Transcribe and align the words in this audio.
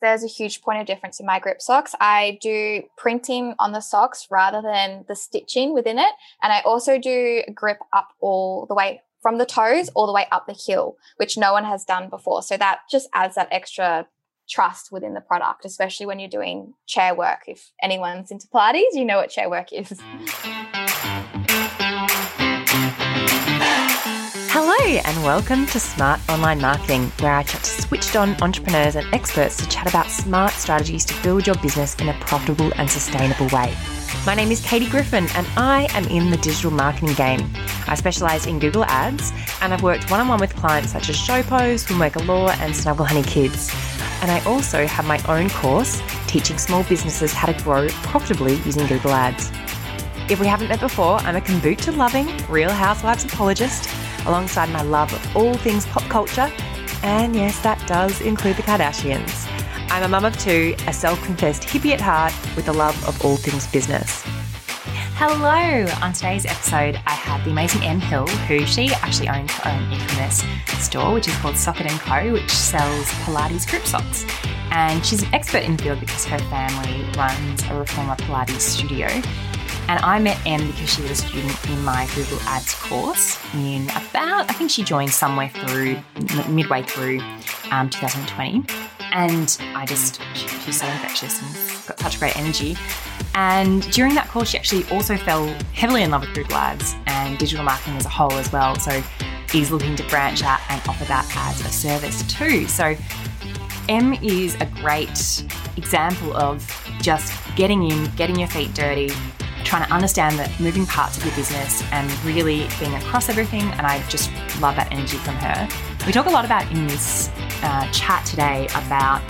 there's 0.00 0.24
a 0.24 0.28
huge 0.28 0.62
point 0.62 0.80
of 0.80 0.86
difference 0.86 1.20
in 1.20 1.26
my 1.26 1.38
grip 1.38 1.60
socks. 1.60 1.94
I 2.00 2.38
do 2.40 2.82
printing 2.96 3.54
on 3.58 3.72
the 3.72 3.80
socks 3.80 4.28
rather 4.30 4.62
than 4.62 5.04
the 5.08 5.16
stitching 5.16 5.74
within 5.74 5.98
it. 5.98 6.12
And 6.42 6.52
I 6.52 6.60
also 6.60 6.98
do 6.98 7.42
grip 7.54 7.78
up 7.92 8.08
all 8.20 8.66
the 8.66 8.74
way 8.74 9.02
from 9.20 9.38
the 9.38 9.46
toes 9.46 9.88
all 9.94 10.06
the 10.06 10.12
way 10.12 10.26
up 10.30 10.46
the 10.46 10.52
heel, 10.52 10.96
which 11.16 11.36
no 11.36 11.52
one 11.52 11.64
has 11.64 11.84
done 11.84 12.08
before. 12.08 12.42
So 12.42 12.56
that 12.56 12.80
just 12.90 13.08
adds 13.12 13.34
that 13.34 13.48
extra 13.50 14.06
trust 14.48 14.90
within 14.90 15.14
the 15.14 15.20
product, 15.20 15.64
especially 15.64 16.06
when 16.06 16.18
you're 16.18 16.28
doing 16.28 16.74
chair 16.86 17.14
work. 17.14 17.40
If 17.46 17.72
anyone's 17.82 18.30
into 18.30 18.46
Pilates, 18.48 18.94
you 18.94 19.04
know 19.04 19.18
what 19.18 19.30
chair 19.30 19.50
work 19.50 19.72
is. 19.72 20.00
Hello, 24.88 25.02
and 25.04 25.22
welcome 25.22 25.66
to 25.66 25.78
Smart 25.78 26.18
Online 26.30 26.62
Marketing, 26.62 27.12
where 27.20 27.34
I 27.34 27.42
chat 27.42 27.62
to 27.62 27.82
switched 27.82 28.16
on 28.16 28.42
entrepreneurs 28.42 28.96
and 28.96 29.06
experts 29.12 29.54
to 29.58 29.68
chat 29.68 29.86
about 29.86 30.06
smart 30.06 30.50
strategies 30.52 31.04
to 31.04 31.22
build 31.22 31.46
your 31.46 31.56
business 31.56 31.94
in 31.96 32.08
a 32.08 32.14
profitable 32.20 32.72
and 32.76 32.88
sustainable 32.88 33.48
way. 33.48 33.76
My 34.24 34.34
name 34.34 34.50
is 34.50 34.64
Katie 34.64 34.88
Griffin, 34.88 35.26
and 35.34 35.46
I 35.58 35.88
am 35.90 36.06
in 36.06 36.30
the 36.30 36.38
digital 36.38 36.70
marketing 36.70 37.12
game. 37.16 37.50
I 37.86 37.96
specialise 37.96 38.46
in 38.46 38.58
Google 38.58 38.86
Ads, 38.86 39.30
and 39.60 39.74
I've 39.74 39.82
worked 39.82 40.10
one 40.10 40.20
on 40.20 40.28
one 40.28 40.40
with 40.40 40.56
clients 40.56 40.92
such 40.92 41.10
as 41.10 41.16
Showpo, 41.16 41.74
Swimwear 41.74 42.10
Galore, 42.10 42.52
and 42.52 42.74
Snuggle 42.74 43.04
Hunny 43.04 43.24
Kids. 43.24 43.70
And 44.22 44.30
I 44.30 44.42
also 44.46 44.86
have 44.86 45.04
my 45.04 45.20
own 45.28 45.50
course 45.50 46.00
teaching 46.28 46.56
small 46.56 46.82
businesses 46.84 47.34
how 47.34 47.52
to 47.52 47.62
grow 47.62 47.88
profitably 48.04 48.54
using 48.62 48.86
Google 48.86 49.10
Ads. 49.10 49.52
If 50.30 50.40
we 50.40 50.46
haven't 50.46 50.68
met 50.68 50.80
before, 50.80 51.18
I'm 51.18 51.36
a 51.36 51.42
kombucha 51.42 51.94
loving, 51.94 52.26
real 52.48 52.70
housewives 52.70 53.26
apologist 53.26 53.86
alongside 54.26 54.70
my 54.70 54.82
love 54.82 55.12
of 55.12 55.36
all 55.36 55.54
things 55.54 55.86
pop 55.86 56.02
culture. 56.04 56.50
And 57.02 57.34
yes, 57.34 57.60
that 57.60 57.84
does 57.86 58.20
include 58.20 58.56
the 58.56 58.62
Kardashians. 58.62 59.46
I'm 59.90 60.02
a 60.02 60.08
mum 60.08 60.24
of 60.24 60.38
two, 60.38 60.74
a 60.86 60.92
self 60.92 61.22
confessed 61.24 61.62
hippie 61.62 61.92
at 61.92 62.00
heart 62.00 62.34
with 62.56 62.68
a 62.68 62.72
love 62.72 62.96
of 63.08 63.24
all 63.24 63.36
things 63.36 63.66
business. 63.66 64.22
Hello! 65.20 65.84
On 66.00 66.12
today's 66.12 66.46
episode, 66.46 67.00
I 67.06 67.10
have 67.10 67.44
the 67.44 67.50
amazing 67.50 67.82
Em 67.82 67.98
Hill, 67.98 68.28
who 68.46 68.64
she 68.66 68.90
actually 68.94 69.28
owns 69.28 69.50
her 69.50 69.72
own 69.72 69.92
e-commerce 69.92 70.44
store, 70.78 71.12
which 71.12 71.26
is 71.26 71.34
called 71.38 71.56
Socket 71.56 71.88
& 71.88 71.98
Co., 72.00 72.34
which 72.34 72.50
sells 72.50 73.06
Pilates 73.24 73.68
grip 73.68 73.84
socks. 73.84 74.24
And 74.70 75.04
she's 75.04 75.22
an 75.22 75.34
expert 75.34 75.64
in 75.64 75.76
the 75.76 75.82
field 75.82 75.98
because 75.98 76.24
her 76.26 76.38
family 76.38 77.02
runs 77.16 77.64
a 77.64 77.74
reformer 77.74 78.14
Pilates 78.14 78.60
studio. 78.60 79.08
And 79.88 79.98
I 80.04 80.18
met 80.18 80.38
Em 80.46 80.66
because 80.66 80.90
she 80.94 81.02
was 81.02 81.10
a 81.12 81.14
student 81.14 81.70
in 81.70 81.82
my 81.82 82.06
Google 82.14 82.38
Ads 82.42 82.74
course 82.74 83.38
in 83.54 83.84
about, 83.88 84.50
I 84.50 84.52
think 84.52 84.70
she 84.70 84.84
joined 84.84 85.10
somewhere 85.10 85.48
through, 85.48 85.98
midway 86.48 86.82
through 86.82 87.20
um, 87.70 87.88
2020. 87.88 88.64
And 89.12 89.56
I 89.74 89.86
just, 89.86 90.20
she, 90.34 90.46
she's 90.46 90.80
so 90.80 90.86
infectious 90.86 91.40
and 91.40 91.88
got 91.88 91.98
such 92.00 92.18
great 92.18 92.36
energy. 92.36 92.76
And 93.34 93.90
during 93.90 94.14
that 94.14 94.28
course, 94.28 94.50
she 94.50 94.58
actually 94.58 94.84
also 94.90 95.16
fell 95.16 95.46
heavily 95.72 96.02
in 96.02 96.10
love 96.10 96.20
with 96.20 96.34
Google 96.34 96.56
Ads 96.56 96.94
and 97.06 97.38
digital 97.38 97.64
marketing 97.64 97.96
as 97.96 98.04
a 98.04 98.10
whole 98.10 98.32
as 98.32 98.52
well. 98.52 98.74
So 98.78 99.02
is 99.54 99.70
looking 99.70 99.96
to 99.96 100.02
branch 100.08 100.42
out 100.42 100.60
and 100.68 100.82
offer 100.86 101.04
that 101.06 101.26
as 101.34 101.64
a 101.64 101.70
service 101.70 102.22
too. 102.24 102.66
So 102.68 102.94
Em 103.88 104.12
is 104.22 104.54
a 104.56 104.66
great 104.66 105.44
example 105.78 106.36
of 106.36 106.66
just 107.00 107.32
getting 107.56 107.90
in, 107.90 108.10
getting 108.16 108.38
your 108.38 108.48
feet 108.48 108.74
dirty, 108.74 109.10
trying 109.64 109.86
to 109.86 109.92
understand 109.92 110.38
the 110.38 110.50
moving 110.62 110.86
parts 110.86 111.16
of 111.16 111.24
your 111.24 111.34
business 111.34 111.82
and 111.92 112.10
really 112.24 112.66
being 112.80 112.94
across 112.94 113.28
everything. 113.28 113.62
And 113.62 113.86
I 113.86 114.02
just 114.08 114.30
love 114.60 114.76
that 114.76 114.90
energy 114.90 115.16
from 115.18 115.34
her. 115.36 115.68
We 116.06 116.12
talk 116.12 116.26
a 116.26 116.30
lot 116.30 116.44
about 116.44 116.70
in 116.70 116.86
this 116.86 117.30
uh, 117.62 117.90
chat 117.92 118.24
today 118.24 118.66
about 118.74 119.20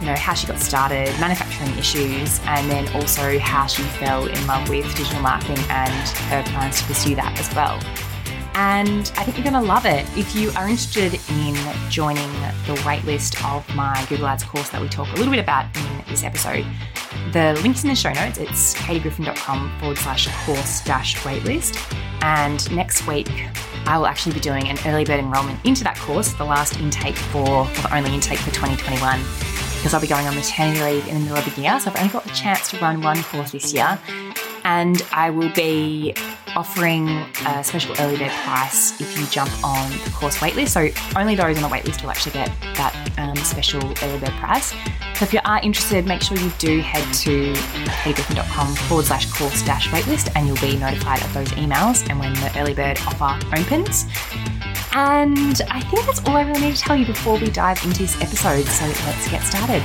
you 0.00 0.06
know 0.06 0.14
how 0.14 0.34
she 0.34 0.46
got 0.46 0.58
started, 0.58 1.08
manufacturing 1.20 1.76
issues, 1.78 2.40
and 2.46 2.70
then 2.70 2.88
also 2.94 3.38
how 3.38 3.66
she 3.66 3.82
fell 3.82 4.26
in 4.26 4.46
love 4.46 4.68
with 4.68 4.84
digital 4.96 5.20
marketing 5.20 5.62
and 5.68 6.08
her 6.30 6.42
plans 6.44 6.80
to 6.80 6.86
pursue 6.86 7.14
that 7.14 7.38
as 7.38 7.54
well. 7.54 7.80
And 8.56 9.10
I 9.16 9.24
think 9.24 9.36
you're 9.36 9.50
going 9.50 9.60
to 9.60 9.68
love 9.68 9.84
it. 9.84 10.06
If 10.16 10.36
you 10.36 10.50
are 10.50 10.68
interested 10.68 11.14
in 11.14 11.56
joining 11.90 12.30
the 12.66 12.74
waitlist 12.84 13.34
of 13.44 13.68
my 13.74 14.04
Google 14.08 14.26
Ads 14.26 14.44
course 14.44 14.68
that 14.70 14.80
we 14.80 14.88
talk 14.88 15.08
a 15.08 15.16
little 15.16 15.32
bit 15.32 15.40
about 15.40 15.76
in 15.76 16.04
this 16.08 16.22
episode, 16.22 16.64
the 17.32 17.58
link's 17.62 17.82
in 17.82 17.88
the 17.88 17.96
show 17.96 18.12
notes. 18.12 18.38
It's 18.38 18.74
katiegriffin.com 18.74 19.78
forward 19.78 19.98
slash 19.98 20.28
course 20.44 20.82
dash 20.84 21.16
waitlist. 21.16 21.76
And 22.22 22.70
next 22.74 23.06
week, 23.06 23.28
I 23.86 23.98
will 23.98 24.06
actually 24.06 24.34
be 24.34 24.40
doing 24.40 24.68
an 24.68 24.78
early 24.86 25.04
bird 25.04 25.20
enrollment 25.20 25.64
into 25.64 25.84
that 25.84 25.98
course, 25.98 26.32
the 26.34 26.44
last 26.44 26.80
intake 26.80 27.16
for, 27.16 27.48
or 27.48 27.66
the 27.66 27.94
only 27.94 28.14
intake 28.14 28.38
for 28.38 28.50
2021, 28.50 29.20
because 29.76 29.92
I'll 29.92 30.00
be 30.00 30.06
going 30.06 30.26
on 30.26 30.34
maternity 30.34 30.82
leave 30.82 31.06
in 31.08 31.14
the 31.14 31.20
middle 31.20 31.36
of 31.36 31.54
the 31.54 31.60
year. 31.60 31.78
So 31.80 31.90
I've 31.90 31.96
only 31.96 32.12
got 32.12 32.24
the 32.24 32.30
chance 32.30 32.70
to 32.70 32.78
run 32.78 33.02
one 33.02 33.22
course 33.24 33.52
this 33.52 33.74
year. 33.74 33.98
And 34.64 35.04
I 35.12 35.28
will 35.28 35.52
be 35.52 36.14
offering 36.56 37.08
a 37.46 37.62
special 37.64 37.94
early 38.00 38.16
bird 38.16 38.30
price 38.30 39.00
if 39.00 39.18
you 39.18 39.26
jump 39.26 39.50
on 39.64 39.90
the 39.90 40.10
course 40.10 40.38
waitlist. 40.38 40.68
So 40.68 40.88
only 41.18 41.34
those 41.34 41.56
on 41.56 41.62
the 41.62 41.68
waitlist 41.68 42.02
will 42.02 42.10
actually 42.10 42.32
get 42.32 42.50
that 42.74 42.94
um, 43.18 43.36
special 43.36 43.82
early 44.02 44.18
bird 44.18 44.30
price. 44.40 44.70
So 45.14 45.24
if 45.24 45.32
you 45.32 45.40
are 45.44 45.60
interested, 45.62 46.06
make 46.06 46.22
sure 46.22 46.36
you 46.36 46.50
do 46.58 46.80
head 46.80 47.12
to 47.14 47.52
katiegriffin.com 47.52 48.74
forward 48.74 49.06
slash 49.06 49.30
course 49.32 49.62
dash 49.62 49.88
waitlist 49.88 50.32
and 50.34 50.46
you'll 50.46 50.56
be 50.60 50.76
notified 50.76 51.22
of 51.22 51.32
those 51.34 51.48
emails 51.52 52.08
and 52.08 52.18
when 52.18 52.32
the 52.34 52.52
early 52.58 52.74
bird 52.74 52.98
offer 53.06 53.38
opens. 53.56 54.06
And 54.92 55.60
I 55.70 55.80
think 55.80 56.06
that's 56.06 56.20
all 56.26 56.36
I 56.36 56.42
really 56.42 56.60
need 56.60 56.76
to 56.76 56.82
tell 56.82 56.96
you 56.96 57.06
before 57.06 57.38
we 57.38 57.50
dive 57.50 57.82
into 57.84 58.02
this 58.02 58.20
episode. 58.20 58.64
So 58.66 58.86
let's 58.86 59.28
get 59.28 59.42
started. 59.42 59.82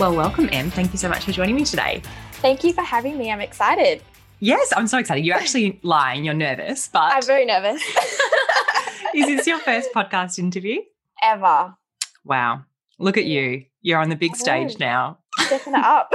Well, 0.00 0.16
welcome, 0.16 0.48
Em. 0.52 0.70
Thank 0.70 0.92
you 0.92 0.98
so 0.98 1.08
much 1.08 1.24
for 1.24 1.32
joining 1.32 1.54
me 1.54 1.64
today. 1.64 2.02
Thank 2.32 2.64
you 2.64 2.72
for 2.72 2.82
having 2.82 3.18
me. 3.18 3.30
I'm 3.30 3.40
excited. 3.40 4.02
Yes, 4.42 4.72
I'm 4.76 4.88
so 4.88 4.98
excited. 4.98 5.24
You're 5.24 5.36
actually 5.36 5.78
lying. 5.84 6.24
You're 6.24 6.34
nervous, 6.34 6.88
but 6.92 7.14
I'm 7.14 7.22
very 7.22 7.44
nervous. 7.44 7.80
is 9.14 9.26
this 9.26 9.46
your 9.46 9.60
first 9.60 9.92
podcast 9.94 10.36
interview? 10.36 10.80
Ever. 11.22 11.76
Wow. 12.24 12.64
Look 12.98 13.16
at 13.16 13.24
you. 13.24 13.64
You're 13.82 14.00
on 14.00 14.08
the 14.08 14.16
big 14.16 14.34
stage 14.34 14.80
now. 14.80 15.18
Stepping 15.42 15.76
up. 15.76 16.12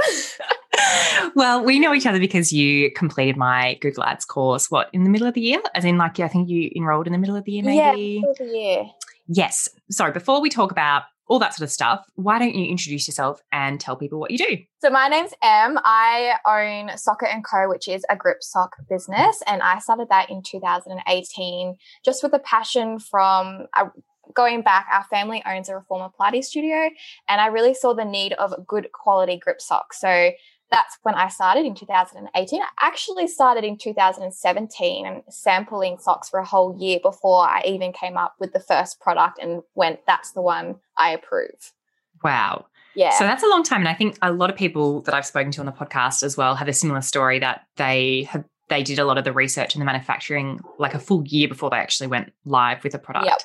well, 1.36 1.64
we 1.64 1.78
know 1.78 1.94
each 1.94 2.04
other 2.04 2.18
because 2.18 2.52
you 2.52 2.92
completed 2.92 3.38
my 3.38 3.78
Google 3.80 4.04
Ads 4.04 4.26
course, 4.26 4.70
what, 4.70 4.90
in 4.92 5.04
the 5.04 5.10
middle 5.10 5.26
of 5.26 5.32
the 5.32 5.40
year? 5.40 5.62
As 5.74 5.86
in, 5.86 5.96
like, 5.96 6.20
I 6.20 6.28
think 6.28 6.50
you 6.50 6.70
enrolled 6.76 7.06
in 7.06 7.14
the 7.14 7.18
middle 7.18 7.34
of 7.34 7.44
the 7.44 7.52
year, 7.52 7.62
maybe? 7.62 7.76
Yeah, 7.76 7.92
middle 7.92 8.30
of 8.30 8.36
the 8.36 8.44
year. 8.44 8.84
Yes. 9.26 9.70
So 9.90 10.10
before 10.10 10.42
we 10.42 10.50
talk 10.50 10.70
about 10.70 11.04
all 11.28 11.38
that 11.38 11.54
sort 11.54 11.64
of 11.64 11.70
stuff, 11.70 12.04
why 12.14 12.38
don't 12.38 12.54
you 12.54 12.66
introduce 12.66 13.06
yourself 13.06 13.40
and 13.52 13.78
tell 13.78 13.96
people 13.96 14.18
what 14.18 14.30
you 14.30 14.38
do? 14.38 14.56
So 14.80 14.90
my 14.90 15.08
name's 15.08 15.32
Em. 15.42 15.78
I 15.84 16.34
own 16.46 16.96
Socket 16.96 17.28
& 17.38 17.50
Co., 17.50 17.68
which 17.68 17.86
is 17.86 18.04
a 18.10 18.16
grip 18.16 18.42
sock 18.42 18.76
business. 18.88 19.42
And 19.46 19.62
I 19.62 19.78
started 19.78 20.08
that 20.08 20.30
in 20.30 20.42
2018 20.42 21.76
just 22.04 22.22
with 22.22 22.32
a 22.32 22.38
passion 22.38 22.98
from 22.98 23.66
uh, 23.76 23.86
going 24.34 24.62
back, 24.62 24.86
our 24.92 25.04
family 25.04 25.42
owns 25.46 25.68
a 25.68 25.74
reformer 25.74 26.10
Pilates 26.18 26.44
studio, 26.44 26.90
and 27.28 27.40
I 27.40 27.46
really 27.46 27.74
saw 27.74 27.94
the 27.94 28.04
need 28.04 28.34
of 28.34 28.54
good 28.66 28.90
quality 28.92 29.38
grip 29.38 29.60
socks. 29.60 30.00
So 30.00 30.30
that's 30.70 30.98
when 31.02 31.14
I 31.14 31.28
started 31.28 31.64
in 31.64 31.74
2018. 31.74 32.62
I 32.62 32.66
actually 32.80 33.26
started 33.26 33.64
in 33.64 33.78
2017 33.78 35.06
and 35.06 35.22
sampling 35.28 35.98
socks 35.98 36.28
for 36.28 36.38
a 36.40 36.44
whole 36.44 36.76
year 36.78 36.98
before 37.02 37.42
I 37.48 37.62
even 37.66 37.92
came 37.92 38.16
up 38.16 38.34
with 38.38 38.52
the 38.52 38.60
first 38.60 39.00
product 39.00 39.38
and 39.40 39.62
went, 39.74 40.00
that's 40.06 40.32
the 40.32 40.42
one 40.42 40.76
I 40.96 41.10
approve. 41.10 41.72
Wow. 42.22 42.66
Yeah. 42.94 43.10
So 43.10 43.24
that's 43.24 43.42
a 43.42 43.48
long 43.48 43.62
time. 43.62 43.80
And 43.80 43.88
I 43.88 43.94
think 43.94 44.18
a 44.22 44.32
lot 44.32 44.50
of 44.50 44.56
people 44.56 45.02
that 45.02 45.14
I've 45.14 45.26
spoken 45.26 45.52
to 45.52 45.60
on 45.60 45.66
the 45.66 45.72
podcast 45.72 46.22
as 46.22 46.36
well 46.36 46.54
have 46.54 46.68
a 46.68 46.72
similar 46.72 47.00
story 47.00 47.38
that 47.38 47.66
they 47.76 48.24
have 48.24 48.44
they 48.68 48.82
did 48.82 48.98
a 48.98 49.04
lot 49.06 49.16
of 49.16 49.24
the 49.24 49.32
research 49.32 49.74
and 49.74 49.80
the 49.80 49.86
manufacturing 49.86 50.60
like 50.78 50.92
a 50.92 50.98
full 50.98 51.26
year 51.26 51.48
before 51.48 51.70
they 51.70 51.78
actually 51.78 52.08
went 52.08 52.32
live 52.44 52.84
with 52.84 52.94
a 52.94 52.98
product. 52.98 53.26
Yep 53.26 53.40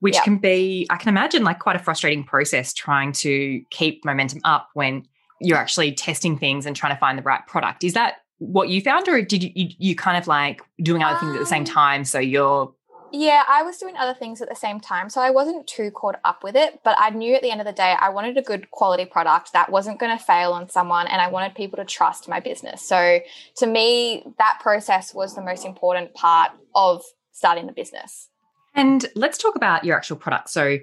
which 0.00 0.14
yep. 0.14 0.24
can 0.24 0.38
be, 0.38 0.86
I 0.90 0.96
can 0.96 1.08
imagine, 1.08 1.42
like 1.44 1.58
quite 1.58 1.76
a 1.76 1.78
frustrating 1.78 2.24
process 2.24 2.72
trying 2.72 3.12
to 3.12 3.62
keep 3.70 4.04
momentum 4.04 4.40
up 4.44 4.68
when 4.74 5.06
you're 5.40 5.58
actually 5.58 5.92
testing 5.92 6.38
things 6.38 6.66
and 6.66 6.74
trying 6.74 6.94
to 6.94 6.98
find 6.98 7.18
the 7.18 7.22
right 7.22 7.46
product. 7.46 7.84
Is 7.84 7.94
that 7.94 8.16
what 8.38 8.68
you 8.68 8.80
found, 8.80 9.08
or 9.08 9.22
did 9.22 9.42
you 9.42 9.50
you, 9.54 9.68
you 9.78 9.96
kind 9.96 10.16
of 10.16 10.26
like 10.26 10.62
doing 10.82 11.02
other 11.02 11.16
um, 11.16 11.20
things 11.20 11.34
at 11.34 11.40
the 11.40 11.46
same 11.46 11.62
um, 11.62 11.66
time? 11.66 12.04
So 12.04 12.18
you're 12.18 12.72
yeah, 13.12 13.44
I 13.48 13.62
was 13.62 13.78
doing 13.78 13.96
other 13.96 14.14
things 14.14 14.42
at 14.42 14.48
the 14.48 14.54
same 14.54 14.80
time. 14.80 15.08
So 15.08 15.20
I 15.20 15.30
wasn't 15.30 15.66
too 15.66 15.90
caught 15.90 16.16
up 16.24 16.42
with 16.42 16.56
it, 16.56 16.80
but 16.84 16.96
I 16.98 17.10
knew 17.10 17.34
at 17.34 17.42
the 17.42 17.50
end 17.50 17.60
of 17.60 17.66
the 17.66 17.72
day, 17.72 17.94
I 17.98 18.08
wanted 18.10 18.36
a 18.36 18.42
good 18.42 18.70
quality 18.70 19.04
product 19.04 19.52
that 19.52 19.70
wasn't 19.70 19.98
going 19.98 20.16
to 20.16 20.22
fail 20.22 20.52
on 20.52 20.68
someone 20.68 21.06
and 21.06 21.20
I 21.20 21.28
wanted 21.28 21.54
people 21.54 21.76
to 21.78 21.84
trust 21.84 22.28
my 22.28 22.40
business. 22.40 22.82
So 22.82 23.20
to 23.56 23.66
me, 23.66 24.24
that 24.38 24.58
process 24.60 25.14
was 25.14 25.34
the 25.34 25.42
most 25.42 25.64
important 25.64 26.14
part 26.14 26.52
of 26.74 27.04
starting 27.32 27.66
the 27.66 27.72
business. 27.72 28.28
And 28.74 29.06
let's 29.14 29.38
talk 29.38 29.56
about 29.56 29.84
your 29.84 29.96
actual 29.96 30.16
product. 30.16 30.50
So, 30.50 30.78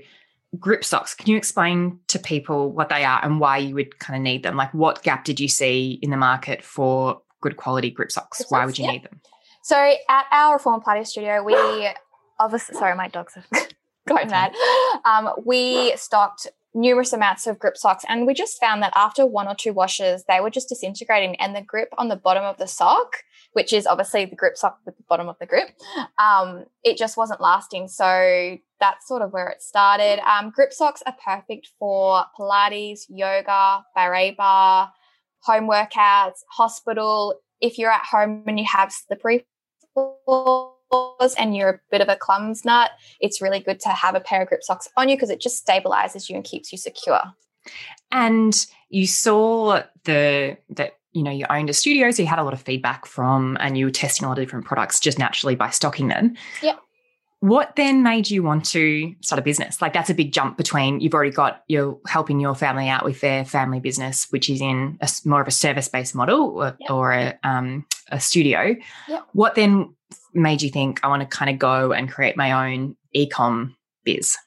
grip 0.60 0.84
socks, 0.84 1.14
can 1.14 1.30
you 1.30 1.38
explain 1.38 2.00
to 2.08 2.20
people 2.20 2.72
what 2.72 2.90
they 2.90 3.04
are 3.04 3.24
and 3.24 3.40
why 3.40 3.58
you 3.58 3.76
would 3.76 4.00
kind 4.00 4.18
of 4.18 4.24
need 4.24 4.44
them? 4.44 4.56
Like, 4.56 4.74
what 4.74 5.04
gap 5.04 5.26
did 5.26 5.40
you 5.40 5.48
see 5.48 6.00
in 6.02 6.10
the 6.10 6.18
market 6.18 6.64
for 6.64 7.22
good 7.42 7.58
quality 7.58 7.90
grip 7.90 8.12
socks? 8.12 8.40
Grip 8.40 8.52
why 8.52 8.66
would 8.66 8.78
you 8.78 8.86
yeah. 8.86 8.92
need 8.92 9.04
them? 9.04 9.22
So, 9.64 9.78
at 10.10 10.26
our 10.32 10.56
Reform 10.56 10.82
Pilates 10.82 11.08
studio, 11.08 11.44
we 11.44 11.56
obviously, 12.40 12.76
sorry, 12.76 12.96
my 12.96 13.08
dogs 13.08 13.36
are 13.38 13.60
going 14.08 14.30
mad. 14.30 14.54
Um, 15.06 15.32
we 15.46 15.96
stocked 15.96 16.48
numerous 16.74 17.14
amounts 17.14 17.48
of 17.48 17.60
grip 17.60 17.78
socks 17.78 18.04
and 18.08 18.26
we 18.26 18.34
just 18.34 18.60
found 18.60 18.82
that 18.82 18.94
after 18.96 19.26
one 19.26 19.48
or 19.48 19.56
two 19.56 19.74
washes 19.74 20.24
they 20.28 20.40
were 20.40 20.50
just 20.50 20.70
disintegrating 20.70 21.36
and 21.40 21.56
the 21.56 21.62
grip 21.62 21.90
on 21.98 22.08
the 22.08 22.16
bottom 22.16 22.44
of 22.44 22.58
the 22.58 22.68
sock 22.68 23.18
which 23.54 23.72
is 23.72 23.86
obviously 23.86 24.26
the 24.26 24.36
grip 24.36 24.58
sock 24.58 24.80
with 24.86 24.98
the 24.98 25.04
bottom 25.08 25.30
of 25.30 25.38
the 25.40 25.46
grip 25.46 25.70
um, 26.20 26.66
it 26.84 26.98
just 26.98 27.18
wasn't 27.18 27.42
lasting. 27.42 27.88
So 27.88 28.58
that's 28.80 29.08
sort 29.08 29.22
of 29.22 29.32
where 29.32 29.48
it 29.48 29.62
started. 29.62 30.20
Um, 30.28 30.52
grip 30.52 30.74
socks 30.74 31.02
are 31.06 31.16
perfect 31.24 31.70
for 31.80 32.26
pilates 32.38 33.02
yoga 33.10 33.84
barre 33.96 34.32
bar 34.32 34.92
home 35.42 35.70
workouts 35.70 36.40
hospital. 36.50 37.40
If 37.62 37.78
you're 37.78 37.92
at 37.92 38.06
home 38.06 38.44
and 38.48 38.60
you 38.60 38.66
have 38.72 38.92
slippery 38.92 39.46
floors 39.94 40.73
and 41.38 41.56
you're 41.56 41.70
a 41.70 41.80
bit 41.92 42.02
of 42.02 42.10
a 42.10 42.16
clumsy 42.16 42.62
nut, 42.66 42.92
it's 43.20 43.42
really 43.42 43.60
good 43.60 43.80
to 43.82 43.90
have 43.90 44.16
a 44.16 44.20
pair 44.20 44.42
of 44.42 44.50
grip 44.50 44.64
socks 44.64 44.88
on 44.98 45.10
you 45.10 45.16
because 45.16 45.30
it 45.30 45.42
just 45.42 45.66
stabilizes 45.66 46.30
you 46.30 46.36
and 46.36 46.44
keeps 46.44 46.72
you 46.72 46.78
secure. 46.78 47.22
And 48.12 48.66
you 48.90 49.08
saw 49.08 49.84
the 50.04 50.58
that 50.70 50.98
you 51.14 51.24
know 51.24 51.32
you 51.32 51.46
owned 51.50 51.70
a 51.70 51.74
studio, 51.74 52.12
so 52.12 52.22
you 52.22 52.28
had 52.28 52.40
a 52.40 52.44
lot 52.44 52.54
of 52.54 52.62
feedback 52.62 53.06
from, 53.06 53.58
and 53.60 53.78
you 53.78 53.86
were 53.86 53.92
testing 53.92 54.26
a 54.26 54.30
lot 54.30 54.38
of 54.38 54.46
different 54.46 54.66
products 54.66 55.00
just 55.00 55.18
naturally 55.18 55.56
by 55.56 55.70
stocking 55.70 56.08
them. 56.10 56.36
Yep. 56.62 56.80
What 57.40 57.76
then 57.76 58.04
made 58.04 58.30
you 58.30 58.42
want 58.42 58.64
to 58.68 59.14
start 59.20 59.38
a 59.38 59.42
business? 59.42 59.82
Like 59.82 59.92
that's 59.92 60.10
a 60.10 60.14
big 60.14 60.32
jump 60.32 60.56
between 60.56 61.02
you've 61.02 61.14
already 61.14 61.32
got 61.32 61.64
you're 61.68 62.00
helping 62.08 62.40
your 62.40 62.56
family 62.56 62.88
out 62.88 63.04
with 63.04 63.20
their 63.20 63.44
family 63.44 63.82
business, 63.82 64.28
which 64.30 64.50
is 64.50 64.62
in 64.62 64.98
a, 65.02 65.10
more 65.26 65.42
of 65.42 65.48
a 65.48 65.52
service 65.52 65.90
based 65.90 66.16
model 66.16 66.52
or, 66.58 66.78
Yep. 66.80 66.90
or 66.90 67.12
a, 67.12 67.38
um, 67.44 67.86
a 68.10 68.20
studio. 68.22 68.76
Yep. 69.10 69.28
What 69.34 69.56
then 69.56 69.94
made 70.34 70.62
you 70.62 70.70
think 70.70 71.00
I 71.04 71.08
want 71.08 71.22
to 71.22 71.28
kind 71.28 71.50
of 71.50 71.60
go 71.60 71.92
and 71.92 72.12
create 72.12 72.38
my 72.38 72.52
own 72.52 72.96
ecom 73.16 73.76
biz? 74.04 74.38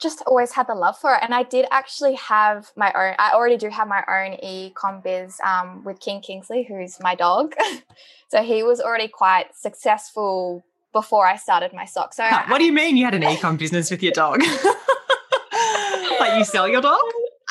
Just 0.00 0.22
always 0.26 0.52
had 0.52 0.66
the 0.66 0.74
love 0.74 0.98
for 0.98 1.14
it. 1.14 1.20
And 1.22 1.32
I 1.34 1.44
did 1.44 1.66
actually 1.70 2.14
have 2.16 2.72
my 2.76 2.92
own, 2.92 3.14
I 3.18 3.32
already 3.34 3.56
do 3.56 3.68
have 3.68 3.86
my 3.86 4.02
own 4.08 4.36
e-com 4.42 5.00
biz 5.00 5.38
um, 5.44 5.84
with 5.84 6.00
King 6.00 6.20
Kingsley, 6.20 6.64
who's 6.68 6.98
my 7.00 7.14
dog. 7.14 7.54
so 8.28 8.42
he 8.42 8.64
was 8.64 8.80
already 8.80 9.06
quite 9.06 9.54
successful 9.54 10.64
before 10.92 11.26
I 11.26 11.36
started 11.36 11.72
my 11.72 11.84
sock. 11.84 12.14
So 12.14 12.28
What 12.48 12.58
do 12.58 12.64
you 12.64 12.72
mean 12.72 12.96
you 12.96 13.04
had 13.04 13.14
an 13.14 13.22
ecom 13.22 13.58
business 13.58 13.90
with 13.90 14.02
your 14.02 14.12
dog? 14.12 14.42
like 16.20 16.38
you 16.38 16.44
sell 16.44 16.68
your 16.68 16.80
dog? 16.80 17.00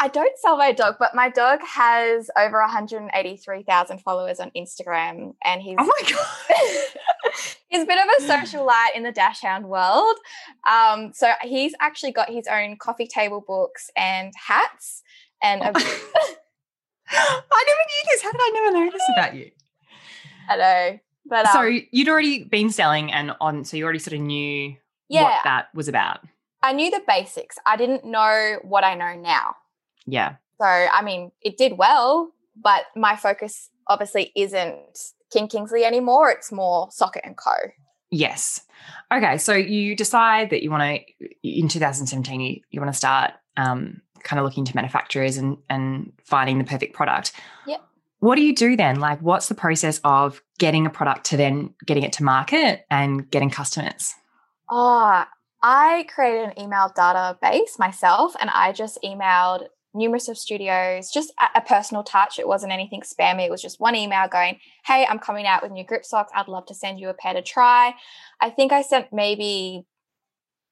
I 0.01 0.07
don't 0.07 0.35
sell 0.39 0.57
my 0.57 0.71
dog, 0.71 0.95
but 0.97 1.13
my 1.13 1.29
dog 1.29 1.59
has 1.61 2.31
over 2.35 2.59
183,000 2.59 3.99
followers 3.99 4.39
on 4.39 4.49
Instagram, 4.57 5.35
and 5.43 5.61
he's 5.61 5.75
Oh 5.77 5.85
my 5.85 6.09
god! 6.09 6.99
he's 7.69 7.83
a 7.83 7.85
bit 7.85 7.99
of 7.99 8.07
a 8.19 8.27
social 8.27 8.65
light 8.65 8.91
in 8.95 9.03
the 9.03 9.11
Dachshund 9.11 9.65
world. 9.65 10.15
Um, 10.69 11.11
so 11.13 11.31
he's 11.41 11.73
actually 11.79 12.11
got 12.11 12.29
his 12.29 12.47
own 12.47 12.77
coffee 12.77 13.07
table 13.07 13.43
books 13.45 13.89
and 13.95 14.33
hats, 14.35 15.03
and 15.41 15.61
a, 15.61 15.65
I 17.09 17.65
never 17.67 17.81
knew 17.87 18.11
this. 18.11 18.21
How 18.23 18.31
did 18.31 18.41
I 18.41 18.51
never 18.53 18.77
know 18.77 18.91
this 18.91 19.09
about 19.15 19.35
you? 19.35 19.51
I 20.49 20.57
know, 20.57 20.99
but 21.25 21.45
um, 21.47 21.53
so 21.53 21.79
you'd 21.91 22.09
already 22.09 22.43
been 22.43 22.69
selling 22.69 23.11
and 23.11 23.33
on, 23.39 23.63
so 23.63 23.77
you 23.77 23.83
already 23.83 23.99
sort 23.99 24.13
of 24.13 24.21
knew 24.21 24.75
yeah, 25.09 25.23
what 25.23 25.43
that 25.43 25.67
was 25.73 25.87
about. 25.87 26.19
I 26.63 26.73
knew 26.73 26.91
the 26.91 27.01
basics. 27.07 27.57
I 27.65 27.75
didn't 27.77 28.05
know 28.05 28.57
what 28.63 28.83
I 28.83 28.95
know 28.95 29.19
now. 29.19 29.55
Yeah. 30.05 30.35
So 30.59 30.65
I 30.65 31.01
mean, 31.03 31.31
it 31.41 31.57
did 31.57 31.77
well, 31.77 32.31
but 32.55 32.83
my 32.95 33.15
focus 33.15 33.69
obviously 33.87 34.31
isn't 34.35 35.13
King 35.31 35.47
Kingsley 35.47 35.83
anymore. 35.83 36.29
It's 36.29 36.51
more 36.51 36.89
Socket 36.91 37.23
and 37.25 37.37
Co. 37.37 37.53
Yes. 38.09 38.61
Okay. 39.11 39.37
So 39.37 39.53
you 39.53 39.95
decide 39.95 40.49
that 40.49 40.63
you 40.63 40.69
want 40.69 40.83
to, 40.83 41.29
in 41.43 41.67
2017, 41.67 42.41
you, 42.41 42.61
you 42.69 42.81
want 42.81 42.91
to 42.91 42.97
start 42.97 43.31
um, 43.57 44.01
kind 44.23 44.39
of 44.39 44.45
looking 44.45 44.65
to 44.65 44.75
manufacturers 44.75 45.37
and, 45.37 45.57
and 45.69 46.11
finding 46.23 46.57
the 46.57 46.63
perfect 46.63 46.93
product. 46.93 47.31
Yep. 47.67 47.81
What 48.19 48.35
do 48.35 48.43
you 48.43 48.53
do 48.53 48.75
then? 48.75 48.99
Like, 48.99 49.19
what's 49.21 49.47
the 49.47 49.55
process 49.55 49.99
of 50.03 50.41
getting 50.59 50.85
a 50.85 50.89
product 50.89 51.25
to 51.27 51.37
then 51.37 51.73
getting 51.85 52.03
it 52.03 52.13
to 52.13 52.23
market 52.23 52.85
and 52.91 53.29
getting 53.31 53.49
customers? 53.49 54.13
Oh, 54.69 55.25
I 55.63 56.05
created 56.13 56.49
an 56.49 56.59
email 56.59 56.91
database 56.95 57.79
myself 57.79 58.35
and 58.39 58.49
I 58.49 58.73
just 58.73 58.99
emailed 59.03 59.67
numerous 59.93 60.27
of 60.27 60.37
studios, 60.37 61.11
just 61.11 61.33
a, 61.39 61.59
a 61.59 61.61
personal 61.61 62.03
touch. 62.03 62.39
It 62.39 62.47
wasn't 62.47 62.71
anything 62.71 63.01
spammy. 63.01 63.45
It 63.45 63.51
was 63.51 63.61
just 63.61 63.79
one 63.79 63.95
email 63.95 64.27
going, 64.27 64.59
Hey, 64.85 65.05
I'm 65.09 65.19
coming 65.19 65.45
out 65.45 65.61
with 65.63 65.71
new 65.71 65.83
grip 65.85 66.05
socks. 66.05 66.31
I'd 66.35 66.47
love 66.47 66.65
to 66.67 66.73
send 66.73 66.99
you 66.99 67.09
a 67.09 67.13
pair 67.13 67.33
to 67.33 67.41
try. 67.41 67.93
I 68.39 68.49
think 68.49 68.71
I 68.71 68.81
sent 68.81 69.07
maybe, 69.11 69.85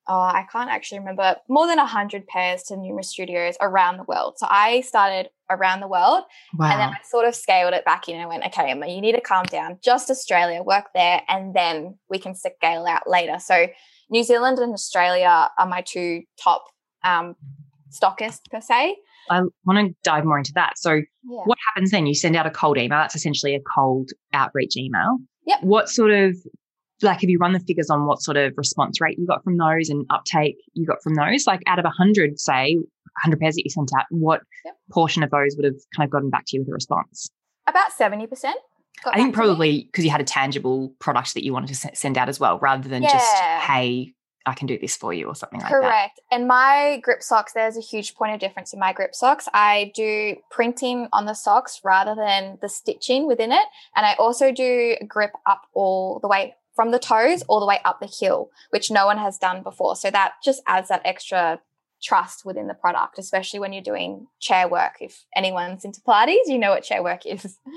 oh, 0.08 0.20
I 0.20 0.46
can't 0.52 0.70
actually 0.70 1.00
remember, 1.00 1.36
more 1.48 1.68
than 1.68 1.78
100 1.78 2.28
pairs 2.28 2.64
to 2.64 2.78
numerous 2.78 3.10
studios 3.10 3.56
around 3.62 3.98
the 3.98 4.04
world. 4.04 4.36
So 4.38 4.48
I 4.50 4.82
started 4.82 5.30
around 5.52 5.80
the 5.80 5.88
world 5.88 6.24
Wow. 6.58 6.72
and 6.72 6.80
then 6.80 6.90
I 6.90 6.98
sort 7.04 7.28
of 7.28 7.36
scaled 7.36 7.74
it 7.74 7.84
back 7.84 8.08
in 8.08 8.20
and 8.20 8.30
went, 8.30 8.46
okay, 8.46 8.70
Emma, 8.72 8.88
you 8.88 9.02
need 9.02 9.14
to 9.14 9.22
calm 9.22 9.46
down. 9.46 9.80
Just 9.84 10.10
Australia, 10.10 10.62
work 10.64 10.86
there, 10.94 11.22
and 11.28 11.54
then 11.54 11.98
we 12.10 12.20
can 12.20 12.36
scale 12.36 12.86
out 12.86 13.10
later. 13.10 13.40
So 13.40 13.68
New 14.10 14.24
Zealand 14.24 14.60
and 14.60 14.74
Australia 14.74 15.50
are 15.58 15.68
my 15.68 15.82
two 15.82 16.24
top 16.42 16.66
um, 17.04 17.36
stockists 17.92 18.50
per 18.50 18.62
se. 18.62 18.96
I 19.30 19.42
want 19.66 19.88
to 19.90 19.96
dive 20.04 20.26
more 20.26 20.38
into 20.38 20.52
that. 20.54 20.78
So, 20.78 20.94
Yeah. 20.94 21.42
what 21.46 21.58
happens 21.68 21.92
then? 21.92 22.06
You 22.08 22.16
send 22.16 22.36
out 22.36 22.46
a 22.46 22.52
cold 22.52 22.78
email. 22.78 23.00
That's 23.00 23.16
essentially 23.16 23.56
a 23.56 23.60
cold 23.76 24.10
outreach 24.34 24.76
email. 24.78 25.18
Yep. 25.46 25.64
What 25.64 25.90
sort 25.90 26.12
of, 26.12 26.36
like, 27.02 27.22
have 27.22 27.30
you 27.30 27.38
run 27.40 27.54
the 27.54 27.60
figures 27.60 27.90
on 27.90 28.06
what 28.06 28.22
sort 28.22 28.38
of 28.38 28.54
response 28.58 29.00
rate 29.02 29.18
you 29.18 29.26
got 29.26 29.44
from 29.44 29.58
those 29.58 29.90
and 29.90 30.06
uptake 30.10 30.58
you 30.74 30.86
got 30.86 31.02
from 31.02 31.16
those? 31.16 31.48
Like, 31.48 31.62
out 31.68 31.80
of 31.80 31.86
100, 31.86 32.40
say, 32.40 32.76
100 32.76 33.40
pairs 33.40 33.56
that 33.56 33.64
you 33.64 33.70
sent 33.70 33.92
out, 33.98 34.06
what 34.10 34.42
Yep. 34.66 34.76
portion 34.92 35.24
of 35.24 35.30
those 35.32 35.56
would 35.56 35.66
have 35.66 35.76
kind 35.96 36.06
of 36.08 36.12
gotten 36.12 36.30
back 36.30 36.46
to 36.48 36.58
you 36.58 36.62
with 36.62 36.70
a 36.70 36.74
response? 36.74 37.30
About 37.68 37.92
70%. 37.92 38.56
I 39.06 39.16
think 39.16 39.16
back 39.16 39.16
to 39.16 39.26
me. 39.28 39.32
probably 39.32 39.84
because 39.86 40.04
you 40.04 40.12
had 40.12 40.20
a 40.22 40.26
tangible 40.26 40.94
product 41.00 41.34
that 41.36 41.44
you 41.46 41.54
wanted 41.54 41.74
to 41.74 41.96
send 41.96 42.18
out 42.18 42.28
as 42.30 42.40
well, 42.40 42.60
rather 42.60 42.90
than 42.90 43.04
just, 43.04 43.36
hey, 43.62 44.14
I 44.50 44.54
can 44.54 44.68
do 44.68 44.78
this 44.78 44.96
for 44.96 45.14
you 45.14 45.28
or 45.28 45.36
something 45.36 45.60
like 45.60 45.72
that. 45.72 45.82
Correct. 45.82 46.20
And 46.32 46.48
my 46.48 47.00
grip 47.04 47.24
socks, 47.24 47.54
there's 47.54 47.78
a 47.78 47.82
huge 47.82 48.16
point 48.16 48.34
of 48.34 48.40
difference 48.40 48.74
in 48.74 48.80
my 48.80 48.94
grip 48.94 49.16
socks. 49.16 49.48
I 49.54 49.92
do 49.96 50.36
printing 50.52 51.08
on 51.14 51.26
the 51.26 51.34
socks 51.34 51.82
rather 51.84 52.16
than 52.16 52.58
the 52.62 52.70
stitching 52.70 53.28
within 53.28 53.52
it. 53.52 53.66
And 53.96 54.06
I 54.06 54.16
also 54.16 54.52
do 54.52 54.96
grip 55.08 55.32
up 55.46 55.62
all 55.74 56.20
the 56.20 56.28
way 56.28 56.56
from 56.76 56.92
the 56.92 57.00
toes 57.00 57.44
all 57.50 57.60
the 57.60 57.66
way 57.66 57.80
up 57.84 58.00
the 58.00 58.08
heel, 58.08 58.50
which 58.70 58.90
no 58.90 59.06
one 59.06 59.18
has 59.18 59.38
done 59.38 59.64
before. 59.64 59.96
So 59.96 60.10
that 60.12 60.34
just 60.44 60.62
adds 60.66 60.88
that 60.88 61.02
extra 61.04 61.60
trust 62.02 62.46
within 62.46 62.68
the 62.68 62.74
product, 62.74 63.20
especially 63.20 63.60
when 63.60 63.74
you're 63.74 63.84
doing 63.84 64.28
chair 64.40 64.68
work. 64.68 64.94
If 65.02 65.26
anyone's 65.36 65.84
into 65.84 66.02
Pilates, 66.02 66.48
you 66.48 66.58
know 66.58 66.72
what 66.72 66.84
chair 66.84 67.04
work 67.04 67.26
is. 67.26 67.58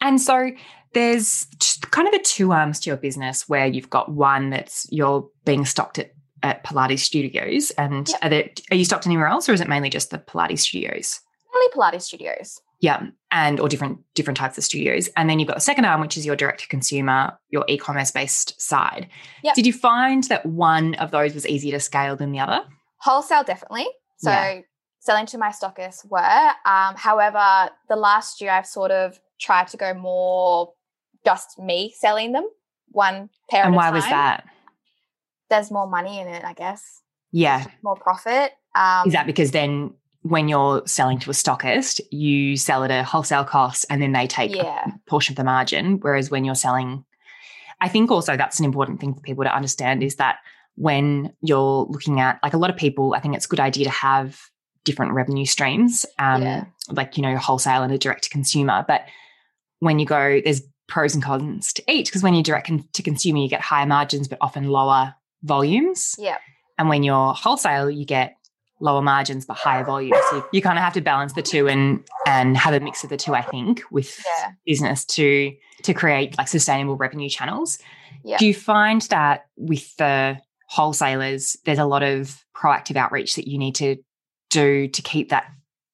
And 0.00 0.20
so 0.20 0.52
there's 0.94 1.48
kind 1.90 2.06
of 2.06 2.14
a 2.14 2.22
two 2.22 2.52
arms 2.52 2.78
to 2.80 2.90
your 2.90 2.96
business 2.96 3.48
where 3.48 3.66
you've 3.66 3.90
got 3.90 4.12
one 4.12 4.50
that's 4.50 4.86
you're 4.90 5.28
being 5.44 5.64
stocked 5.64 5.98
at, 5.98 6.12
at 6.42 6.64
Pilates 6.64 7.00
studios. 7.00 7.70
And 7.72 8.08
Yep. 8.08 8.18
are, 8.22 8.28
there, 8.28 8.48
are 8.70 8.76
you 8.76 8.84
stocked 8.84 9.06
anywhere 9.06 9.26
else 9.26 9.48
or 9.48 9.52
is 9.52 9.60
it 9.60 9.68
mainly 9.68 9.90
just 9.90 10.10
the 10.10 10.18
Pilates 10.18 10.60
studios? 10.60 11.20
Only 11.54 11.68
Pilates 11.72 12.02
studios. 12.02 12.60
Yeah. 12.80 13.06
And 13.32 13.58
or 13.58 13.68
different 13.68 13.98
different 14.14 14.36
types 14.36 14.56
of 14.56 14.64
studios. 14.64 15.08
And 15.16 15.28
then 15.28 15.38
you've 15.38 15.48
got 15.48 15.56
the 15.56 15.60
second 15.60 15.84
arm, 15.84 16.00
which 16.00 16.16
is 16.16 16.24
your 16.24 16.36
direct 16.36 16.60
to 16.60 16.68
consumer, 16.68 17.36
your 17.50 17.64
e-commerce 17.68 18.10
based 18.12 18.60
side. 18.60 19.08
Yep. 19.42 19.54
Did 19.56 19.66
you 19.66 19.72
find 19.72 20.24
that 20.24 20.46
one 20.46 20.94
of 20.96 21.10
those 21.10 21.34
was 21.34 21.46
easier 21.46 21.72
to 21.72 21.80
scale 21.80 22.14
than 22.14 22.30
the 22.32 22.38
other? 22.38 22.62
Wholesale, 23.00 23.42
definitely. 23.44 23.86
So 24.18 24.30
Yeah. 24.30 24.60
selling 25.00 25.26
to 25.26 25.38
my 25.38 25.48
stockists 25.50 26.08
were. 26.08 26.50
Um, 26.64 26.94
however, 26.96 27.70
the 27.88 27.96
last 27.96 28.40
year 28.40 28.52
I've 28.52 28.66
sort 28.66 28.90
of 28.92 29.18
tried 29.40 29.68
to 29.68 29.76
go 29.76 29.92
more 29.94 30.72
just 31.24 31.58
me 31.58 31.92
selling 31.98 32.32
them 32.32 32.46
one 32.90 33.28
pair 33.50 33.64
and 33.64 33.74
at 33.74 33.76
a 33.76 33.76
why 33.76 33.90
was 33.90 34.04
that? 34.04 34.44
There's 35.50 35.70
more 35.70 35.86
money 35.88 36.20
in 36.20 36.28
it, 36.28 36.44
I 36.44 36.52
guess. 36.52 37.02
Yeah. 37.32 37.64
More 37.82 37.96
profit. 37.96 38.52
Um, 38.74 39.06
Is 39.06 39.12
that 39.12 39.26
because 39.26 39.50
then 39.50 39.94
when 40.22 40.48
you're 40.48 40.82
selling 40.86 41.18
to 41.20 41.30
a 41.30 41.34
stockist, 41.34 42.00
you 42.10 42.56
sell 42.56 42.84
at 42.84 42.90
a 42.90 43.02
wholesale 43.04 43.44
cost 43.44 43.86
and 43.90 44.02
then 44.02 44.12
they 44.12 44.26
take 44.26 44.54
Yeah. 44.54 44.84
a 44.86 45.10
portion 45.10 45.32
of 45.32 45.36
the 45.36 45.44
margin? 45.44 45.98
Whereas 46.00 46.30
when 46.30 46.44
you're 46.44 46.54
selling, 46.54 47.04
I 47.80 47.88
think 47.88 48.10
also 48.10 48.36
that's 48.36 48.58
an 48.58 48.64
important 48.64 49.00
thing 49.00 49.14
for 49.14 49.20
people 49.20 49.44
to 49.44 49.54
understand 49.54 50.02
is 50.02 50.16
that 50.16 50.36
when 50.74 51.32
you're 51.40 51.86
looking 51.88 52.20
at, 52.20 52.38
like 52.42 52.54
a 52.54 52.58
lot 52.58 52.70
of 52.70 52.76
people, 52.76 53.14
I 53.14 53.20
think 53.20 53.34
it's 53.34 53.46
a 53.46 53.48
good 53.48 53.60
idea 53.60 53.84
to 53.84 53.90
have 53.90 54.40
different 54.84 55.12
revenue 55.12 55.44
streams, 55.44 56.06
um, 56.18 56.42
Yeah. 56.42 56.64
like, 56.90 57.16
you 57.16 57.22
know, 57.22 57.36
wholesale 57.36 57.82
and 57.82 57.92
a 57.92 57.98
direct 57.98 58.24
to 58.24 58.30
consumer. 58.30 58.84
But 58.86 59.06
when 59.80 59.98
you 59.98 60.06
go, 60.06 60.40
there's 60.44 60.62
pros 60.88 61.14
and 61.14 61.22
cons 61.22 61.72
to 61.74 61.82
each 61.92 62.06
because 62.06 62.22
when 62.22 62.32
you're 62.34 62.42
direct 62.42 62.68
con- 62.68 62.88
to 62.94 63.02
consumer, 63.02 63.38
you 63.38 63.48
get 63.48 63.60
higher 63.60 63.86
margins, 63.86 64.28
but 64.28 64.38
often 64.40 64.64
lower 64.68 65.14
volumes. 65.42 66.14
Yeah. 66.18 66.36
And 66.78 66.88
when 66.88 67.02
you're 67.02 67.32
wholesale, 67.34 67.90
you 67.90 68.04
get 68.04 68.34
lower 68.80 69.02
margins 69.02 69.44
but 69.44 69.56
higher 69.56 69.84
volumes. 69.84 70.16
So 70.30 70.36
you, 70.36 70.44
you 70.52 70.62
kind 70.62 70.78
of 70.78 70.84
have 70.84 70.92
to 70.94 71.00
balance 71.00 71.32
the 71.32 71.42
two 71.42 71.68
and 71.68 72.04
and 72.26 72.56
have 72.56 72.74
a 72.74 72.80
mix 72.80 73.02
of 73.02 73.10
the 73.10 73.16
two, 73.16 73.34
I 73.34 73.42
think, 73.42 73.82
with 73.90 74.22
Yeah. 74.24 74.50
business 74.66 75.04
to 75.06 75.52
to 75.82 75.94
create 75.94 76.38
like 76.38 76.48
sustainable 76.48 76.96
revenue 76.96 77.28
channels. 77.28 77.78
Yeah. 78.24 78.38
Do 78.38 78.46
you 78.46 78.54
find 78.54 79.02
that 79.02 79.46
with 79.56 79.96
the 79.96 80.38
wholesalers, 80.68 81.56
there's 81.64 81.78
a 81.78 81.84
lot 81.86 82.02
of 82.02 82.44
proactive 82.56 82.96
outreach 82.96 83.34
that 83.36 83.48
you 83.48 83.58
need 83.58 83.74
to 83.76 83.96
do 84.50 84.86
to 84.88 85.02
keep 85.02 85.30
that 85.30 85.46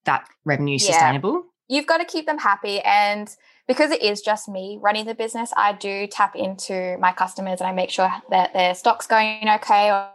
that 0.05 0.27
revenue 0.45 0.77
Yeah. 0.79 0.93
sustainable? 0.93 1.45
you've 1.67 1.87
got 1.87 1.97
to 1.97 2.05
keep 2.05 2.27
them 2.27 2.37
happy 2.37 2.79
and 2.81 3.35
because 3.67 3.91
it 3.91 4.03
is 4.03 4.21
just 4.21 4.49
me 4.49 4.79
running 4.83 5.07
the 5.07 5.15
business 5.15 5.53
i 5.57 5.73
do 5.73 6.07
tap 6.07 6.35
into 6.37 6.97
my 6.99 7.13
customers 7.13 7.61
and 7.61 7.69
i 7.69 7.73
make 7.73 7.91
sure 7.91 8.11
that 8.31 8.53
their 8.53 8.75
stock's 8.75 9.07
going 9.07 9.49
okay 9.49 9.91
or, 9.91 10.09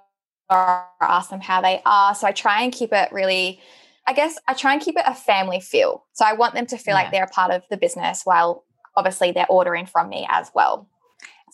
or 0.49 0.85
ask 1.01 1.29
them 1.29 1.41
how 1.41 1.61
they 1.61 1.81
are 1.85 2.13
so 2.15 2.27
i 2.27 2.31
try 2.31 2.61
and 2.63 2.71
keep 2.73 2.91
it 2.93 3.11
really 3.11 3.59
i 4.07 4.13
guess 4.13 4.37
i 4.47 4.53
try 4.53 4.73
and 4.73 4.81
keep 4.81 4.95
it 4.97 5.03
a 5.05 5.15
family 5.15 5.59
feel 5.59 6.05
so 6.13 6.25
i 6.25 6.33
want 6.33 6.53
them 6.53 6.65
to 6.65 6.77
feel 6.77 6.93
Yeah. 6.95 7.01
like 7.03 7.11
they're 7.11 7.23
a 7.23 7.27
part 7.27 7.51
of 7.51 7.63
the 7.69 7.77
business 7.77 8.21
while 8.23 8.65
obviously 8.95 9.31
they're 9.31 9.47
ordering 9.49 9.85
from 9.85 10.09
me 10.09 10.27
as 10.29 10.51
well 10.53 10.87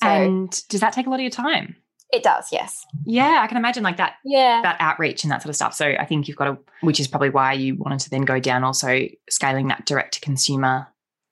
so 0.01 0.07
and 0.07 0.67
does 0.69 0.81
that 0.81 0.93
take 0.93 1.07
a 1.07 1.09
lot 1.09 1.15
of 1.17 1.21
your 1.21 1.29
time? 1.31 1.75
it 2.11 2.21
does 2.21 2.49
yes 2.51 2.85
Yeah, 3.05 3.39
I 3.41 3.47
can 3.47 3.57
imagine 3.57 3.83
like 3.83 3.97
that 3.97 4.15
yeah 4.25 4.61
that 4.61 4.77
outreach 4.79 5.23
and 5.23 5.31
that 5.31 5.41
sort 5.41 5.49
of 5.49 5.55
stuff. 5.55 5.73
So 5.73 5.85
I 5.99 6.05
think 6.05 6.27
you've 6.27 6.37
got 6.37 6.45
to, 6.45 6.57
which 6.81 6.99
is 6.99 7.07
probably 7.07 7.29
why 7.29 7.53
you 7.53 7.75
wanted 7.75 7.99
to 8.01 8.09
then 8.09 8.21
go 8.21 8.39
down 8.39 8.63
also 8.63 9.01
scaling 9.29 9.67
that 9.69 9.85
direct 9.85 10.13
to 10.15 10.21
consumer 10.21 10.87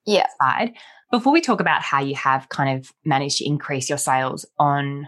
Yeah. 0.06 0.28
side. 0.42 0.74
Before 1.12 1.32
we 1.32 1.42
talk 1.42 1.60
about 1.60 1.82
how 1.82 2.02
you 2.02 2.16
have 2.16 2.50
kind 2.50 2.80
of 2.80 2.92
managed 3.06 3.38
to 3.38 3.46
increase 3.46 3.90
your 3.90 3.98
sales 3.98 4.46
on 4.58 5.08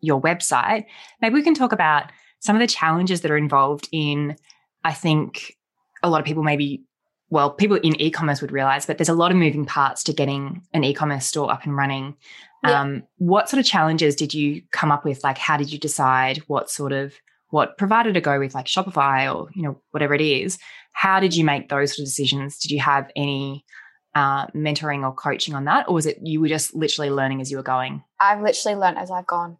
your 0.00 0.20
website, 0.20 0.86
maybe 1.20 1.34
we 1.34 1.42
can 1.42 1.54
talk 1.54 1.72
about 1.72 2.10
some 2.40 2.56
of 2.56 2.60
the 2.60 2.66
challenges 2.66 3.20
that 3.20 3.30
are 3.30 3.36
involved 3.36 3.88
in, 3.92 4.36
I 4.82 4.92
think 4.92 5.56
a 6.02 6.10
lot 6.10 6.20
of 6.20 6.26
people 6.26 6.42
maybe, 6.42 6.82
well, 7.30 7.50
people 7.50 7.76
in 7.76 8.00
e 8.00 8.10
commerce 8.10 8.40
would 8.40 8.50
realize, 8.50 8.84
but 8.86 8.98
there's 8.98 9.08
a 9.08 9.14
lot 9.14 9.30
of 9.30 9.36
moving 9.36 9.64
parts 9.64 10.02
to 10.04 10.12
getting 10.12 10.62
an 10.72 10.84
e 10.84 10.92
commerce 10.92 11.26
store 11.26 11.52
up 11.52 11.64
and 11.64 11.76
running. 11.76 12.16
Yeah. 12.64 12.80
Um, 12.80 13.02
what 13.18 13.48
sort 13.48 13.60
of 13.60 13.66
challenges 13.66 14.16
did 14.16 14.34
you 14.34 14.62
come 14.72 14.90
up 14.90 15.04
with? 15.04 15.22
Like, 15.22 15.38
how 15.38 15.56
did 15.56 15.72
you 15.72 15.78
decide 15.78 16.38
what 16.46 16.70
sort 16.70 16.92
of 16.92 17.14
what 17.50 17.76
provider 17.76 18.12
to 18.12 18.20
go 18.20 18.38
with, 18.38 18.54
like 18.54 18.66
Shopify 18.66 19.32
or 19.32 19.50
you 19.54 19.62
know 19.62 19.80
whatever 19.90 20.14
it 20.14 20.20
is? 20.20 20.58
How 20.92 21.20
did 21.20 21.36
you 21.36 21.44
make 21.44 21.68
those 21.68 21.90
sort 21.90 22.00
of 22.00 22.06
decisions? 22.06 22.58
Did 22.58 22.70
you 22.70 22.80
have 22.80 23.10
any 23.14 23.64
uh, 24.14 24.46
mentoring 24.48 25.04
or 25.04 25.12
coaching 25.12 25.54
on 25.54 25.64
that, 25.64 25.88
or 25.88 25.94
was 25.94 26.06
it 26.06 26.18
you 26.22 26.40
were 26.40 26.48
just 26.48 26.74
literally 26.74 27.10
learning 27.10 27.40
as 27.40 27.50
you 27.50 27.56
were 27.56 27.62
going? 27.62 28.02
i've 28.20 28.40
literally 28.40 28.76
learned 28.76 28.98
as 28.98 29.10
i've 29.10 29.26
gone 29.26 29.58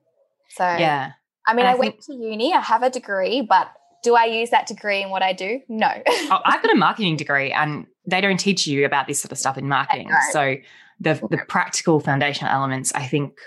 so 0.49 0.65
Yeah, 0.65 1.13
i 1.47 1.55
mean 1.55 1.67
i, 1.67 1.73
I 1.73 1.75
went 1.75 2.01
to 2.03 2.15
uni 2.15 2.53
i 2.53 2.61
have 2.61 2.83
a 2.83 2.91
degree 2.91 3.41
but 3.41 3.73
do 4.05 4.15
i 4.15 4.27
use 4.27 4.51
that 4.51 4.67
degree 4.67 5.03
in 5.03 5.11
what 5.11 5.23
i 5.23 5.33
do 5.33 5.61
no 5.69 5.91
oh, 6.31 6.41
I've 6.45 6.63
got 6.63 6.73
a 6.73 6.77
marketing 6.89 7.17
degree, 7.17 7.53
and 7.53 7.87
they 8.07 8.21
don't 8.21 8.39
teach 8.39 8.67
you 8.67 8.85
about 8.85 9.07
this 9.07 9.21
sort 9.21 9.33
of 9.33 9.39
stuff 9.39 9.59
in 9.59 9.69
marketing. 9.69 10.11
So 10.33 10.57
the 11.01 11.15
the 11.31 11.39
practical 11.49 12.01
foundational 12.01 12.53
elements, 12.53 12.93
I 12.95 13.07
think, 13.07 13.39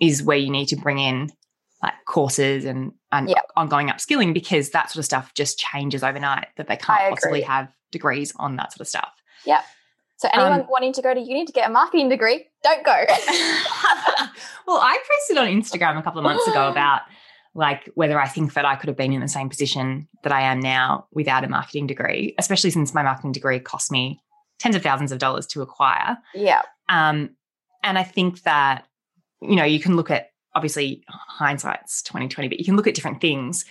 is 0.00 0.22
where 0.22 0.36
you 0.36 0.50
need 0.50 0.66
to 0.66 0.76
bring 0.76 0.98
in 0.98 1.30
like 1.82 1.94
courses 2.06 2.64
and 2.64 2.92
and 3.12 3.28
Yep. 3.28 3.46
ongoing 3.56 3.88
upskilling 3.88 4.34
because 4.34 4.70
that 4.70 4.90
sort 4.90 5.00
of 5.00 5.04
stuff 5.04 5.34
just 5.34 5.58
changes 5.58 6.02
overnight. 6.02 6.48
That 6.56 6.68
they 6.68 6.76
can't 6.76 7.10
possibly 7.10 7.42
have 7.42 7.68
degrees 7.90 8.32
on 8.36 8.56
that 8.56 8.72
sort 8.72 8.80
of 8.82 8.88
stuff. 8.88 9.12
So 10.16 10.28
anyone 10.32 10.60
Um, 10.60 10.66
wanting 10.68 10.92
to 10.94 11.02
go 11.02 11.12
to 11.12 11.20
uni 11.20 11.44
to 11.44 11.52
get 11.52 11.68
a 11.68 11.72
marketing 11.72 12.08
degree, 12.08 12.46
don't 12.62 12.84
go. 12.84 12.92
well, 14.66 14.78
I 14.80 14.98
posted 15.10 15.38
on 15.38 15.48
Instagram 15.48 15.98
a 15.98 16.02
couple 16.02 16.20
of 16.20 16.24
months 16.24 16.46
ago 16.46 16.68
about 16.70 17.02
like 17.54 17.90
whether 17.94 18.20
I 18.20 18.26
think 18.26 18.54
that 18.54 18.64
I 18.64 18.74
could 18.76 18.88
have 18.88 18.96
been 18.96 19.12
in 19.12 19.20
the 19.20 19.28
same 19.28 19.48
position 19.48 20.08
that 20.22 20.32
I 20.32 20.42
am 20.42 20.60
now 20.60 21.06
without 21.12 21.44
a 21.44 21.48
marketing 21.48 21.86
degree, 21.86 22.34
especially 22.38 22.70
since 22.70 22.94
my 22.94 23.02
marketing 23.02 23.32
degree 23.32 23.60
cost 23.60 23.92
me 23.92 24.20
tens 24.58 24.74
of 24.74 24.82
thousands 24.82 25.12
of 25.12 25.18
dollars 25.18 25.46
to 25.48 25.62
acquire. 25.62 26.16
yeah, 26.34 26.62
Um, 26.88 27.30
and 27.82 27.98
I 27.98 28.02
think 28.02 28.42
that, 28.42 28.86
you 29.40 29.56
know, 29.56 29.64
you 29.64 29.78
can 29.78 29.94
look 29.94 30.10
at 30.10 30.30
obviously 30.54 31.04
hindsight's 31.08 32.02
2020, 32.02 32.48
but 32.48 32.58
you 32.58 32.64
can 32.64 32.76
look 32.76 32.86
at 32.86 32.94
different 32.94 33.20
things. 33.20 33.64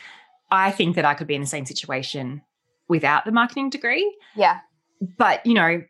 I 0.51 0.71
think 0.71 0.95
that 0.95 1.05
I 1.05 1.13
could 1.13 1.27
be 1.27 1.35
in 1.35 1.41
the 1.41 1.47
same 1.47 1.65
situation 1.65 2.41
without 2.87 3.25
the 3.25 3.31
marketing 3.31 3.69
degree. 3.69 4.15
yeah. 4.35 4.59
But, 5.17 5.45
you 5.45 5.53
know, 5.53 5.83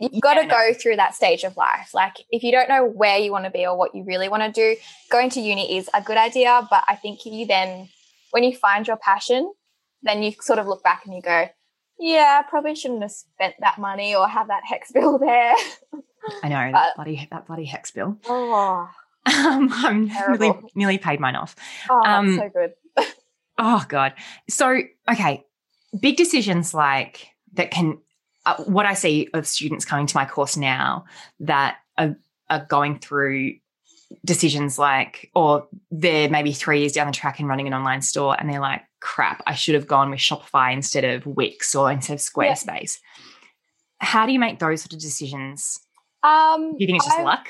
You've 0.00 0.20
got 0.22 0.34
to 0.34 0.46
go 0.46 0.72
through 0.74 0.96
that 0.96 1.14
stage 1.14 1.44
of 1.44 1.56
life. 1.56 1.90
Like 1.94 2.14
if 2.30 2.42
you 2.42 2.52
don't 2.52 2.68
know 2.68 2.84
where 2.86 3.18
you 3.18 3.32
want 3.32 3.44
to 3.44 3.50
be 3.50 3.66
or 3.66 3.76
what 3.76 3.94
you 3.94 4.04
really 4.04 4.28
want 4.28 4.42
to 4.42 4.52
do, 4.52 4.76
going 5.10 5.30
to 5.30 5.40
uni 5.40 5.76
is 5.76 5.88
a 5.94 6.00
good 6.02 6.16
idea. 6.16 6.66
But 6.70 6.84
I 6.88 6.96
think 6.96 7.24
you 7.26 7.46
then, 7.46 7.88
when 8.30 8.44
you 8.44 8.56
find 8.56 8.86
your 8.86 8.96
passion, 8.96 9.52
then 10.02 10.22
you 10.22 10.32
sort 10.40 10.58
of 10.58 10.66
look 10.66 10.82
back 10.82 11.02
and 11.06 11.14
you 11.14 11.22
go, 11.22 11.48
yeah, 11.98 12.42
I 12.44 12.48
probably 12.50 12.74
shouldn't 12.74 13.02
have 13.02 13.10
spent 13.12 13.54
that 13.60 13.78
money 13.78 14.14
or 14.14 14.28
have 14.28 14.48
that 14.48 14.62
HECS 14.70 14.92
bill 14.92 15.18
there. 15.28 15.54
I 16.42 16.48
know 16.48 16.70
But- 16.72 16.78
that 16.78 16.96
bloody, 16.96 17.28
that 17.30 17.46
bloody 17.46 17.66
HECS 17.66 17.94
bill. 17.94 18.18
Oh, 18.28 18.88
Um, 19.26 19.70
I'm 19.72 20.04
nearly, 20.06 20.38
Terrible. 20.48 20.70
nearly 20.76 20.98
paid 20.98 21.18
mine 21.18 21.34
off. 21.34 21.56
oh 21.90 22.00
Um, 22.04 22.36
so 22.36 22.48
good. 22.48 22.74
Oh 23.58 23.84
God. 23.88 24.12
So 24.48 24.78
okay, 25.10 25.44
big 25.98 26.16
decisions 26.16 26.72
like 26.74 27.28
that 27.54 27.70
can. 27.72 27.98
Uh, 28.46 28.56
what 28.64 28.86
I 28.86 28.94
see 28.94 29.28
of 29.34 29.46
students 29.46 29.84
coming 29.84 30.06
to 30.06 30.16
my 30.16 30.24
course 30.24 30.56
now 30.56 31.04
that 31.40 31.76
are, 31.98 32.16
are 32.48 32.64
going 32.68 32.98
through 32.98 33.56
decisions 34.24 34.78
like, 34.78 35.30
or 35.34 35.66
they're 35.90 36.28
maybe 36.30 36.52
three 36.52 36.80
years 36.80 36.92
down 36.92 37.08
the 37.08 37.12
track 37.12 37.40
and 37.40 37.48
running 37.48 37.66
an 37.66 37.74
online 37.74 38.02
store, 38.02 38.36
and 38.38 38.48
they're 38.48 38.60
like, 38.60 38.82
"Crap, 39.00 39.42
I 39.46 39.54
should 39.54 39.74
have 39.74 39.86
gone 39.88 40.10
with 40.10 40.20
Shopify 40.20 40.72
instead 40.72 41.04
of 41.04 41.26
Wix 41.26 41.74
or 41.74 41.90
instead 41.90 42.14
of 42.14 42.20
Yeah. 42.36 42.54
Squarespace." 42.54 42.98
How 43.98 44.26
do 44.26 44.32
you 44.32 44.38
make 44.38 44.58
those 44.58 44.82
sort 44.82 44.92
of 44.92 45.00
decisions? 45.00 45.80
Um, 46.22 46.72
Do 46.72 46.76
you 46.78 46.86
think 46.86 46.98
it's 46.98 47.06
just 47.06 47.18
I- 47.18 47.22
luck? 47.24 47.48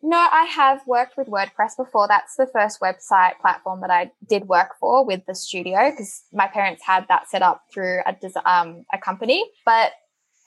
No, 0.00 0.16
I 0.16 0.44
have 0.44 0.86
worked 0.86 1.16
with 1.16 1.26
WordPress 1.26 1.76
before. 1.76 2.06
That's 2.06 2.36
the 2.36 2.46
first 2.46 2.80
website 2.80 3.36
platform 3.40 3.80
that 3.80 3.90
I 3.90 4.12
did 4.28 4.46
work 4.46 4.76
for 4.78 5.04
with 5.04 5.26
the 5.26 5.34
studio 5.34 5.90
because 5.90 6.22
my 6.32 6.46
parents 6.46 6.84
had 6.84 7.06
that 7.08 7.28
set 7.28 7.42
up 7.42 7.62
through 7.72 8.02
a 8.06 8.14
um, 8.50 8.84
a 8.92 8.98
company. 8.98 9.44
But 9.66 9.90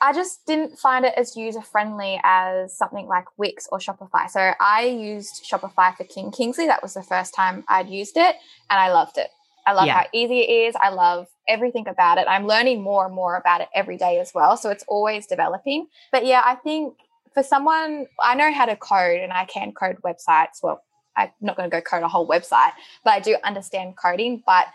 I 0.01 0.13
just 0.13 0.46
didn't 0.48 0.79
find 0.79 1.05
it 1.05 1.13
as 1.15 1.38
user 1.38 1.62
friendly 1.62 2.20
as 2.24 2.75
something 2.75 3.05
like 3.05 3.25
Wix 3.38 3.67
or 3.72 3.77
Shopify. 3.77 4.29
So 4.29 4.53
I 4.60 4.86
used 4.86 5.46
Shopify 5.50 5.96
for 5.96 6.03
King 6.05 6.31
Kingsley. 6.31 6.65
That 6.65 6.81
was 6.81 6.96
the 6.96 7.03
first 7.03 7.36
time 7.36 7.63
I'd 7.67 7.88
used 7.88 8.17
it, 8.17 8.36
and 8.70 8.79
I 8.79 8.91
loved 8.91 9.17
it. 9.20 9.29
I 9.67 9.74
love 9.74 9.86
Yeah. 9.86 10.00
how 10.00 10.05
easy 10.12 10.39
it 10.39 10.50
is. 10.70 10.75
I 10.75 10.89
love 10.89 11.27
everything 11.48 11.88
about 11.88 12.17
it. 12.17 12.25
I'm 12.27 12.48
learning 12.48 12.81
more 12.81 13.05
and 13.05 13.13
more 13.13 13.36
about 13.36 13.62
it 13.62 13.70
every 13.75 13.96
day 13.96 14.20
as 14.20 14.34
well. 14.34 14.58
So 14.58 14.72
it's 14.72 14.84
always 14.88 15.27
developing. 15.27 15.88
But 16.12 16.25
yeah, 16.25 16.41
I 16.43 16.55
think 16.55 16.96
for 17.36 17.43
someone, 17.43 18.08
I 18.20 18.34
know 18.34 18.51
how 18.51 18.65
to 18.65 18.75
code 18.75 19.20
and 19.22 19.31
I 19.31 19.46
can 19.46 19.72
code 19.72 19.98
websites. 20.03 20.63
Well, 20.63 20.81
I'm 21.15 21.29
not 21.41 21.58
going 21.58 21.70
to 21.70 21.75
go 21.75 21.81
code 21.81 22.01
a 22.01 22.08
whole 22.08 22.27
website, 22.27 22.72
but 23.03 23.12
I 23.12 23.20
do 23.20 23.38
understand 23.43 23.98
coding. 23.98 24.41
But 24.46 24.65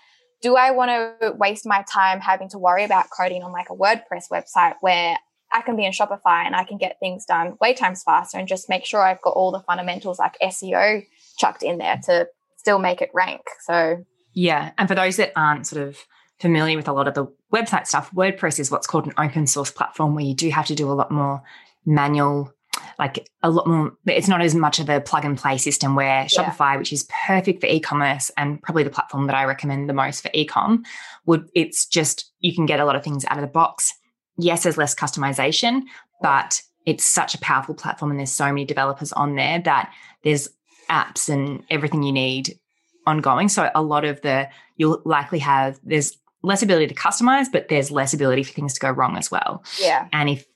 do 0.43 0.57
I 0.57 0.71
want 0.71 0.91
to 0.91 1.33
waste 1.33 1.67
my 1.67 1.85
time 1.91 2.21
having 2.21 2.49
to 2.51 2.59
worry 2.59 2.85
about 2.85 3.07
coding 3.17 3.43
on 3.43 3.53
like 3.53 3.69
a 3.71 3.75
WordPress 3.75 4.31
website 4.31 4.75
where 4.81 5.17
I 5.53 5.61
can 5.63 5.77
be 5.77 5.85
in 5.85 5.93
Shopify 5.93 6.45
and 6.45 6.55
I 6.55 6.65
can 6.65 6.77
get 6.77 6.99
things 7.01 7.25
done 7.25 7.57
way 7.61 7.73
times 7.73 8.03
faster 8.03 8.39
and 8.39 8.49
just 8.49 8.69
make 8.69 8.85
sure 8.85 9.01
I've 9.01 9.23
got 9.23 9.31
all 9.31 9.53
the 9.53 9.61
fundamentals 9.61 10.19
like 10.19 10.37
SEO 10.43 11.07
chucked 11.39 11.63
in 11.63 11.79
there 11.79 11.99
to 12.05 12.29
still 12.57 12.79
make 12.79 13.01
it 13.01 13.11
rank. 13.15 13.43
So 13.65 14.05
Yeah. 14.33 14.73
And 14.77 14.89
for 14.89 14.95
those 14.95 15.17
that 15.17 15.33
aren't 15.37 15.67
sort 15.67 15.87
of 15.87 15.99
familiar 16.41 16.77
with 16.77 16.89
a 16.89 16.93
lot 16.93 17.09
of 17.09 17.15
the 17.15 17.27
website 17.53 17.87
stuff, 17.87 18.11
WordPress 18.13 18.59
is 18.59 18.71
what's 18.71 18.87
called 18.87 19.07
an 19.07 19.15
open 19.17 19.47
source 19.47 19.71
platform 19.71 20.15
where 20.15 20.25
you 20.25 20.35
do 20.35 20.51
have 20.51 20.67
to 20.67 20.75
do 20.75 20.91
a 20.91 20.93
lot 20.93 21.11
more 21.11 21.43
manual, 21.87 22.53
like 22.99 23.29
a 23.43 23.51
lot 23.51 23.67
more, 23.67 23.93
it's 24.07 24.29
not 24.29 24.41
as 24.41 24.55
much 24.55 24.79
of 24.79 24.89
a 24.89 25.01
plug 25.01 25.25
and 25.25 25.37
play 25.39 25.59
system 25.59 25.95
where 25.95 26.07
Yeah. 26.07 26.27
Shopify, 26.27 26.79
which 26.79 26.93
is 26.93 27.09
perfect 27.27 27.61
for 27.61 27.67
e 27.67 27.81
commerce 27.81 28.31
and 28.37 28.61
probably 28.63 28.83
the 28.83 28.91
platform 28.91 29.27
that 29.27 29.37
I 29.37 29.45
recommend 29.45 29.89
the 29.89 29.95
most 29.95 30.23
for 30.23 30.31
e 30.35 30.45
com, 30.45 30.85
would, 31.27 31.49
it's 31.55 31.87
just, 31.87 32.31
you 32.41 32.55
can 32.55 32.67
get 32.67 32.81
a 32.81 32.85
lot 32.85 32.97
of 32.97 33.03
things 33.05 33.25
out 33.27 33.39
of 33.39 33.43
the 33.43 33.49
box. 33.49 33.93
Yes, 34.39 34.63
there's 34.63 34.77
less 34.77 34.95
customization, 34.95 35.83
but 36.23 36.61
it's 36.85 37.05
such 37.05 37.35
a 37.35 37.39
powerful 37.39 37.75
platform 37.75 38.11
and 38.11 38.21
there's 38.21 38.31
so 38.33 38.47
many 38.47 38.65
developers 38.65 39.13
on 39.13 39.35
there 39.35 39.61
that 39.61 39.93
there's 40.23 40.49
apps 40.89 41.29
and 41.29 41.65
everything 41.71 42.03
you 42.03 42.13
need 42.13 42.59
ongoing. 43.07 43.49
So 43.49 43.71
a 43.75 43.83
lot 43.83 44.05
of 44.05 44.21
the 44.23 44.49
you'll 44.77 45.01
likely 45.05 45.39
have 45.41 45.81
there's 45.83 46.17
less 46.43 46.63
ability 46.63 46.87
to 46.89 46.95
customize, 46.95 47.47
but 47.51 47.69
there's 47.69 47.91
less 47.91 48.15
ability 48.15 48.45
for 48.45 48.53
things 48.53 48.75
to 48.75 48.81
go 48.81 48.91
wrong 48.91 49.17
as 49.17 49.31
well. 49.31 49.65
yeah, 49.81 50.07
And 50.13 50.29
if 50.29 50.47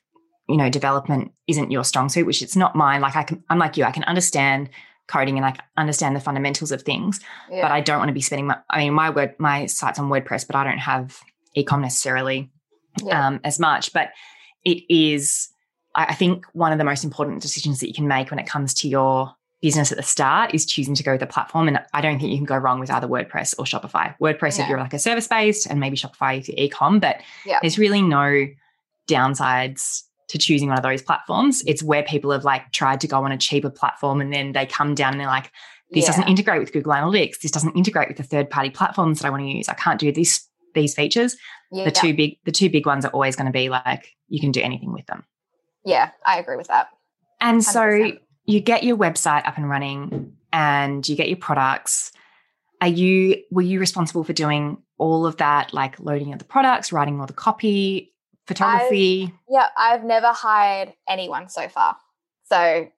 you 0.50 0.57
know 0.57 0.69
development 0.69 1.33
isn't 1.47 1.71
your 1.71 1.85
strong 1.85 2.09
suit, 2.09 2.26
which 2.26 2.42
it's 2.42 2.57
not 2.57 2.75
mine, 2.75 3.00
like 3.00 3.16
I 3.16 3.23
can 3.23 3.42
I'm 3.49 3.59
like 3.59 3.76
you, 3.76 3.85
I 3.85 3.90
can 3.92 4.04
understand 4.04 4.69
coding 5.07 5.37
and 5.37 5.45
I 5.47 5.57
understand 5.76 6.14
the 6.14 6.21
fundamentals 6.21 6.71
of 6.73 6.83
things, 6.83 7.19
yeah. 7.50 7.62
but 7.62 7.73
I 7.73 7.80
don't 7.80 7.99
want 7.99 8.09
to 8.11 8.14
be 8.14 8.21
spending 8.21 8.47
my 8.47 8.59
I 8.71 8.80
mean 8.85 8.95
my 8.95 9.11
word 9.11 9.35
my 9.38 9.66
site's 9.66 9.99
on 9.99 10.09
WordPress, 10.11 10.47
but 10.47 10.57
I 10.57 10.64
don't 10.64 10.78
have 10.78 11.21
ecom 11.57 11.80
necessarily 11.80 12.50
Yeah. 13.02 13.26
um, 13.26 13.40
as 13.45 13.59
much. 13.59 13.92
But 13.92 14.11
it 14.64 14.83
is 14.88 15.49
I 15.95 16.04
I 16.07 16.14
think 16.14 16.45
one 16.52 16.73
of 16.73 16.78
the 16.78 16.85
most 16.85 17.02
important 17.04 17.42
decisions 17.42 17.80
that 17.80 17.88
you 17.88 17.95
can 17.95 18.07
make 18.09 18.30
when 18.30 18.38
it 18.38 18.47
comes 18.47 18.75
to 18.75 18.88
your 18.88 19.35
business 19.62 19.90
at 19.92 19.99
the 19.99 20.02
start 20.02 20.54
is 20.54 20.64
choosing 20.64 20.95
to 20.95 21.02
go 21.02 21.12
with 21.12 21.23
a 21.23 21.26
platform. 21.26 21.69
And 21.69 21.78
I 21.92 22.00
don't 22.00 22.19
think 22.19 22.30
you 22.30 22.38
can 22.38 22.47
go 22.47 22.57
wrong 22.57 22.80
with 22.80 22.90
either 22.90 23.07
WordPress 23.07 23.54
or 23.59 23.66
Shopify. 23.66 24.14
WordPress 24.19 24.57
No. 24.57 24.64
if 24.64 24.71
you're 24.71 24.78
like 24.78 24.95
a 24.95 24.99
service 24.99 25.28
based, 25.28 25.66
and 25.66 25.78
maybe 25.80 25.99
Shopify 25.99 26.38
if 26.38 26.49
you're 26.49 26.57
ecom, 26.69 26.99
but 27.00 27.16
Yeah. 27.45 27.59
there's 27.61 27.78
really 27.78 28.00
no 28.00 28.47
downsides 29.09 30.04
to 30.30 30.38
choosing 30.38 30.68
one 30.68 30.78
of 30.78 30.82
those 30.84 31.02
platforms. 31.02 31.62
It's 31.66 31.82
where 31.82 32.02
people 32.02 32.30
have 32.30 32.44
like 32.44 32.70
tried 32.72 33.00
to 33.00 33.08
go 33.08 33.25
on 33.25 33.32
a 33.32 33.37
cheaper 33.37 33.70
platform 33.70 34.20
and 34.20 34.32
then 34.32 34.52
they 34.52 34.64
come 34.64 34.94
down 34.94 35.12
and 35.12 35.20
they're 35.20 35.26
like, 35.26 35.50
this 35.90 36.04
Yeah. 36.04 36.10
doesn't 36.12 36.28
integrate 36.28 36.60
with 36.60 36.72
Google 36.72 36.92
Analytics. 36.92 37.40
This 37.40 37.50
doesn't 37.50 37.76
integrate 37.76 38.06
with 38.08 38.16
the 38.16 38.22
third 38.22 38.49
party 38.49 38.70
platforms 38.70 39.18
that 39.20 39.26
I 39.26 39.30
want 39.30 39.42
to 39.42 39.49
use. 39.49 39.68
I 39.68 39.75
can't 39.75 39.99
do 40.00 40.12
this 40.12 40.46
these 40.72 40.94
features. 40.94 41.37
Yeah. 41.72 41.84
The 41.84 41.90
two 41.90 42.14
big 42.14 42.38
the 42.44 42.52
two 42.52 42.70
big 42.70 42.87
ones 42.87 43.04
are 43.04 43.10
always 43.10 43.34
going 43.34 43.46
to 43.46 43.52
be 43.52 43.68
like 43.68 44.14
you 44.28 44.40
can 44.40 44.52
do 44.52 44.60
anything 44.60 44.92
with 44.92 45.06
them. 45.06 45.25
Yeah, 45.84 46.10
I 46.25 46.38
agree 46.38 46.56
with 46.56 46.68
that. 46.68 46.88
And 47.40 47.64
so 47.64 47.80
100%. 47.80 48.18
you 48.44 48.60
get 48.60 48.84
your 48.84 48.96
website 48.96 49.46
up 49.49 49.56
and 49.56 49.68
running 49.68 50.37
and 50.52 51.08
you 51.08 51.16
get 51.16 51.28
your 51.28 51.38
products. 51.38 52.12
Are 52.80 52.87
you 52.88 53.42
were 53.50 53.62
you 53.62 53.80
responsible 53.80 54.22
for 54.22 54.32
doing 54.32 54.78
all 54.96 55.26
of 55.26 55.38
that, 55.38 55.75
like 55.75 55.99
loading 55.99 56.32
of 56.32 56.38
the 56.38 56.44
products, 56.44 56.92
writing 56.92 57.18
all 57.20 57.26
the 57.26 57.32
copy, 57.32 58.12
photography? 58.47 59.32
Yeah, 59.49 59.68
I've 59.76 60.04
never 60.04 60.28
hired 60.28 60.92
anyone 61.09 61.49
so 61.49 61.68
far. 61.68 61.97
So 62.44 62.88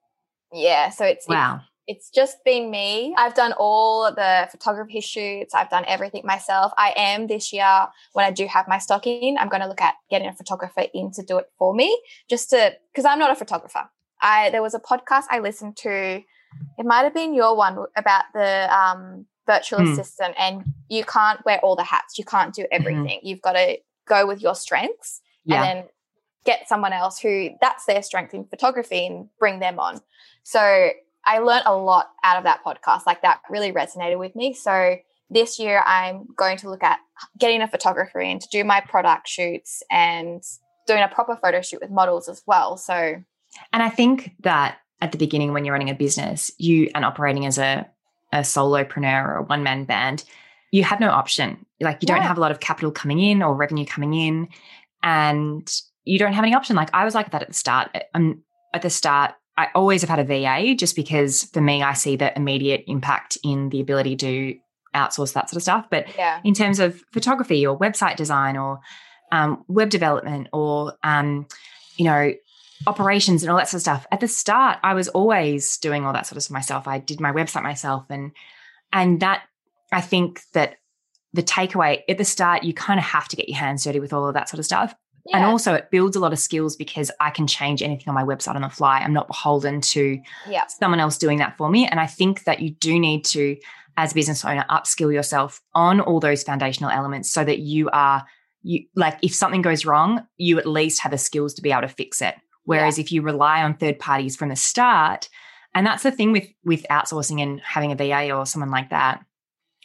yeah, 0.51 0.89
so 0.89 1.05
it's 1.05 1.25
it's, 1.25 1.29
wow. 1.29 1.61
it's 1.87 2.09
just 2.09 2.37
been 2.45 2.69
me. 2.71 3.13
I've 3.17 3.33
done 3.33 3.53
all 3.57 4.13
the 4.13 4.47
photography 4.51 5.01
shoots. 5.01 5.53
I've 5.53 5.69
done 5.69 5.83
everything 5.87 6.21
myself. 6.25 6.71
I 6.77 6.93
am 6.95 7.27
this 7.27 7.51
year 7.53 7.87
when 8.13 8.25
I 8.25 8.31
do 8.31 8.45
have 8.47 8.67
my 8.67 8.77
stock 8.77 9.07
in, 9.07 9.37
I'm 9.39 9.49
going 9.49 9.61
to 9.61 9.67
look 9.67 9.81
at 9.81 9.95
getting 10.09 10.27
a 10.27 10.33
photographer 10.33 10.85
in 10.93 11.11
to 11.11 11.23
do 11.23 11.37
it 11.37 11.49
for 11.57 11.73
me, 11.73 11.99
just 12.29 12.49
to 12.51 12.73
because 12.91 13.05
I'm 13.05 13.19
not 13.19 13.31
a 13.31 13.35
photographer. 13.35 13.89
I 14.21 14.49
there 14.51 14.61
was 14.61 14.73
a 14.73 14.79
podcast 14.79 15.23
I 15.29 15.39
listened 15.39 15.77
to. 15.77 16.21
It 16.77 16.85
might 16.85 17.03
have 17.03 17.15
been 17.15 17.33
your 17.33 17.55
one 17.57 17.77
about 17.97 18.25
the 18.33 18.73
um, 18.73 19.25
virtual 19.47 19.79
Hmm. 19.79 19.91
assistant, 19.91 20.35
and 20.37 20.63
you 20.87 21.03
can't 21.03 21.43
wear 21.45 21.59
all 21.59 21.75
the 21.75 21.83
hats. 21.83 22.17
You 22.17 22.25
can't 22.25 22.53
do 22.53 22.65
everything. 22.71 23.19
You've 23.23 23.41
got 23.41 23.53
to 23.53 23.77
go 24.07 24.27
with 24.27 24.41
your 24.41 24.53
strengths 24.53 25.21
Yeah. 25.45 25.63
and 25.63 25.79
then 25.79 25.85
get 26.45 26.67
someone 26.67 26.93
else 26.93 27.19
who 27.19 27.49
that's 27.61 27.85
their 27.85 28.01
strength 28.01 28.33
in 28.33 28.45
photography 28.45 29.05
and 29.05 29.29
bring 29.39 29.59
them 29.59 29.79
on. 29.79 30.01
So 30.43 30.89
I 31.25 31.39
learned 31.39 31.63
a 31.65 31.75
lot 31.75 32.11
out 32.23 32.37
of 32.37 32.43
that 32.43 32.63
podcast. 32.65 33.01
Like 33.05 33.21
that 33.21 33.41
really 33.49 33.71
resonated 33.71 34.19
with 34.19 34.35
me. 34.35 34.53
So 34.53 34.97
this 35.29 35.57
year 35.57 35.81
I'm 35.85 36.27
going 36.35 36.57
to 36.57 36.69
look 36.69 36.83
at 36.83 36.99
getting 37.39 37.61
a 37.61 37.67
photographer 37.67 38.19
in 38.19 38.39
to 38.39 38.47
do 38.49 38.63
my 38.63 38.81
product 38.81 39.27
shoots 39.27 39.83
and 39.89 40.43
doing 40.85 41.01
a 41.01 41.07
proper 41.07 41.37
photo 41.41 41.61
shoot 41.61 41.79
with 41.81 41.89
models 41.89 42.27
as 42.27 42.43
well. 42.45 42.77
So 42.77 42.93
And 42.93 43.83
I 43.83 43.89
think 43.89 44.35
that 44.41 44.79
at 45.01 45.11
the 45.11 45.17
beginning, 45.17 45.53
when 45.53 45.65
you're 45.65 45.73
running 45.73 45.89
a 45.89 45.95
business, 45.95 46.51
you 46.57 46.89
and 46.93 47.05
operating 47.05 47.45
as 47.45 47.57
a, 47.57 47.85
a 48.31 48.39
solopreneur 48.39 49.27
or 49.27 49.35
a 49.37 49.43
one 49.43 49.63
man 49.63 49.85
band, 49.85 50.23
you 50.71 50.83
have 50.83 50.99
no 50.99 51.09
option. 51.09 51.65
Like 51.79 51.99
you 52.01 52.07
don't 52.07 52.21
have 52.21 52.37
a 52.37 52.41
lot 52.41 52.51
of 52.51 52.59
capital 52.59 52.91
coming 52.91 53.19
in 53.19 53.43
or 53.43 53.53
revenue 53.53 53.85
coming 53.85 54.13
in, 54.13 54.47
and 55.03 55.71
you 56.05 56.17
don't 56.17 56.33
have 56.33 56.43
any 56.43 56.55
option. 56.55 56.75
Like 56.75 56.89
I 56.93 57.05
was 57.05 57.15
like 57.15 57.31
that 57.31 57.41
at 57.41 57.47
the 57.47 57.53
start. 57.53 57.95
Um, 58.13 58.41
at 58.73 58.81
the 58.81 58.89
start, 58.89 59.33
I 59.57 59.67
always 59.75 60.01
have 60.01 60.09
had 60.09 60.19
a 60.19 60.23
VA 60.23 60.73
just 60.73 60.95
because 60.95 61.43
for 61.43 61.61
me, 61.61 61.83
I 61.83 61.93
see 61.93 62.15
the 62.15 62.35
immediate 62.35 62.83
impact 62.87 63.37
in 63.43 63.69
the 63.69 63.79
ability 63.79 64.15
to 64.17 64.55
outsource 64.95 65.33
that 65.33 65.49
sort 65.49 65.57
of 65.57 65.61
stuff. 65.61 65.85
But 65.91 66.07
yeah. 66.17 66.41
in 66.43 66.53
terms 66.55 66.79
of 66.79 67.03
photography 67.11 67.65
or 67.65 67.77
website 67.77 68.15
design 68.15 68.57
or 68.57 68.79
um, 69.31 69.63
web 69.67 69.89
development 69.89 70.47
or 70.53 70.93
um, 71.03 71.47
you 71.97 72.05
know 72.05 72.33
operations 72.87 73.43
and 73.43 73.51
all 73.51 73.57
that 73.57 73.67
sort 73.67 73.79
of 73.79 73.81
stuff 73.81 74.05
at 74.11 74.19
the 74.19 74.27
start 74.27 74.77
i 74.83 74.93
was 74.93 75.07
always 75.09 75.77
doing 75.77 76.05
all 76.05 76.11
that 76.11 76.25
sort 76.25 76.35
of 76.35 76.43
stuff 76.43 76.53
myself 76.53 76.87
i 76.87 76.99
did 76.99 77.19
my 77.19 77.31
website 77.31 77.63
myself 77.63 78.03
and 78.09 78.31
and 78.91 79.21
that 79.21 79.43
i 79.91 80.01
think 80.01 80.41
that 80.53 80.75
the 81.33 81.43
takeaway 81.43 82.01
at 82.07 82.17
the 82.17 82.25
start 82.25 82.63
you 82.63 82.73
kind 82.73 82.99
of 82.99 83.05
have 83.05 83.27
to 83.27 83.35
get 83.35 83.49
your 83.49 83.57
hands 83.57 83.83
dirty 83.83 83.99
with 83.99 84.13
all 84.13 84.27
of 84.27 84.33
that 84.33 84.49
sort 84.49 84.59
of 84.59 84.65
stuff 84.65 84.93
Yeah. 85.25 85.37
and 85.37 85.45
also 85.45 85.73
it 85.73 85.89
builds 85.91 86.15
a 86.15 86.19
lot 86.19 86.33
of 86.33 86.39
skills 86.39 86.75
because 86.75 87.09
i 87.19 87.29
can 87.29 87.47
change 87.47 87.81
anything 87.81 88.07
on 88.07 88.15
my 88.15 88.23
website 88.23 88.55
on 88.55 88.61
the 88.61 88.69
fly 88.69 88.99
i'm 88.99 89.13
not 89.13 89.27
beholden 89.27 89.81
to 89.81 90.19
yeah. 90.49 90.65
someone 90.67 90.99
else 90.99 91.17
doing 91.17 91.39
that 91.39 91.57
for 91.57 91.69
me. 91.69 91.87
And 91.87 91.99
I 91.99 92.07
think 92.07 92.43
that 92.43 92.59
you 92.59 92.71
do 92.71 92.99
need 92.99 93.25
to, 93.25 93.57
as 93.97 94.11
a 94.11 94.15
business 94.15 94.43
owner, 94.43 94.65
upskill 94.69 95.13
yourself 95.13 95.61
on 95.73 95.99
all 95.99 96.19
those 96.19 96.43
foundational 96.43 96.89
elements 96.89 97.31
so 97.31 97.43
that 97.43 97.59
you 97.59 97.89
are 97.91 98.23
you 98.63 98.85
like 98.95 99.17
if 99.21 99.33
something 99.35 99.61
goes 99.61 99.85
wrong, 99.85 100.25
you 100.37 100.57
at 100.57 100.65
least 100.65 101.01
have 101.01 101.11
the 101.11 101.17
skills 101.17 101.53
to 101.55 101.61
be 101.61 101.71
able 101.71 101.81
to 101.81 101.87
fix 101.87 102.21
it. 102.21 102.35
Whereas 102.63 102.97
if 102.97 103.11
you 103.11 103.21
rely 103.21 103.61
on 103.61 103.75
third 103.75 103.99
parties 103.99 104.35
from 104.35 104.49
the 104.49 104.55
start, 104.55 105.29
and 105.75 105.85
that's 105.85 106.03
the 106.03 106.11
thing 106.11 106.31
with 106.31 106.47
with 106.63 106.85
outsourcing 106.89 107.41
and 107.41 107.59
having 107.61 107.91
a 107.91 107.95
VA 107.95 108.31
or 108.33 108.45
someone 108.45 108.71
like 108.71 108.89
that, 108.89 109.19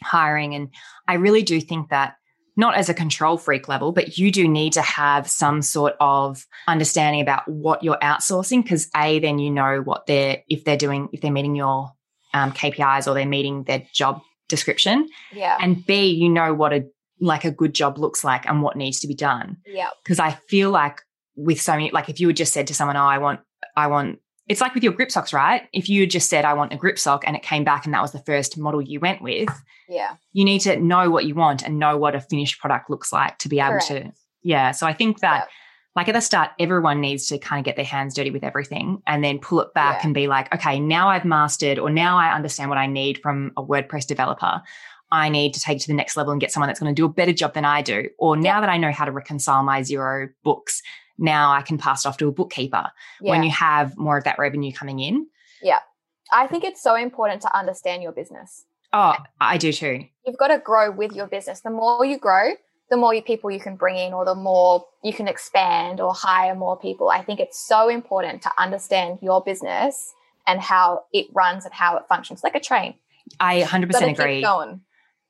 hiring. 0.03 0.55
And 0.55 0.69
I 1.07 1.15
really 1.15 1.41
do 1.43 1.59
think 1.61 1.89
that 1.89 2.15
not 2.57 2.75
as 2.75 2.89
a 2.89 2.93
control 2.93 3.37
freak 3.37 3.67
level, 3.69 3.91
but 3.93 4.17
you 4.17 4.31
do 4.31 4.47
need 4.47 4.73
to 4.73 4.81
have 4.81 5.29
some 5.29 5.61
sort 5.61 5.95
of 5.99 6.45
understanding 6.67 7.21
about 7.21 7.47
what 7.47 7.83
you're 7.83 7.97
outsourcing 7.99 8.61
because 8.63 8.89
a 8.95 9.19
then 9.19 9.39
you 9.39 9.49
know 9.49 9.81
what 9.81 10.07
they're 10.07 10.43
if 10.49 10.65
they're 10.65 10.75
doing 10.77 11.07
if 11.13 11.21
they're 11.21 11.31
meeting 11.31 11.55
your 11.55 11.91
um, 12.33 12.51
KPIs 12.51 13.07
or 13.07 13.13
they're 13.13 13.25
meeting 13.25 13.63
their 13.63 13.83
job 13.93 14.21
description, 14.49 15.07
Yeah. 15.31 15.57
and 15.61 15.85
b 15.85 16.07
you 16.09 16.27
know 16.29 16.53
what 16.53 16.73
a 16.73 16.85
like 17.21 17.45
a 17.45 17.51
good 17.51 17.73
job 17.73 17.97
looks 17.97 18.23
like 18.23 18.45
and 18.45 18.61
what 18.61 18.75
needs 18.77 18.99
to 19.01 19.07
be 19.07 19.13
done. 19.13 19.57
Yeah. 19.65 19.89
Because 20.03 20.19
I 20.19 20.31
feel 20.49 20.69
like 20.71 21.01
with 21.35 21.61
so 21.61 21.73
many, 21.73 21.91
like 21.91 22.09
if 22.09 22.19
you 22.19 22.27
had 22.27 22.35
just 22.37 22.51
said 22.53 22.67
to 22.67 22.73
someone, 22.73 22.97
"Oh, 22.97 23.01
I 23.03 23.17
want, 23.19 23.39
I 23.75 23.87
want," 23.87 24.19
it's 24.49 24.59
like 24.61 24.73
with 24.73 24.83
your 24.83 24.93
grip 24.93 25.11
socks, 25.11 25.31
right? 25.31 25.61
If 25.73 25.87
you 25.87 26.05
just 26.07 26.29
said, 26.29 26.43
"I 26.43 26.53
want 26.53 26.73
a 26.73 26.75
grip 26.75 26.99
sock," 26.99 27.23
and 27.25 27.35
it 27.35 27.43
came 27.43 27.63
back 27.63 27.85
and 27.85 27.93
that 27.93 28.01
was 28.01 28.11
the 28.11 28.19
first 28.19 28.57
model 28.57 28.81
you 28.81 28.99
went 28.99 29.21
with, 29.21 29.47
Yeah. 29.87 30.15
you 30.33 30.43
need 30.43 30.59
to 30.61 30.77
know 30.77 31.09
what 31.09 31.25
you 31.25 31.35
want 31.35 31.61
and 31.63 31.79
know 31.79 31.97
what 31.97 32.15
a 32.15 32.19
finished 32.21 32.59
product 32.59 32.89
looks 32.89 33.13
like 33.13 33.37
to 33.39 33.47
be 33.49 33.59
able 33.59 33.79
to 33.87 34.11
yeah 34.43 34.71
so 34.71 34.85
i 34.87 34.93
think 34.93 35.19
that 35.19 35.39
Yep. 35.39 35.47
like 35.97 36.07
at 36.07 36.13
the 36.13 36.21
start 36.21 36.51
everyone 36.59 37.01
needs 37.01 37.27
to 37.27 37.37
kind 37.39 37.59
of 37.59 37.65
get 37.65 37.75
their 37.75 37.83
hands 37.83 38.13
dirty 38.13 38.31
with 38.31 38.43
everything 38.43 39.01
and 39.05 39.21
then 39.23 39.37
pull 39.39 39.59
it 39.61 39.73
back 39.73 39.97
Yeah. 39.99 40.05
and 40.05 40.13
be 40.13 40.27
like 40.27 40.53
okay 40.55 40.79
now 40.79 41.09
i've 41.09 41.25
mastered 41.25 41.77
or 41.79 41.89
now 41.89 42.17
i 42.17 42.31
understand 42.33 42.69
what 42.69 42.77
i 42.79 42.85
need 42.87 43.17
from 43.21 43.51
a 43.57 43.63
wordpress 43.63 44.07
developer 44.07 44.61
i 45.11 45.27
need 45.27 45.53
to 45.55 45.59
take 45.59 45.77
it 45.77 45.81
to 45.81 45.87
the 45.87 45.93
next 45.93 46.15
level 46.15 46.31
and 46.31 46.39
get 46.39 46.51
someone 46.51 46.67
that's 46.67 46.79
going 46.79 46.93
to 46.95 46.99
do 47.01 47.05
a 47.05 47.09
better 47.09 47.33
job 47.33 47.53
than 47.53 47.65
i 47.65 47.81
do 47.81 48.07
or 48.17 48.37
now 48.37 48.61
that 48.61 48.69
i 48.69 48.77
know 48.77 48.91
how 48.91 49.03
to 49.05 49.11
reconcile 49.11 49.61
my 49.63 49.81
Xero 49.81 50.29
books 50.43 50.81
now 51.19 51.51
i 51.51 51.61
can 51.61 51.77
pass 51.77 52.05
it 52.05 52.07
off 52.09 52.17
to 52.17 52.27
a 52.27 52.31
bookkeeper 52.31 52.85
Yeah. 53.21 53.29
when 53.31 53.43
you 53.43 53.51
have 53.51 53.97
more 53.97 54.17
of 54.17 54.23
that 54.23 54.39
revenue 54.39 54.71
coming 54.71 54.99
in 54.99 55.27
Yeah. 55.61 55.79
I 56.31 56.45
think 56.47 56.63
it's 56.63 56.81
so 56.81 56.95
important 56.95 57.41
to 57.41 57.55
understand 57.57 58.01
your 58.03 58.11
business. 58.11 58.65
oh 58.93 59.15
i 59.41 59.57
do 59.57 59.71
too 59.73 60.05
you've 60.25 60.37
got 60.37 60.47
to 60.49 60.59
grow 60.59 60.91
with 60.91 61.11
your 61.13 61.27
business. 61.27 61.61
The 61.61 61.71
more 61.71 62.05
you 62.05 62.17
grow, 62.19 62.51
the 62.91 62.97
more 62.97 63.13
you- 63.15 63.21
people 63.23 63.49
you 63.49 63.59
can 63.59 63.75
bring 63.75 63.97
in, 63.97 64.13
or 64.13 64.25
the 64.25 64.35
more 64.35 64.85
you 65.03 65.11
can 65.13 65.27
expand 65.27 65.99
or 65.99 66.13
hire 66.13 66.53
more 66.55 66.77
people. 66.77 67.09
I 67.09 67.21
think 67.23 67.39
it's 67.39 67.59
so 67.73 67.89
important 67.89 68.41
to 68.43 68.51
understand 68.59 69.19
your 69.23 69.41
business 69.43 70.13
and 70.45 70.59
how 70.61 71.05
it 71.13 71.25
runs 71.33 71.65
and 71.65 71.73
how 71.73 71.97
it 71.97 72.03
functions, 72.07 72.43
like 72.43 72.53
a 72.55 72.59
train. 72.59 72.93
i 73.39 73.61
100% 73.61 74.11
agree 74.11 74.35
Keep 74.37 74.43
going. 74.45 74.81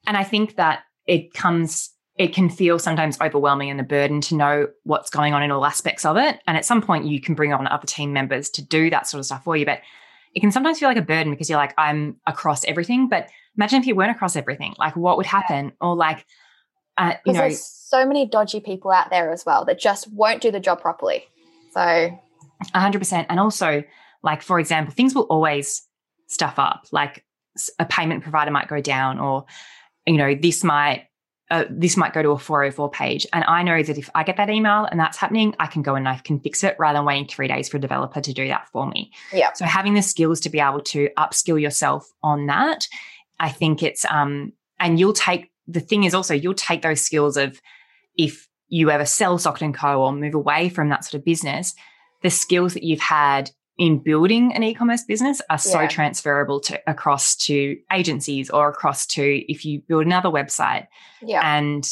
And 0.07 0.15
I 0.17 0.23
think 0.23 0.55
that 0.57 0.83
it 1.05 1.33
comes, 1.33 1.91
it 2.19 2.33
can 2.33 2.49
feel 2.49 2.77
sometimes 2.77 3.19
overwhelming 3.21 3.69
and 3.69 3.79
a 3.79 3.83
burden 3.83 4.19
to 4.19 4.35
know 4.35 4.67
what's 4.83 5.09
going 5.09 5.33
on 5.33 5.41
in 5.41 5.51
all 5.51 5.65
aspects 5.65 6.05
of 6.05 6.17
it. 6.17 6.37
And 6.45 6.57
at 6.57 6.65
some 6.65 6.81
point, 6.81 7.05
you 7.05 7.21
can 7.21 7.33
bring 7.33 7.53
on 7.53 7.65
other 7.65 7.87
team 7.87 8.11
members 8.11 8.49
to 8.51 8.61
do 8.61 8.89
that 8.89 9.07
sort 9.07 9.19
of 9.19 9.25
stuff 9.25 9.45
for 9.45 9.55
you. 9.55 9.65
But 9.65 9.79
it 10.35 10.41
can 10.41 10.51
sometimes 10.51 10.79
feel 10.79 10.89
like 10.89 10.97
a 10.97 11.01
burden 11.01 11.31
because 11.31 11.49
you're 11.49 11.57
like, 11.57 11.73
I'm 11.77 12.17
across 12.27 12.65
everything. 12.65 13.07
But 13.07 13.29
imagine 13.55 13.79
if 13.79 13.87
you 13.87 13.95
weren't 13.95 14.11
across 14.11 14.35
everything, 14.35 14.75
like 14.77 14.97
what 14.97 15.15
would 15.15 15.25
happen? 15.25 15.71
Or 15.79 15.95
like, 15.95 16.25
uh, 16.97 17.13
you 17.25 17.31
know, 17.31 17.39
there's 17.39 17.63
so 17.63 18.05
many 18.05 18.27
dodgy 18.27 18.59
people 18.59 18.91
out 18.91 19.09
there 19.09 19.31
as 19.31 19.45
well 19.45 19.63
that 19.63 19.79
just 19.79 20.11
won't 20.11 20.41
do 20.41 20.51
the 20.51 20.59
job 20.59 20.81
properly. 20.81 21.23
So 21.71 22.19
100%. 22.75 23.25
And 23.29 23.39
also, 23.39 23.81
like, 24.23 24.41
for 24.41 24.59
example, 24.59 24.93
things 24.93 25.15
will 25.15 25.23
always 25.23 25.87
stuff 26.27 26.59
up. 26.59 26.85
Like 26.91 27.23
a 27.79 27.85
payment 27.85 28.23
provider 28.23 28.51
might 28.51 28.67
go 28.67 28.81
down, 28.81 29.19
or, 29.19 29.45
you 30.05 30.17
know, 30.17 30.35
this 30.35 30.65
might. 30.65 31.05
Uh, 31.51 31.65
this 31.69 31.97
might 31.97 32.13
go 32.13 32.21
to 32.21 32.29
a 32.29 32.37
404 32.37 32.91
page. 32.91 33.25
And 33.33 33.43
I 33.45 33.63
know 33.63 33.81
that 33.81 33.97
if 33.97 34.09
I 34.13 34.23
get 34.23 34.37
that 34.37 34.51
email 34.51 34.85
and 34.85 34.99
that's 34.99 35.17
happening, 35.17 35.55
I 35.59 35.65
can 35.65 35.81
go 35.81 35.95
and 35.95 36.07
I 36.07 36.17
can 36.17 36.39
fix 36.39 36.63
it 36.63 36.75
rather 36.77 36.99
than 36.99 37.05
waiting 37.05 37.27
three 37.27 37.47
days 37.47 37.67
for 37.69 37.77
a 37.77 37.79
developer 37.79 38.21
to 38.21 38.33
do 38.33 38.47
that 38.49 38.69
for 38.69 38.87
me. 38.87 39.11
Yeah. 39.33 39.53
So 39.53 39.65
having 39.65 39.95
the 39.95 40.03
skills 40.03 40.39
to 40.41 40.49
be 40.49 40.59
able 40.59 40.81
to 40.81 41.09
upskill 41.17 41.59
yourself 41.59 42.07
on 42.21 42.45
that, 42.47 42.87
I 43.39 43.49
think 43.49 43.81
it's, 43.81 44.05
um, 44.05 44.53
and 44.79 44.99
you'll 44.99 45.13
take, 45.13 45.49
the 45.67 45.79
thing 45.79 46.03
is 46.03 46.13
also, 46.13 46.35
you'll 46.35 46.53
take 46.53 46.83
those 46.83 47.01
skills 47.01 47.35
of 47.35 47.59
if 48.15 48.47
you 48.67 48.91
ever 48.91 49.05
sell 49.05 49.39
Socket 49.39 49.63
and 49.63 49.73
Co 49.73 50.03
or 50.03 50.13
move 50.13 50.35
away 50.35 50.69
from 50.69 50.89
that 50.89 51.03
sort 51.03 51.15
of 51.15 51.25
business, 51.25 51.73
the 52.21 52.29
skills 52.29 52.73
that 52.75 52.83
you've 52.83 52.99
had 52.99 53.49
in 53.79 53.97
building 53.99 54.53
an 54.53 54.61
e-commerce 54.61 55.03
business 55.03 55.41
are 55.49 55.57
so 55.57 55.79
Yeah. 55.81 55.87
transferable 55.87 56.59
to 56.59 56.79
across 56.85 57.35
to 57.47 57.77
agencies 57.91 58.49
or 58.51 58.69
across 58.69 59.05
to 59.07 59.23
if 59.51 59.65
you 59.65 59.81
build 59.87 60.05
another 60.05 60.29
website. 60.29 60.85
yeah, 61.21 61.41
And 61.57 61.83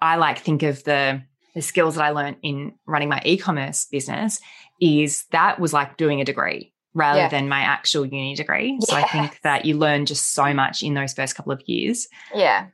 I 0.00 0.16
like 0.16 0.38
think 0.38 0.62
of 0.62 0.84
the 0.84 1.22
the 1.54 1.62
skills 1.62 1.94
that 1.94 2.04
I 2.04 2.10
learned 2.10 2.36
in 2.42 2.74
running 2.86 3.08
my 3.08 3.22
e-commerce 3.24 3.86
business 3.90 4.38
is 4.78 5.24
that 5.32 5.58
was 5.58 5.72
like 5.72 5.96
doing 5.96 6.20
a 6.20 6.24
degree 6.24 6.74
rather 6.92 7.20
Yeah. 7.20 7.28
than 7.30 7.48
my 7.48 7.60
actual 7.62 8.04
uni 8.04 8.34
degree. 8.34 8.78
So 8.82 8.94
I 8.94 9.04
think 9.08 9.40
that 9.42 9.64
you 9.64 9.78
learn 9.78 10.04
just 10.04 10.34
so 10.34 10.52
much 10.52 10.82
in 10.82 10.92
those 10.92 11.14
first 11.14 11.34
couple 11.34 11.52
of 11.52 11.62
years. 11.66 12.08
yeah. 12.34 12.66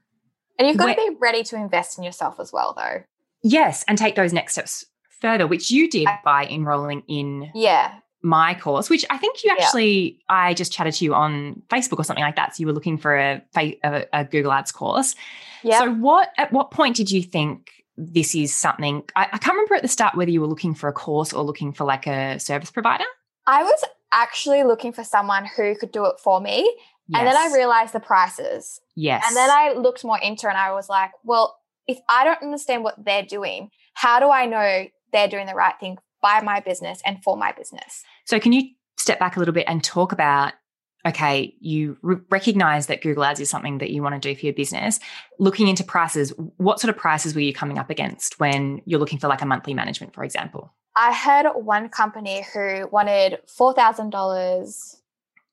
And 0.58 0.66
you've 0.68 0.76
got 0.76 0.94
to 0.94 0.94
be 0.96 1.16
ready 1.20 1.42
to 1.44 1.56
invest 1.56 1.96
in 1.96 2.02
yourself 2.04 2.38
as 2.40 2.52
well, 2.52 2.74
though. 2.76 3.04
Yes, 3.44 3.84
and 3.88 3.96
take 3.96 4.16
those 4.16 4.32
next 4.32 4.52
steps 4.54 4.84
further, 5.20 5.46
which 5.46 5.70
you 5.70 5.88
did 5.88 6.08
by 6.24 6.46
enrolling 6.46 7.02
in 7.08 7.50
Yeah. 7.54 7.94
My 8.22 8.54
course, 8.54 8.88
which 8.88 9.04
I 9.10 9.18
think 9.18 9.42
you 9.44 9.50
actually, 9.50 10.18
yeah. 10.30 10.36
I 10.36 10.54
just 10.54 10.72
chatted 10.72 10.94
to 10.94 11.04
you 11.04 11.14
on 11.14 11.62
Facebook 11.68 11.98
or 11.98 12.04
something 12.04 12.24
like 12.24 12.36
that. 12.36 12.54
So 12.54 12.60
you 12.60 12.66
were 12.66 12.72
looking 12.72 12.96
for 12.96 13.16
a, 13.16 13.42
a, 13.56 14.06
a 14.12 14.24
Google 14.24 14.52
Ads 14.52 14.72
course. 14.72 15.14
Yeah. 15.62 15.80
So 15.80 15.92
what, 15.94 16.30
at 16.38 16.52
what 16.52 16.70
point 16.70 16.96
did 16.96 17.10
you 17.10 17.22
think 17.22 17.70
this 17.96 18.34
is 18.34 18.56
something, 18.56 19.02
I, 19.16 19.24
I 19.32 19.38
can't 19.38 19.54
remember 19.54 19.74
at 19.74 19.82
the 19.82 19.88
start 19.88 20.14
whether 20.14 20.30
you 20.30 20.40
were 20.40 20.46
looking 20.46 20.74
for 20.74 20.88
a 20.88 20.92
course 20.92 21.32
or 21.32 21.42
looking 21.42 21.72
for 21.72 21.84
like 21.84 22.06
a 22.06 22.38
service 22.38 22.70
provider? 22.70 23.04
I 23.46 23.64
was 23.64 23.84
actually 24.12 24.62
looking 24.62 24.92
for 24.92 25.02
someone 25.02 25.44
who 25.44 25.74
could 25.74 25.90
do 25.90 26.04
it 26.06 26.20
for 26.22 26.40
me. 26.40 26.62
Yes. 27.08 27.18
And 27.18 27.26
then 27.26 27.36
I 27.36 27.52
realized 27.52 27.92
the 27.92 28.00
prices. 28.00 28.80
Yes. 28.94 29.24
And 29.26 29.36
then 29.36 29.50
I 29.50 29.72
looked 29.72 30.04
more 30.04 30.18
into 30.18 30.46
it 30.46 30.50
and 30.50 30.58
I 30.58 30.72
was 30.72 30.88
like, 30.88 31.10
well, 31.24 31.58
if 31.88 31.98
I 32.08 32.24
don't 32.24 32.40
understand 32.40 32.84
what 32.84 33.04
they're 33.04 33.24
doing, 33.24 33.70
how 33.94 34.20
do 34.20 34.30
I 34.30 34.46
know 34.46 34.86
they're 35.12 35.28
doing 35.28 35.46
the 35.46 35.54
right 35.54 35.74
thing 35.80 35.98
by 36.22 36.40
my 36.40 36.60
business 36.60 37.02
and 37.04 37.22
for 37.24 37.36
my 37.36 37.50
business? 37.50 38.04
So, 38.24 38.38
can 38.40 38.52
you 38.52 38.70
step 38.96 39.18
back 39.18 39.36
a 39.36 39.38
little 39.38 39.54
bit 39.54 39.64
and 39.68 39.82
talk 39.82 40.12
about 40.12 40.52
okay, 41.04 41.54
you 41.58 41.96
re- 42.02 42.18
recognize 42.30 42.86
that 42.86 43.02
Google 43.02 43.24
Ads 43.24 43.40
is 43.40 43.50
something 43.50 43.78
that 43.78 43.90
you 43.90 44.02
want 44.02 44.20
to 44.20 44.20
do 44.20 44.38
for 44.38 44.46
your 44.46 44.54
business. 44.54 45.00
Looking 45.38 45.68
into 45.68 45.82
prices, 45.82 46.32
what 46.58 46.80
sort 46.80 46.90
of 46.90 46.96
prices 46.96 47.34
were 47.34 47.40
you 47.40 47.52
coming 47.52 47.78
up 47.78 47.90
against 47.90 48.38
when 48.38 48.80
you're 48.84 49.00
looking 49.00 49.18
for 49.18 49.26
like 49.28 49.42
a 49.42 49.46
monthly 49.46 49.74
management, 49.74 50.14
for 50.14 50.22
example? 50.22 50.72
I 50.94 51.10
had 51.10 51.46
one 51.54 51.88
company 51.88 52.46
who 52.54 52.88
wanted 52.92 53.40
$4,000 53.58 54.96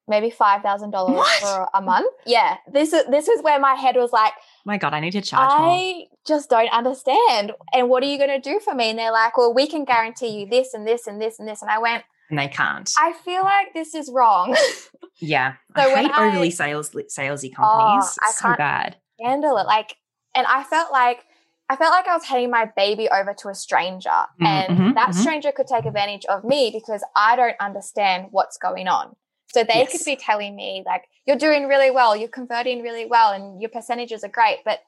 maybe 0.10 0.32
five 0.32 0.64
thousand 0.64 0.90
dollars 0.90 1.28
for 1.40 1.70
a 1.74 1.82
month. 1.82 2.12
Yeah, 2.26 2.58
this 2.74 2.92
is 2.92 3.06
this 3.06 3.28
is 3.28 3.42
where 3.44 3.60
my 3.60 3.76
head 3.76 3.96
was 3.96 4.12
like, 4.12 4.34
my 4.66 4.78
God, 4.78 4.94
I 4.94 5.00
need 5.00 5.12
to 5.12 5.22
charge. 5.22 5.48
More. 5.52 5.70
I 5.70 5.76
more. 5.76 6.06
just 6.26 6.50
don't 6.50 6.72
understand. 6.74 7.54
And 7.74 7.90
what 7.90 8.04
are 8.04 8.08
you 8.08 8.18
going 8.18 8.42
to 8.42 8.42
do 8.42 8.60
for 8.60 8.74
me? 8.74 8.90
And 8.90 9.00
they're 9.00 9.12
like, 9.12 9.38
well, 9.38 9.54
we 9.54 9.68
can 9.68 9.86
guarantee 9.86 10.40
you 10.40 10.48
this 10.50 10.74
and 10.74 10.86
this 10.86 11.06
and 11.08 11.22
this 11.22 11.40
and 11.40 11.48
this. 11.48 11.62
And 11.62 11.70
I 11.70 11.78
went, 11.78 12.04
and 12.30 12.38
they 12.38 12.48
can't. 12.48 12.92
I 12.98 13.14
feel 13.14 13.44
like 13.44 13.74
this 13.74 13.96
is 13.96 14.10
wrong. 14.14 14.56
yeah, 15.20 15.56
so 15.76 15.82
I 15.82 16.04
hate 16.04 16.12
I, 16.12 16.28
overly 16.28 16.52
sales 16.52 16.90
salesy 16.92 17.54
companies. 17.54 17.60
Oh, 17.62 18.28
I 18.28 18.32
so 18.32 18.56
bad. 18.58 18.98
Handle 19.22 19.58
it 19.58 19.66
like, 19.66 19.96
and 20.36 20.46
I 20.48 20.64
felt 20.64 20.92
like. 20.92 21.26
I 21.72 21.76
felt 21.76 21.92
like 21.92 22.08
I 22.08 22.16
was 22.16 22.26
handing 22.26 22.50
my 22.50 22.68
baby 22.76 23.08
over 23.10 23.32
to 23.32 23.50
a 23.50 23.54
stranger, 23.54 24.10
mm, 24.10 24.26
and 24.40 24.76
mm-hmm, 24.76 24.94
that 24.94 25.10
mm-hmm. 25.10 25.20
stranger 25.20 25.52
could 25.52 25.68
take 25.68 25.86
advantage 25.86 26.26
of 26.26 26.44
me 26.44 26.72
because 26.74 27.04
I 27.16 27.36
don't 27.36 27.56
understand 27.60 28.30
what's 28.32 28.58
going 28.58 28.88
on. 28.88 29.16
So 29.54 29.64
they 29.64 29.76
yes. 29.76 29.92
could 29.92 30.04
be 30.04 30.16
telling 30.16 30.56
me 30.56 30.82
like, 30.84 31.04
you're 31.28 31.38
doing 31.38 31.68
really 31.68 31.92
well, 31.92 32.16
you're 32.16 32.28
converting 32.28 32.82
really 32.82 33.06
well, 33.06 33.34
and 33.34 33.62
your 33.62 33.70
percentages 33.70 34.24
are 34.24 34.30
great. 34.30 34.60
But 34.66 34.80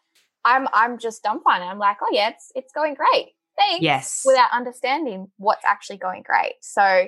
I'm 0.45 0.67
I'm 0.73 0.97
just 0.97 1.23
dumbfounded. 1.23 1.67
I'm 1.67 1.80
like, 1.80 1.97
oh 2.01 2.10
yeah, 2.12 2.30
it's 2.30 2.51
it's 2.56 2.73
going 2.73 2.95
great. 2.95 3.34
Thanks. 3.58 3.84
Yes. 3.84 4.23
Without 4.25 4.49
understanding 4.51 5.30
what's 5.38 5.65
actually 5.65 5.97
going 5.97 6.23
great. 6.23 6.54
So 6.62 7.08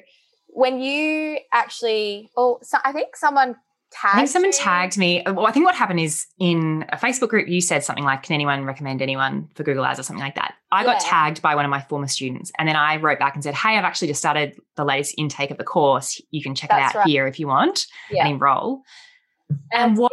when 0.54 0.82
you 0.82 1.40
actually, 1.52 2.30
oh, 2.38 2.60
so 2.62 2.78
I 2.84 2.92
think 2.92 3.16
someone 3.16 3.56
I 4.04 4.16
think 4.16 4.30
someone 4.30 4.52
you? 4.52 4.58
tagged 4.58 4.98
me. 4.98 5.24
Uh, 5.24 5.34
well, 5.34 5.46
I 5.46 5.52
think 5.52 5.66
what 5.66 5.76
happened 5.76 6.00
is 6.00 6.26
in 6.40 6.86
a 6.90 6.98
Facebook 6.98 7.30
group, 7.30 7.48
you 7.48 7.62
said 7.62 7.84
something 7.84 8.04
like, 8.04 8.24
Can 8.24 8.34
anyone 8.34 8.66
recommend 8.66 9.02
anyone 9.02 9.50
for 9.56 9.64
Google 9.64 9.86
Ads 9.86 10.00
or 10.00 10.04
something 10.04 10.24
like 10.24 10.36
that? 10.36 10.56
I 10.72 10.82
yeah. 10.82 10.94
got 10.94 11.02
tagged 11.02 11.42
by 11.42 11.56
one 11.56 11.66
of 11.66 11.72
my 11.72 11.82
former 11.82 12.08
students. 12.08 12.52
And 12.58 12.68
then 12.68 12.76
I 12.76 12.98
wrote 12.98 13.20
back 13.20 13.36
and 13.36 13.44
said, 13.44 13.54
Hey, 13.54 13.78
I've 13.78 13.84
actually 13.84 14.08
just 14.08 14.20
started 14.20 14.60
the 14.76 14.86
latest 14.86 15.16
intake 15.18 15.52
of 15.52 15.58
the 15.58 15.64
course. 15.64 16.20
You 16.32 16.42
can 16.42 16.56
check 16.56 16.70
That's 16.70 16.94
it 16.94 16.98
out 16.98 17.00
right. 17.02 17.08
here 17.08 17.28
if 17.28 17.40
you 17.40 17.48
want 17.48 17.86
yeah. 18.10 18.26
and 18.26 18.34
enroll. 18.34 18.82
And, 19.72 19.92
and 19.92 19.98
what 19.98 20.12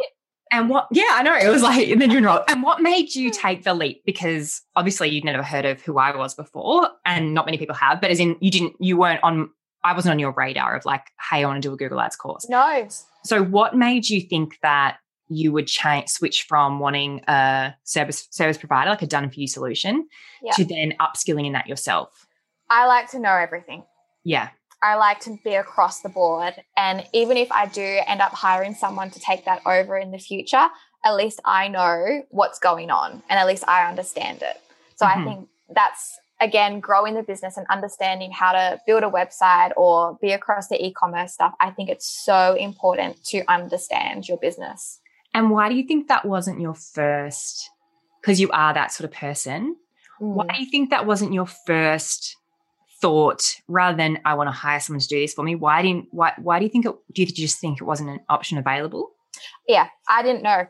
and 0.51 0.69
what 0.69 0.87
yeah, 0.91 1.07
I 1.09 1.23
know. 1.23 1.35
It 1.35 1.49
was 1.49 1.63
like 1.63 1.87
and 1.87 2.01
then 2.01 2.11
you 2.11 2.17
enroll. 2.17 2.43
And 2.47 2.61
what 2.61 2.81
made 2.81 3.15
you 3.15 3.31
take 3.31 3.63
the 3.63 3.73
leap? 3.73 4.03
Because 4.05 4.61
obviously 4.75 5.09
you'd 5.09 5.23
never 5.23 5.43
heard 5.43 5.65
of 5.65 5.81
who 5.81 5.97
I 5.97 6.15
was 6.15 6.35
before, 6.35 6.89
and 7.05 7.33
not 7.33 7.45
many 7.45 7.57
people 7.57 7.75
have, 7.75 8.01
but 8.01 8.11
as 8.11 8.19
in 8.19 8.35
you 8.41 8.51
didn't 8.51 8.75
you 8.79 8.97
weren't 8.97 9.23
on 9.23 9.49
I 9.83 9.93
wasn't 9.93 10.13
on 10.13 10.19
your 10.19 10.31
radar 10.31 10.75
of 10.75 10.85
like, 10.85 11.07
hey, 11.29 11.43
I 11.43 11.45
want 11.45 11.61
to 11.61 11.67
do 11.67 11.73
a 11.73 11.77
Google 11.77 11.99
Ads 11.99 12.15
course. 12.15 12.47
No. 12.49 12.87
So, 13.23 13.43
what 13.43 13.75
made 13.75 14.09
you 14.09 14.21
think 14.21 14.57
that 14.61 14.97
you 15.29 15.51
would 15.51 15.67
change, 15.67 16.09
switch 16.09 16.45
from 16.47 16.79
wanting 16.79 17.21
a 17.27 17.73
service 17.83 18.27
service 18.31 18.57
provider, 18.57 18.89
like 18.89 19.01
a 19.01 19.07
done 19.07 19.29
for 19.29 19.39
you 19.39 19.47
solution, 19.47 20.07
yeah. 20.41 20.51
to 20.53 20.65
then 20.65 20.93
upskilling 20.99 21.45
in 21.45 21.53
that 21.53 21.67
yourself? 21.67 22.27
I 22.69 22.85
like 22.85 23.09
to 23.11 23.19
know 23.19 23.35
everything. 23.35 23.83
Yeah. 24.23 24.49
I 24.83 24.95
like 24.95 25.19
to 25.21 25.37
be 25.43 25.53
across 25.55 26.01
the 26.01 26.09
board. 26.09 26.55
And 26.75 27.05
even 27.13 27.37
if 27.37 27.51
I 27.51 27.67
do 27.67 27.99
end 28.07 28.21
up 28.21 28.33
hiring 28.33 28.73
someone 28.73 29.11
to 29.11 29.19
take 29.19 29.45
that 29.45 29.61
over 29.65 29.95
in 29.97 30.11
the 30.11 30.17
future, 30.17 30.67
at 31.03 31.15
least 31.15 31.39
I 31.45 31.67
know 31.67 32.23
what's 32.29 32.59
going 32.59 32.89
on 32.89 33.23
and 33.29 33.39
at 33.39 33.45
least 33.45 33.63
I 33.67 33.87
understand 33.87 34.41
it. 34.41 34.59
So 34.95 35.05
mm-hmm. 35.05 35.21
I 35.21 35.23
think 35.23 35.49
that's 35.69 36.17
again 36.41 36.79
growing 36.79 37.13
the 37.13 37.23
business 37.23 37.55
and 37.55 37.65
understanding 37.69 38.31
how 38.31 38.51
to 38.51 38.79
build 38.85 39.03
a 39.03 39.09
website 39.09 39.71
or 39.77 40.17
be 40.21 40.31
across 40.31 40.67
the 40.67 40.83
e-commerce 40.83 41.33
stuff 41.33 41.53
i 41.59 41.69
think 41.69 41.89
it's 41.89 42.07
so 42.25 42.55
important 42.55 43.23
to 43.23 43.43
understand 43.47 44.27
your 44.27 44.37
business. 44.37 44.99
And 45.33 45.49
why 45.49 45.69
do 45.69 45.75
you 45.75 45.87
think 45.87 46.09
that 46.09 46.25
wasn't 46.25 46.59
your 46.59 46.73
first 46.73 47.69
because 48.19 48.41
you 48.41 48.49
are 48.51 48.73
that 48.73 48.91
sort 48.91 49.09
of 49.09 49.15
person? 49.15 49.77
Mm. 50.21 50.33
why 50.33 50.45
do 50.53 50.61
you 50.61 50.69
think 50.69 50.89
that 50.89 51.05
wasn't 51.05 51.33
your 51.33 51.47
first 51.47 52.35
thought 53.01 53.55
rather 53.67 53.97
than 53.97 54.19
i 54.25 54.35
want 54.35 54.47
to 54.47 54.51
hire 54.51 54.79
someone 54.79 54.99
to 54.99 55.07
do 55.07 55.19
this 55.19 55.33
for 55.33 55.43
me 55.43 55.55
why 55.55 55.81
didn't 55.81 56.07
why 56.11 56.33
why 56.37 56.59
do 56.59 56.65
you 56.65 56.71
think 56.71 56.85
it 56.85 56.93
do 57.13 57.21
you 57.23 57.27
just 57.27 57.59
think 57.59 57.81
it 57.81 57.85
wasn't 57.85 58.09
an 58.09 58.19
option 58.29 58.57
available? 58.57 59.11
Yeah 59.67 59.87
i 60.07 60.21
didn't 60.21 60.43
know. 60.43 60.67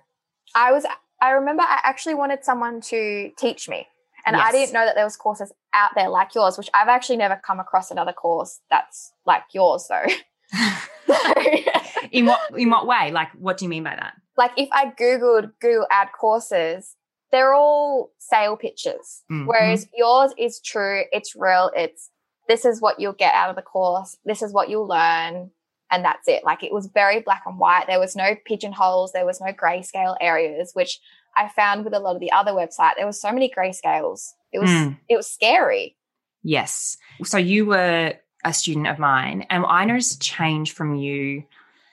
I 0.56 0.72
was 0.72 0.86
i 1.22 1.32
remember 1.32 1.64
i 1.64 1.80
actually 1.84 2.14
wanted 2.14 2.46
someone 2.46 2.80
to 2.82 3.32
teach 3.38 3.68
me 3.68 3.88
and 4.26 4.36
yes. 4.36 4.46
I 4.48 4.52
didn't 4.52 4.74
know 4.74 4.86
that 4.86 4.96
there 4.96 5.04
was 5.04 5.18
courses 5.18 5.52
out 5.74 5.92
there 5.96 6.10
like 6.10 6.36
yours, 6.36 6.58
which 6.58 6.70
I've 6.74 6.88
actually 6.88 7.18
never 7.18 7.40
come 7.46 7.60
across 7.60 7.92
another 7.92 8.14
course 8.14 8.60
that's 8.70 9.14
like 9.26 9.44
yours 9.54 9.88
though. 9.90 10.06
in 12.12 12.26
what 12.26 12.40
in 12.58 12.70
what 12.70 12.88
way? 12.88 13.12
Like 13.12 13.30
what 13.34 13.58
do 13.58 13.66
you 13.66 13.70
mean 13.70 13.84
by 13.84 13.96
that? 13.96 14.14
Like 14.38 14.52
if 14.58 14.70
I 14.72 14.88
Googled 14.88 15.52
Google 15.60 15.88
ad 15.92 16.10
courses, 16.20 16.96
they're 17.32 17.54
all 17.54 18.12
sale 18.18 18.58
pitches. 18.58 19.24
Mm-hmm. 19.32 19.46
Whereas 19.46 19.88
yours 19.96 20.34
is 20.38 20.60
true, 20.60 21.04
it's 21.12 21.36
real, 21.36 21.72
it's 21.76 22.10
this 22.48 22.66
is 22.66 22.82
what 22.82 23.00
you'll 23.00 23.14
get 23.14 23.34
out 23.34 23.50
of 23.50 23.56
the 23.56 23.62
course, 23.62 24.18
this 24.26 24.42
is 24.42 24.54
what 24.54 24.70
you'll 24.70 24.88
learn, 24.88 25.52
and 25.92 26.04
that's 26.04 26.28
it. 26.28 26.44
Like 26.44 26.64
it 26.64 26.74
was 26.74 26.88
very 26.88 27.20
black 27.20 27.44
and 27.46 27.60
white. 27.60 27.86
There 27.88 28.00
was 28.00 28.16
no 28.16 28.36
pigeonholes, 28.46 29.12
there 29.12 29.26
was 29.26 29.42
no 29.42 29.52
grayscale 29.52 30.16
areas, 30.22 30.72
which 30.74 31.00
I 31.36 31.48
found 31.50 31.86
with 31.86 31.94
a 31.94 32.00
lot 32.00 32.16
of 32.16 32.20
the 32.20 32.32
other 32.32 32.52
website, 32.52 32.94
there 32.98 33.06
was 33.06 33.22
so 33.22 33.32
many 33.32 33.52
grayscales. 33.56 34.32
It 34.52 34.60
was 34.60 34.70
mm. 34.70 34.98
it 35.08 35.16
was 35.16 35.30
scary. 35.30 35.96
Yes. 36.44 36.98
So 37.24 37.38
you 37.38 37.66
were 37.66 38.14
a 38.44 38.54
student 38.54 38.88
of 38.88 39.00
mine, 39.00 39.46
and 39.50 39.66
I 39.68 39.86
noticed 39.86 40.22
change 40.22 40.74
from 40.74 40.96
you. 40.96 41.44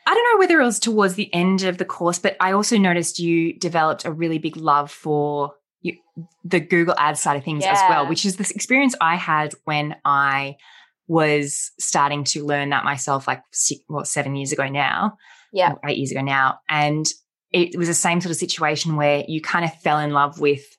I 0.07 0.15
don't 0.15 0.33
know 0.33 0.39
whether 0.39 0.61
it 0.61 0.65
was 0.65 0.79
towards 0.79 1.15
the 1.15 1.33
end 1.35 1.65
of 1.65 1.77
the 1.77 1.85
course, 1.85 2.19
but 2.19 2.37
I 2.41 2.53
also 2.53 2.79
noticed 2.79 3.19
you 3.19 3.53
developed 3.53 4.07
a 4.07 4.13
really 4.13 4.39
big 4.39 4.57
love 4.57 4.91
for 4.91 5.53
you, 5.83 5.99
the 6.45 6.61
Google 6.61 6.95
Ads 6.99 7.21
side 7.21 7.37
of 7.37 7.45
things 7.45 7.63
yeah. 7.63 7.73
as 7.73 7.81
well, 7.91 8.09
which 8.09 8.25
is 8.25 8.37
this 8.37 8.51
experience 8.51 8.95
I 9.01 9.17
had 9.17 9.53
when 9.65 9.97
I 10.07 10.57
was 11.09 11.73
starting 11.81 12.23
to 12.23 12.44
learn 12.44 12.71
that 12.71 12.85
myself, 12.85 13.27
like 13.27 13.42
six, 13.53 13.81
well, 13.88 14.05
seven 14.05 14.37
years 14.37 14.53
ago 14.53 14.68
now, 14.68 15.16
yeah, 15.53 15.75
eight 15.87 15.99
years 15.99 16.11
ago 16.11 16.21
now, 16.21 16.61
and 16.68 17.07
it 17.51 17.77
was 17.77 17.88
the 17.88 17.94
same 17.94 18.21
sort 18.21 18.31
of 18.31 18.37
situation 18.37 18.97
where 18.97 19.25
you 19.27 19.40
kind 19.40 19.64
of 19.64 19.75
fell 19.81 19.99
in 19.99 20.11
love 20.11 20.38
with 20.38 20.77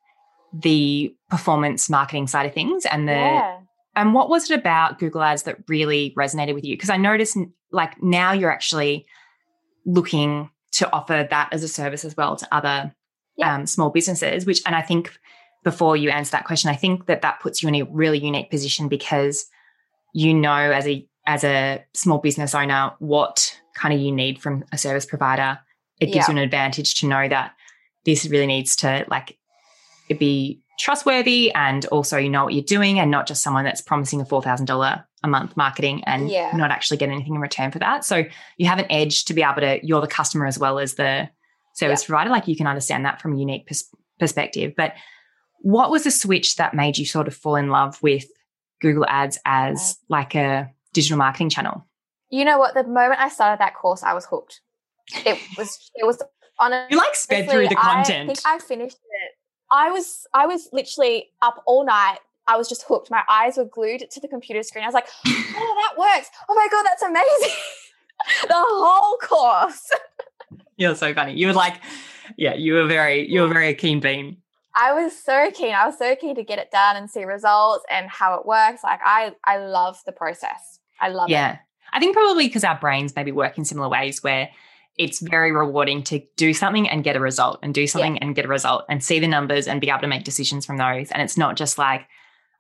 the 0.54 1.14
performance 1.30 1.90
marketing 1.90 2.28
side 2.28 2.46
of 2.46 2.54
things 2.54 2.86
and 2.86 3.08
the 3.08 3.14
yeah. 3.14 3.60
and 3.96 4.14
what 4.14 4.30
was 4.30 4.50
it 4.50 4.58
about 4.58 5.00
Google 5.00 5.22
Ads 5.22 5.44
that 5.44 5.58
really 5.68 6.14
resonated 6.18 6.54
with 6.54 6.64
you? 6.64 6.76
Because 6.76 6.90
I 6.90 6.98
noticed 6.98 7.38
like 7.72 8.02
now 8.02 8.32
you're 8.32 8.52
actually 8.52 9.06
looking 9.86 10.50
to 10.72 10.92
offer 10.94 11.28
that 11.30 11.50
as 11.52 11.64
a 11.64 11.68
service 11.68 12.06
as 12.06 12.16
well 12.16 12.36
to 12.36 12.48
other 12.52 12.94
yeah. 13.38 13.56
um, 13.56 13.66
small 13.66 13.90
businesses, 13.90 14.46
which 14.46 14.62
and 14.66 14.76
I 14.76 14.82
think 14.82 15.18
before 15.64 15.98
you 15.98 16.10
answer 16.10 16.32
that 16.32 16.46
question, 16.46 16.70
I 16.70 16.76
think 16.76 17.08
that 17.08 17.22
that 17.22 17.40
puts 17.42 17.62
you 17.62 17.70
in 17.70 17.76
a 17.76 17.84
really 17.84 18.20
unique 18.20 18.50
position 18.50 18.88
because 18.88 19.46
you 20.14 20.34
know 20.34 20.50
as 20.50 20.88
a 20.88 21.06
as 21.26 21.44
a 21.44 21.84
small 21.94 22.18
business 22.18 22.56
owner 22.56 22.92
what 23.00 23.56
kind 23.76 23.94
of 23.94 24.00
you 24.00 24.12
need 24.12 24.42
from 24.42 24.64
a 24.72 24.78
service 24.78 25.06
provider 25.06 25.60
it 26.00 26.08
gives 26.08 26.28
yeah. 26.28 26.34
you 26.34 26.38
an 26.38 26.44
advantage 26.44 26.96
to 26.96 27.08
know 27.08 27.28
that 27.28 27.54
this 28.06 28.26
really 28.28 28.48
needs 28.48 28.76
to 28.76 29.06
like 29.10 29.38
it 30.10 30.18
be 30.18 30.62
trustworthy 30.80 31.52
and 31.54 31.86
also 31.88 32.18
you 32.18 32.30
know 32.30 32.46
what 32.46 32.54
you're 32.54 32.64
doing 32.64 33.00
and 33.00 33.12
not 33.12 33.28
just 33.28 33.44
someone 33.44 33.66
that's 33.66 33.82
promising 33.82 34.22
a 34.22 34.26
$4,000 34.26 35.04
a 35.24 35.28
month 35.28 35.56
marketing 35.58 36.04
and 36.06 36.30
yeah. 36.30 36.56
not 36.56 36.72
actually 36.72 36.98
get 36.98 37.10
anything 37.10 37.36
in 37.36 37.42
return 37.42 37.70
for 37.70 37.80
that. 37.80 38.06
So 38.06 38.24
you 38.58 38.68
have 38.68 38.80
an 38.80 38.90
edge 38.90 39.26
to 39.26 39.34
be 39.34 39.44
able 39.44 39.62
to, 39.62 39.86
you're 39.86 40.02
the 40.02 40.08
customer 40.08 40.46
as 40.46 40.58
well 40.58 40.80
as 40.80 40.96
the 40.96 41.30
service 41.76 42.04
yeah. 42.04 42.08
provider. 42.08 42.30
Like 42.30 42.48
you 42.48 42.56
can 42.56 42.66
understand 42.66 43.06
that 43.06 43.22
from 43.22 43.36
a 43.36 43.38
unique 43.38 43.68
pers- 43.68 43.94
perspective. 44.20 44.74
But 44.76 44.94
what 45.60 45.92
was 45.92 46.06
the 46.06 46.12
switch 46.12 46.56
that 46.56 46.74
made 46.74 46.98
you 46.98 47.06
sort 47.06 47.28
of 47.28 47.36
fall 47.36 47.58
in 47.58 47.68
love 47.68 48.02
with 48.02 48.26
Google 48.82 49.06
Ads 49.08 49.40
as 49.46 49.98
like 50.10 50.36
a 50.36 50.72
digital 50.94 51.18
marketing 51.18 51.50
channel? 51.50 51.86
You 52.30 52.46
know 52.46 52.60
what? 52.60 52.74
The 52.74 52.84
moment 52.84 53.20
I 53.20 53.30
started 53.30 53.60
that 53.60 53.76
course, 53.76 54.04
I 54.04 54.14
was 54.14 54.26
hooked. 54.26 54.62
It 55.26 55.40
was 55.58 55.92
it 55.96 56.06
was 56.06 56.22
on 56.60 56.72
You 56.90 56.98
like 56.98 57.16
sped 57.16 57.50
through 57.50 57.68
the 57.68 57.76
content. 57.76 58.30
I 58.30 58.34
think 58.34 58.40
I 58.46 58.60
finished 58.60 58.98
it. 58.98 59.32
I 59.72 59.90
was 59.92 60.28
I 60.34 60.46
was 60.46 60.70
literally 60.72 61.30
up 61.42 61.64
all 61.66 61.86
night 61.86 62.20
I 62.50 62.58
was 62.58 62.68
just 62.68 62.84
hooked. 62.88 63.12
My 63.12 63.22
eyes 63.30 63.58
were 63.58 63.66
glued 63.66 64.10
to 64.10 64.20
the 64.20 64.28
computer 64.28 64.64
screen. 64.64 64.84
I 64.84 64.88
was 64.88 64.96
like, 64.96 65.08
oh, 65.28 65.92
that 65.94 65.98
works. 65.98 66.30
Oh 66.50 66.56
my 66.56 66.68
God, 66.72 66.84
that's 66.84 67.04
amazing. 67.04 67.58
the 68.48 68.56
whole 68.56 69.18
course. 69.18 69.92
You're 70.78 70.96
so 70.96 71.14
funny. 71.14 71.36
You 71.36 71.48
were 71.48 71.54
like, 71.54 71.76
yeah, 72.38 72.56
you 72.56 72.74
were 72.74 72.88
very, 72.88 73.30
you 73.30 73.42
were 73.42 73.50
very 73.50 73.76
keen 73.76 74.00
bean. 74.00 74.38
I 74.76 74.94
was 74.94 75.18
so 75.18 75.52
keen. 75.52 75.74
I 75.74 75.86
was 75.86 75.98
so 75.98 76.16
keen 76.16 76.36
to 76.36 76.44
get 76.44 76.60
it 76.60 76.72
done 76.72 76.96
and 76.96 77.10
see 77.10 77.24
results 77.24 77.84
and 77.90 78.10
how 78.10 78.36
it 78.36 78.46
works. 78.46 78.84
Like 78.84 79.00
I, 79.04 79.34
I 79.44 79.58
love 79.58 80.00
the 80.06 80.12
process. 80.12 80.80
I 81.00 81.10
love 81.10 81.30
yeah. 81.30 81.52
it. 81.52 81.54
Yeah. 81.54 81.58
I 81.92 82.00
think 82.00 82.16
probably 82.16 82.48
because 82.48 82.64
our 82.64 82.78
brains 82.80 83.16
maybe 83.16 83.32
work 83.32 83.58
in 83.58 83.66
similar 83.66 83.90
ways 83.90 84.24
where 84.24 84.50
it's 84.98 85.22
very 85.22 85.52
rewarding 85.52 86.04
to 86.04 86.22
do 86.36 86.54
something 86.54 86.88
and 86.88 87.04
get 87.04 87.16
a 87.16 87.20
result 87.20 87.60
and 87.64 87.74
do 87.74 87.88
something 87.88 88.16
yeah. 88.16 88.24
and 88.24 88.36
get 88.36 88.46
a 88.46 88.50
result 88.50 88.84
and 88.90 89.04
see 89.04 89.20
the 89.20 89.28
numbers 89.28 89.68
and 89.68 89.80
be 89.80 89.90
able 89.90 90.02
to 90.02 90.08
make 90.08 90.24
decisions 90.24 90.66
from 90.66 90.78
those. 90.78 91.10
And 91.12 91.22
it's 91.22 91.38
not 91.38 91.56
just 91.56 91.78
like, 91.78 92.06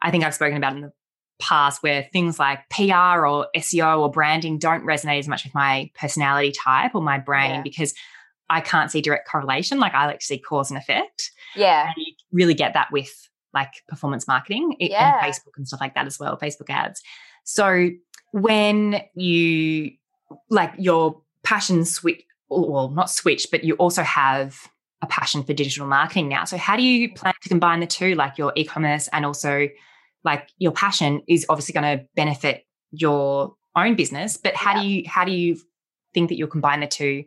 I 0.01 0.09
think 0.09 0.23
I've 0.23 0.33
spoken 0.33 0.57
about 0.57 0.73
in 0.73 0.81
the 0.81 0.93
past 1.39 1.83
where 1.83 2.07
things 2.13 2.39
like 2.39 2.59
PR 2.69 3.25
or 3.25 3.47
SEO 3.55 3.99
or 3.99 4.09
branding 4.09 4.57
don't 4.57 4.85
resonate 4.85 5.19
as 5.19 5.27
much 5.27 5.43
with 5.43 5.53
my 5.53 5.91
personality 5.99 6.51
type 6.51 6.95
or 6.95 7.01
my 7.01 7.17
brain 7.17 7.55
yeah. 7.55 7.61
because 7.61 7.93
I 8.49 8.61
can't 8.61 8.91
see 8.91 9.01
direct 9.01 9.27
correlation. 9.27 9.79
Like 9.79 9.93
I 9.93 10.05
like 10.05 10.19
to 10.19 10.25
see 10.25 10.39
cause 10.39 10.71
and 10.71 10.77
effect. 10.77 11.31
Yeah. 11.55 11.87
And 11.87 11.95
you 11.97 12.13
really 12.31 12.53
get 12.53 12.73
that 12.73 12.87
with 12.91 13.11
like 13.53 13.71
performance 13.87 14.27
marketing 14.27 14.75
yeah. 14.79 15.23
and 15.23 15.33
Facebook 15.33 15.57
and 15.57 15.67
stuff 15.67 15.81
like 15.81 15.95
that 15.95 16.05
as 16.05 16.19
well, 16.19 16.37
Facebook 16.37 16.69
ads. 16.69 17.01
So 17.43 17.89
when 18.31 19.01
you 19.15 19.91
like 20.49 20.73
your 20.77 21.21
passion 21.43 21.85
switch, 21.85 22.23
well, 22.49 22.89
not 22.89 23.09
switch, 23.09 23.47
but 23.51 23.63
you 23.63 23.75
also 23.75 24.03
have 24.03 24.69
a 25.01 25.07
passion 25.07 25.43
for 25.43 25.53
digital 25.53 25.87
marketing 25.87 26.27
now. 26.27 26.43
So 26.43 26.57
how 26.57 26.75
do 26.75 26.83
you 26.83 27.13
plan 27.13 27.33
to 27.41 27.49
combine 27.49 27.79
the 27.79 27.87
two, 27.87 28.15
like 28.15 28.37
your 28.37 28.51
e-commerce 28.55 29.07
and 29.13 29.25
also 29.25 29.67
like 30.23 30.49
your 30.57 30.71
passion 30.71 31.21
is 31.27 31.45
obviously 31.49 31.73
going 31.73 31.97
to 31.97 32.05
benefit 32.15 32.65
your 32.91 33.55
own 33.75 33.95
business, 33.95 34.37
but 34.37 34.55
how 34.55 34.75
yeah. 34.75 34.81
do 34.81 34.87
you 34.87 35.03
how 35.07 35.25
do 35.25 35.31
you 35.31 35.57
think 36.13 36.29
that 36.29 36.37
you'll 36.37 36.47
combine 36.47 36.81
the 36.81 36.87
two? 36.87 37.23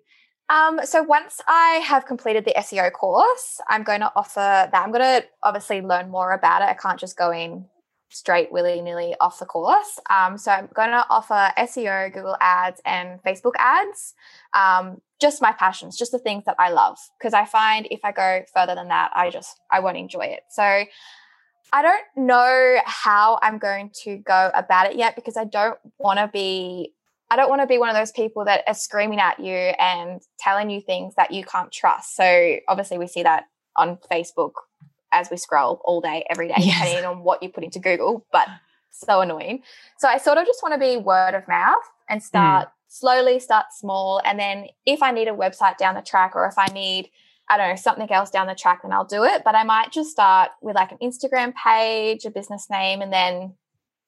Um, 0.52 0.80
so 0.84 1.02
once 1.02 1.40
I 1.48 1.80
have 1.82 2.04
completed 2.04 2.44
the 2.44 2.52
SEO 2.58 2.92
course, 2.92 3.58
I'm 3.70 3.82
going 3.82 4.00
to 4.00 4.12
offer 4.14 4.68
that. 4.70 4.74
I'm 4.74 4.92
going 4.92 5.22
to 5.22 5.26
obviously 5.42 5.80
learn 5.80 6.10
more 6.10 6.32
about 6.32 6.60
it. 6.60 6.66
I 6.66 6.74
can't 6.74 7.00
just 7.00 7.16
go 7.16 7.30
in 7.30 7.64
straight 8.10 8.52
willy 8.52 8.82
nilly 8.82 9.14
off 9.18 9.38
the 9.38 9.46
course. 9.46 9.98
Um, 10.10 10.36
so 10.36 10.52
I'm 10.52 10.68
going 10.74 10.90
to 10.90 11.06
offer 11.08 11.50
SEO, 11.56 12.12
Google 12.12 12.36
Ads, 12.38 12.82
and 12.84 13.18
Facebook 13.22 13.54
ads. 13.58 14.12
Um, 14.52 15.00
just 15.18 15.40
my 15.40 15.52
passions, 15.52 15.96
just 15.96 16.12
the 16.12 16.18
things 16.18 16.44
that 16.44 16.56
I 16.58 16.68
love. 16.68 16.98
Because 17.18 17.32
I 17.32 17.46
find 17.46 17.88
if 17.90 18.00
I 18.04 18.12
go 18.12 18.42
further 18.52 18.74
than 18.74 18.88
that, 18.88 19.10
I 19.14 19.30
just 19.30 19.58
I 19.70 19.80
won't 19.80 19.96
enjoy 19.96 20.26
it. 20.26 20.42
So 20.50 20.62
I 20.62 21.80
don't 21.80 22.04
know 22.14 22.76
how 22.84 23.38
I'm 23.40 23.56
going 23.56 23.90
to 24.04 24.18
go 24.18 24.50
about 24.52 24.90
it 24.90 24.96
yet 24.96 25.16
because 25.16 25.38
I 25.38 25.44
don't 25.44 25.78
want 25.98 26.18
to 26.18 26.28
be 26.28 26.92
I 27.32 27.36
don't 27.36 27.48
want 27.48 27.62
to 27.62 27.66
be 27.66 27.78
one 27.78 27.88
of 27.88 27.96
those 27.96 28.12
people 28.12 28.44
that 28.44 28.62
are 28.66 28.74
screaming 28.74 29.18
at 29.18 29.40
you 29.40 29.54
and 29.54 30.20
telling 30.38 30.68
you 30.68 30.82
things 30.82 31.14
that 31.14 31.30
you 31.30 31.44
can't 31.44 31.72
trust. 31.72 32.14
So 32.14 32.56
obviously 32.68 32.98
we 32.98 33.06
see 33.06 33.22
that 33.22 33.44
on 33.74 33.96
Facebook 34.10 34.52
as 35.12 35.30
we 35.30 35.38
scroll 35.38 35.80
all 35.82 36.02
day, 36.02 36.26
every 36.28 36.48
day, 36.48 36.56
yes. 36.58 36.78
depending 36.78 37.06
on 37.06 37.24
what 37.24 37.42
you 37.42 37.48
put 37.48 37.64
into 37.64 37.78
Google, 37.78 38.26
but 38.32 38.48
so 38.90 39.22
annoying. 39.22 39.62
So 39.98 40.08
I 40.08 40.18
sort 40.18 40.36
of 40.36 40.44
just 40.44 40.62
want 40.62 40.74
to 40.74 40.78
be 40.78 40.98
word 40.98 41.32
of 41.34 41.48
mouth 41.48 41.82
and 42.06 42.20
mm. 42.20 42.24
start 42.24 42.68
mm. 42.68 42.72
slowly, 42.88 43.40
start 43.40 43.64
small. 43.72 44.20
And 44.26 44.38
then 44.38 44.66
if 44.84 45.02
I 45.02 45.10
need 45.10 45.28
a 45.28 45.32
website 45.32 45.78
down 45.78 45.94
the 45.94 46.02
track 46.02 46.32
or 46.34 46.46
if 46.46 46.58
I 46.58 46.66
need 46.66 47.08
I 47.48 47.56
don't 47.56 47.70
know, 47.70 47.76
something 47.76 48.10
else 48.10 48.30
down 48.30 48.46
the 48.46 48.54
track, 48.54 48.82
then 48.82 48.92
I'll 48.92 49.04
do 49.04 49.24
it. 49.24 49.42
But 49.44 49.54
I 49.54 49.64
might 49.64 49.90
just 49.90 50.10
start 50.10 50.50
with 50.62 50.76
like 50.76 50.92
an 50.92 50.98
Instagram 51.02 51.52
page, 51.54 52.24
a 52.24 52.30
business 52.30 52.68
name, 52.70 53.02
and 53.02 53.12
then 53.12 53.54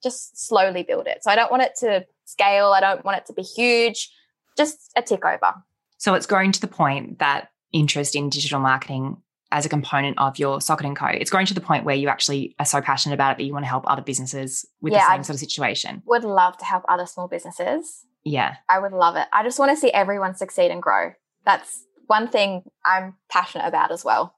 just 0.05 0.47
slowly 0.47 0.83
build 0.83 1.07
it. 1.07 1.23
So 1.23 1.31
I 1.31 1.35
don't 1.35 1.51
want 1.51 1.63
it 1.63 1.73
to 1.79 2.05
scale. 2.25 2.67
I 2.67 2.79
don't 2.79 3.03
want 3.03 3.17
it 3.17 3.25
to 3.25 3.33
be 3.33 3.41
huge, 3.41 4.09
just 4.55 4.91
a 4.95 5.01
tick 5.01 5.25
over. 5.25 5.53
So 5.97 6.13
it's 6.13 6.27
growing 6.27 6.51
to 6.51 6.61
the 6.61 6.67
point 6.67 7.19
that 7.19 7.49
interest 7.73 8.15
in 8.15 8.29
digital 8.29 8.59
marketing 8.59 9.17
as 9.51 9.65
a 9.65 9.69
component 9.69 10.17
of 10.19 10.37
your 10.37 10.61
Socket 10.61 10.85
and 10.85 10.95
Co. 10.95 11.07
It's 11.07 11.31
growing 11.31 11.45
to 11.47 11.53
the 11.53 11.61
point 11.61 11.85
where 11.85 11.95
you 11.95 12.07
actually 12.07 12.55
are 12.59 12.65
so 12.65 12.81
passionate 12.81 13.15
about 13.15 13.31
it 13.31 13.37
that 13.37 13.43
you 13.45 13.53
want 13.53 13.63
to 13.63 13.69
help 13.69 13.83
other 13.87 14.01
businesses 14.01 14.65
with 14.81 14.93
yeah, 14.93 14.99
the 14.99 15.11
same 15.11 15.19
I 15.19 15.23
sort 15.23 15.35
of 15.35 15.39
situation. 15.39 16.03
Would 16.05 16.23
love 16.23 16.57
to 16.57 16.65
help 16.65 16.83
other 16.87 17.05
small 17.05 17.27
businesses. 17.27 18.05
Yeah. 18.23 18.55
I 18.69 18.79
would 18.79 18.91
love 18.91 19.15
it. 19.15 19.27
I 19.33 19.43
just 19.43 19.59
want 19.59 19.71
to 19.71 19.77
see 19.77 19.91
everyone 19.91 20.35
succeed 20.35 20.71
and 20.71 20.81
grow. 20.81 21.13
That's 21.45 21.83
one 22.07 22.27
thing 22.27 22.63
I'm 22.85 23.15
passionate 23.29 23.67
about 23.67 23.91
as 23.91 24.03
well. 24.03 24.35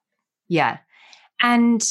Yeah. 0.48 0.78
And 1.42 1.84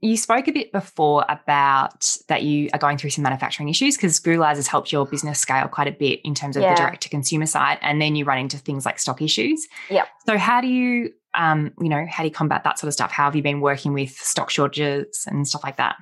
you 0.00 0.16
spoke 0.16 0.46
a 0.46 0.52
bit 0.52 0.72
before 0.72 1.24
about 1.28 2.16
that 2.28 2.42
you 2.42 2.68
are 2.72 2.78
going 2.78 2.98
through 2.98 3.10
some 3.10 3.22
manufacturing 3.22 3.68
issues 3.68 3.96
because 3.96 4.18
Google 4.18 4.44
has 4.44 4.66
helped 4.66 4.92
your 4.92 5.06
business 5.06 5.38
scale 5.38 5.68
quite 5.68 5.88
a 5.88 5.92
bit 5.92 6.20
in 6.22 6.34
terms 6.34 6.56
of 6.56 6.62
yeah. 6.62 6.74
the 6.74 6.80
direct 6.80 7.02
to 7.04 7.08
consumer 7.08 7.46
side, 7.46 7.78
and 7.80 8.00
then 8.00 8.14
you 8.14 8.24
run 8.24 8.38
into 8.38 8.58
things 8.58 8.84
like 8.84 8.98
stock 8.98 9.22
issues. 9.22 9.66
Yeah. 9.88 10.04
So 10.26 10.36
how 10.36 10.60
do 10.60 10.68
you, 10.68 11.12
um, 11.34 11.72
you 11.80 11.88
know, 11.88 12.06
how 12.10 12.22
do 12.22 12.28
you 12.28 12.34
combat 12.34 12.64
that 12.64 12.78
sort 12.78 12.88
of 12.88 12.94
stuff? 12.94 13.10
How 13.10 13.24
have 13.24 13.36
you 13.36 13.42
been 13.42 13.60
working 13.60 13.94
with 13.94 14.10
stock 14.10 14.50
shortages 14.50 15.24
and 15.26 15.48
stuff 15.48 15.64
like 15.64 15.76
that? 15.76 15.96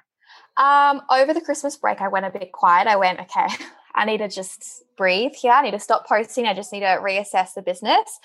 Um, 0.57 1.03
over 1.11 1.33
the 1.33 1.41
Christmas 1.41 1.77
break, 1.77 2.01
I 2.01 2.09
went 2.09 2.27
a 2.27 2.31
bit 2.31 2.53
quiet. 2.53 2.89
I 2.89 2.97
went, 2.97 3.21
okay, 3.21 3.47
I 3.95 4.05
need 4.05 4.19
to 4.19 4.29
just 4.29 4.83
breathe 4.97 5.33
here. 5.35 5.53
I 5.53 5.63
need 5.63 5.73
to 5.73 5.79
stop 5.79 6.07
posting. 6.07 6.47
I 6.47 6.55
just 6.55 6.73
need 6.73 6.81
to 6.81 6.99
reassess 7.01 7.55
the 7.55 7.63
business. 7.63 8.19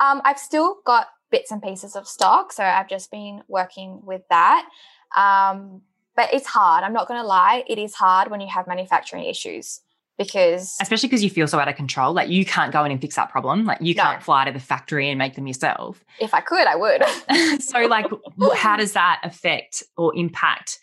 Um, 0.00 0.20
I've 0.24 0.38
still 0.38 0.78
got 0.84 1.08
bits 1.30 1.50
and 1.50 1.62
pieces 1.62 1.96
of 1.96 2.06
stock, 2.06 2.52
so 2.52 2.62
I've 2.62 2.88
just 2.88 3.10
been 3.10 3.42
working 3.48 4.00
with 4.04 4.22
that. 4.30 4.68
Um, 5.16 5.82
but 6.16 6.32
it's 6.32 6.46
hard. 6.46 6.84
I'm 6.84 6.92
not 6.92 7.08
going 7.08 7.20
to 7.20 7.26
lie. 7.26 7.64
It 7.68 7.78
is 7.78 7.94
hard 7.94 8.30
when 8.30 8.40
you 8.40 8.48
have 8.48 8.66
manufacturing 8.66 9.24
issues 9.24 9.80
because 10.16 10.76
especially 10.80 11.08
because 11.08 11.24
you 11.24 11.30
feel 11.30 11.48
so 11.48 11.58
out 11.58 11.66
of 11.66 11.74
control 11.74 12.12
like 12.12 12.28
you 12.28 12.44
can't 12.44 12.72
go 12.72 12.84
in 12.84 12.92
and 12.92 13.00
fix 13.00 13.16
that 13.16 13.28
problem 13.30 13.64
like 13.64 13.78
you 13.80 13.96
can't 13.96 14.22
fly 14.22 14.44
to 14.44 14.52
the 14.52 14.60
factory 14.60 15.10
and 15.10 15.18
make 15.18 15.34
them 15.34 15.44
yourself 15.44 16.04
if 16.20 16.32
i 16.32 16.40
could 16.40 16.68
i 16.68 16.76
would 16.76 17.02
so 17.60 17.80
like 17.86 18.06
how 18.54 18.76
does 18.76 18.92
that 18.92 19.18
affect 19.24 19.82
or 19.96 20.16
impact 20.16 20.78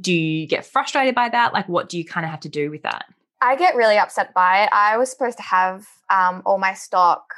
do 0.00 0.12
you 0.12 0.48
get 0.48 0.66
frustrated 0.66 1.14
by 1.14 1.28
that 1.28 1.52
like 1.52 1.68
what 1.68 1.88
do 1.88 1.96
you 1.96 2.04
kind 2.04 2.26
of 2.26 2.30
have 2.30 2.40
to 2.40 2.48
do 2.48 2.72
with 2.72 2.82
that 2.82 3.04
i 3.40 3.54
get 3.54 3.76
really 3.76 3.98
upset 3.98 4.34
by 4.34 4.64
it 4.64 4.68
i 4.72 4.96
was 4.96 5.08
supposed 5.08 5.36
to 5.36 5.44
have 5.44 5.86
um, 6.10 6.42
all 6.44 6.58
my 6.58 6.74
stock 6.74 7.32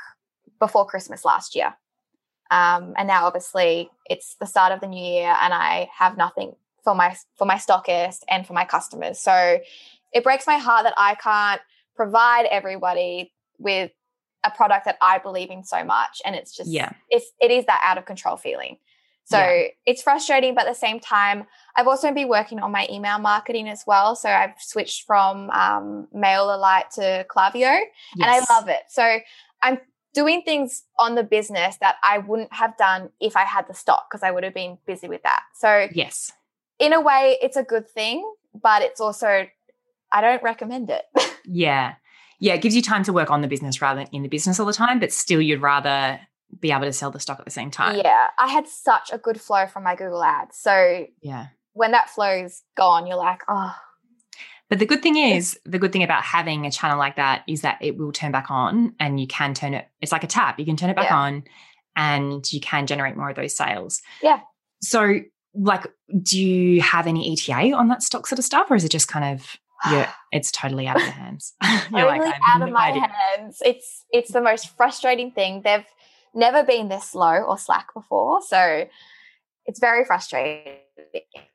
before 0.58 0.86
Christmas 0.86 1.24
last 1.24 1.54
year. 1.54 1.74
Um, 2.50 2.94
and 2.96 3.08
now 3.08 3.26
obviously 3.26 3.90
it's 4.06 4.36
the 4.36 4.46
start 4.46 4.72
of 4.72 4.80
the 4.80 4.86
new 4.86 5.02
year 5.02 5.34
and 5.40 5.52
I 5.54 5.88
have 5.96 6.16
nothing 6.16 6.54
for 6.82 6.94
my 6.94 7.16
for 7.36 7.46
my 7.46 7.56
stockist 7.56 8.20
and 8.28 8.46
for 8.46 8.52
my 8.52 8.64
customers. 8.64 9.18
So 9.18 9.58
it 10.12 10.22
breaks 10.22 10.46
my 10.46 10.58
heart 10.58 10.84
that 10.84 10.94
I 10.96 11.14
can't 11.16 11.60
provide 11.96 12.46
everybody 12.46 13.32
with 13.58 13.90
a 14.44 14.50
product 14.50 14.84
that 14.84 14.98
I 15.00 15.18
believe 15.18 15.50
in 15.50 15.64
so 15.64 15.82
much. 15.84 16.20
And 16.24 16.36
it's 16.36 16.54
just 16.54 16.70
yeah, 16.70 16.92
it's 17.08 17.32
it 17.40 17.50
is 17.50 17.64
that 17.66 17.80
out 17.82 17.98
of 17.98 18.04
control 18.04 18.36
feeling. 18.36 18.78
So 19.26 19.38
yeah. 19.38 19.68
it's 19.86 20.02
frustrating, 20.02 20.54
but 20.54 20.66
at 20.66 20.74
the 20.74 20.78
same 20.78 21.00
time, 21.00 21.46
I've 21.76 21.86
also 21.86 22.12
been 22.12 22.28
working 22.28 22.60
on 22.60 22.70
my 22.70 22.86
email 22.90 23.18
marketing 23.18 23.68
as 23.70 23.82
well. 23.86 24.16
So 24.16 24.28
I've 24.28 24.52
switched 24.58 25.06
from 25.06 25.48
um, 25.48 26.08
MailerLite 26.14 26.90
to 26.96 27.24
Klaviyo, 27.34 27.54
yes. 27.54 27.86
and 28.16 28.24
I 28.24 28.40
love 28.50 28.68
it. 28.68 28.82
So 28.90 29.18
I'm 29.62 29.78
doing 30.14 30.42
things 30.42 30.84
on 30.98 31.16
the 31.16 31.22
business 31.22 31.76
that 31.80 31.96
I 32.02 32.18
wouldn't 32.18 32.52
have 32.52 32.76
done 32.76 33.10
if 33.20 33.36
I 33.36 33.44
had 33.44 33.66
the 33.68 33.74
stock 33.74 34.06
because 34.10 34.22
I 34.22 34.30
would 34.30 34.44
have 34.44 34.54
been 34.54 34.78
busy 34.86 35.08
with 35.08 35.22
that. 35.24 35.42
So, 35.54 35.88
yes, 35.92 36.32
in 36.78 36.92
a 36.92 37.00
way, 37.00 37.36
it's 37.42 37.56
a 37.56 37.62
good 37.62 37.88
thing, 37.88 38.24
but 38.60 38.82
it's 38.82 39.00
also, 39.00 39.46
I 40.12 40.20
don't 40.20 40.42
recommend 40.42 40.90
it. 40.90 41.04
yeah. 41.44 41.94
Yeah. 42.40 42.54
It 42.54 42.62
gives 42.62 42.74
you 42.74 42.82
time 42.82 43.02
to 43.04 43.12
work 43.12 43.30
on 43.30 43.42
the 43.42 43.48
business 43.48 43.80
rather 43.80 44.00
than 44.00 44.08
in 44.12 44.22
the 44.22 44.28
business 44.28 44.58
all 44.58 44.66
the 44.66 44.72
time, 44.72 45.00
but 45.00 45.12
still, 45.12 45.40
you'd 45.40 45.62
rather 45.62 46.20
be 46.60 46.70
able 46.70 46.84
to 46.84 46.92
sell 46.92 47.10
the 47.10 47.20
stock 47.20 47.38
at 47.38 47.44
the 47.44 47.50
same 47.50 47.70
time. 47.70 47.96
Yeah. 47.96 48.28
I 48.38 48.48
had 48.48 48.68
such 48.68 49.10
a 49.12 49.18
good 49.18 49.40
flow 49.40 49.66
from 49.66 49.82
my 49.84 49.94
Google 49.94 50.22
ads. 50.22 50.56
So, 50.56 51.06
yeah. 51.20 51.48
When 51.72 51.90
that 51.90 52.08
flow's 52.08 52.62
gone, 52.76 53.06
you're 53.06 53.16
like, 53.16 53.42
oh, 53.48 53.74
but 54.70 54.78
the 54.78 54.86
good 54.86 55.02
thing 55.02 55.16
is, 55.16 55.58
the 55.64 55.78
good 55.78 55.92
thing 55.92 56.02
about 56.02 56.22
having 56.22 56.66
a 56.66 56.70
channel 56.70 56.98
like 56.98 57.16
that 57.16 57.44
is 57.46 57.60
that 57.60 57.78
it 57.80 57.96
will 57.96 58.12
turn 58.12 58.32
back 58.32 58.50
on 58.50 58.94
and 58.98 59.20
you 59.20 59.26
can 59.26 59.54
turn 59.54 59.74
it, 59.74 59.88
it's 60.00 60.12
like 60.12 60.24
a 60.24 60.28
tap. 60.28 60.58
You 60.58 60.64
can 60.64 60.76
turn 60.76 60.90
it 60.90 60.96
back 60.96 61.10
yeah. 61.10 61.16
on 61.16 61.44
and 61.96 62.52
you 62.52 62.60
can 62.60 62.86
generate 62.86 63.16
more 63.16 63.30
of 63.30 63.36
those 63.36 63.56
sales. 63.56 64.00
Yeah. 64.22 64.40
So, 64.82 65.20
like, 65.54 65.86
do 66.22 66.40
you 66.40 66.80
have 66.80 67.06
any 67.06 67.32
ETA 67.32 67.74
on 67.74 67.88
that 67.88 68.02
stock 68.02 68.26
sort 68.26 68.38
of 68.38 68.44
stuff, 68.44 68.70
or 68.70 68.74
is 68.74 68.84
it 68.84 68.90
just 68.90 69.08
kind 69.08 69.38
of 69.38 69.56
yeah, 69.90 70.10
it's 70.32 70.50
totally 70.50 70.86
out 70.86 70.96
of 70.96 71.02
your 71.02 71.12
hands. 71.12 71.54
totally 71.62 72.02
like, 72.02 72.34
out 72.48 72.62
of 72.62 72.70
my 72.72 72.88
idea. 72.88 73.08
hands. 73.08 73.62
It's 73.64 74.04
it's 74.10 74.32
the 74.32 74.40
most 74.40 74.76
frustrating 74.76 75.30
thing. 75.30 75.62
They've 75.62 75.86
never 76.34 76.64
been 76.64 76.88
this 76.88 77.10
slow 77.10 77.42
or 77.42 77.58
slack 77.58 77.94
before, 77.94 78.40
so 78.42 78.86
it's 79.66 79.80
very 79.80 80.04
frustrating. 80.04 80.74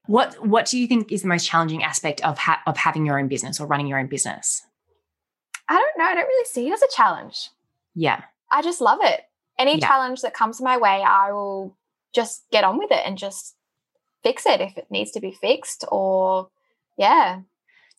What 0.06 0.46
What 0.46 0.66
do 0.66 0.78
you 0.78 0.88
think 0.88 1.12
is 1.12 1.22
the 1.22 1.28
most 1.28 1.48
challenging 1.48 1.84
aspect 1.84 2.22
of 2.26 2.38
ha- 2.38 2.62
of 2.66 2.78
having 2.78 3.06
your 3.06 3.20
own 3.20 3.28
business 3.28 3.60
or 3.60 3.68
running 3.68 3.88
your 3.88 4.00
own 4.00 4.08
business? 4.08 4.64
I 5.68 5.76
don't 5.76 5.98
know. 5.98 6.06
I 6.06 6.16
don't 6.16 6.28
really 6.28 6.46
see 6.46 6.68
it 6.68 6.74
as 6.74 6.82
a 6.82 6.88
challenge. 6.96 7.50
Yeah, 7.94 8.24
I 8.52 8.62
just 8.62 8.82
love 8.82 9.00
it. 9.02 9.22
Any 9.58 9.78
yeah. 9.80 9.88
challenge 9.88 10.22
that 10.22 10.34
comes 10.34 10.62
my 10.62 10.78
way, 10.78 11.04
I 11.04 11.32
will 11.32 11.78
just 12.14 12.44
get 12.52 12.64
on 12.64 12.78
with 12.78 12.92
it 12.92 13.02
and 13.06 13.18
just 13.18 13.56
fix 14.24 14.46
it 14.46 14.62
if 14.62 14.78
it 14.78 14.88
needs 14.90 15.12
to 15.12 15.20
be 15.20 15.32
fixed, 15.32 15.86
or 15.92 16.50
Yeah. 16.98 17.42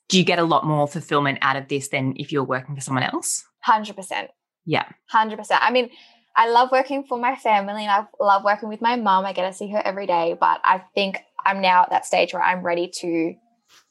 Do 0.09 0.19
you 0.19 0.25
get 0.25 0.41
a 0.41 0.45
lot 0.45 0.67
more 0.67 0.89
fulfillment 0.89 1.39
out 1.41 1.55
of 1.55 1.69
this 1.69 1.89
than 1.89 2.15
if 2.17 2.33
you're 2.33 2.43
working 2.43 2.75
for 2.75 2.81
someone 2.81 3.05
else? 3.05 3.45
100%. 3.65 4.29
Yeah. 4.65 4.85
100%. 5.15 5.59
I 5.61 5.71
mean, 5.71 5.89
I 6.37 6.49
love 6.49 6.71
working 6.71 7.05
for 7.05 7.19
my 7.19 7.37
family 7.37 7.85
and 7.85 7.91
I 7.91 8.07
love 8.23 8.45
working 8.45 8.69
with 8.69 8.81
my 8.81 8.97
mom. 8.97 9.27
I 9.27 9.33
get 9.33 9.47
to 9.47 9.53
see 9.53 9.71
her 9.71 9.83
every 9.85 10.07
day, 10.07 10.37
but 10.39 10.61
I 10.65 10.83
think 10.95 11.19
I'm 11.45 11.61
now 11.61 11.83
at 11.83 11.91
that 11.91 12.07
stage 12.07 12.33
where 12.33 12.43
I'm 12.43 12.63
ready 12.63 12.91
to 13.01 13.35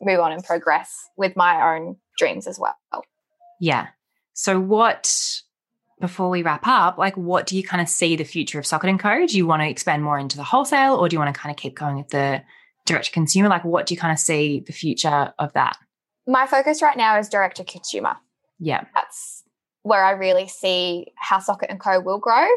move 0.02 0.20
on 0.20 0.32
and 0.32 0.44
progress 0.44 1.10
with 1.18 1.36
my 1.36 1.76
own 1.76 1.98
dreams 2.18 2.48
as 2.48 2.60
well. 2.60 2.76
Yeah. 3.60 3.88
So 4.34 4.60
what 4.60 5.42
before 6.00 6.30
we 6.30 6.44
wrap 6.44 6.66
up, 6.66 6.98
like 6.98 7.18
what 7.18 7.46
do 7.46 7.58
you 7.58 7.64
kind 7.64 7.82
of 7.82 7.90
see 7.90 8.16
the 8.16 8.24
future 8.24 8.60
of 8.60 8.66
Socket 8.66 8.90
and 8.90 9.00
Co? 9.00 9.26
Do 9.26 9.38
you 9.38 9.46
want 9.46 9.62
to 9.62 9.70
expand 9.70 10.04
more 10.04 10.18
into 10.18 10.38
the 10.38 10.44
wholesale 10.44 10.96
or 10.96 11.10
do 11.10 11.16
you 11.16 11.20
want 11.20 11.34
to 11.34 11.40
kind 11.40 11.52
of 11.52 11.58
keep 11.58 11.76
going 11.76 11.98
with 11.98 12.10
the 12.10 12.42
direct 12.86 13.06
to 13.08 13.12
consumer? 13.12 13.50
Like 13.50 13.66
what 13.66 13.86
do 13.86 13.94
you 13.94 14.00
kind 14.00 14.14
of 14.14 14.20
see 14.20 14.64
the 14.66 14.74
future 14.74 15.34
of 15.38 15.52
that? 15.54 15.78
My 16.26 16.48
focus 16.48 16.82
right 16.82 16.96
now 16.96 17.18
is 17.20 17.28
direct 17.28 17.58
to 17.58 17.66
consumer. 17.66 18.16
Yeah. 18.60 18.86
That's 18.94 19.44
where 19.84 20.04
I 20.04 20.12
really 20.12 20.48
see 20.48 21.08
how 21.16 21.40
Socket 21.40 21.70
and 21.70 21.80
Co 21.80 22.00
will 22.00 22.20
grow. 22.20 22.48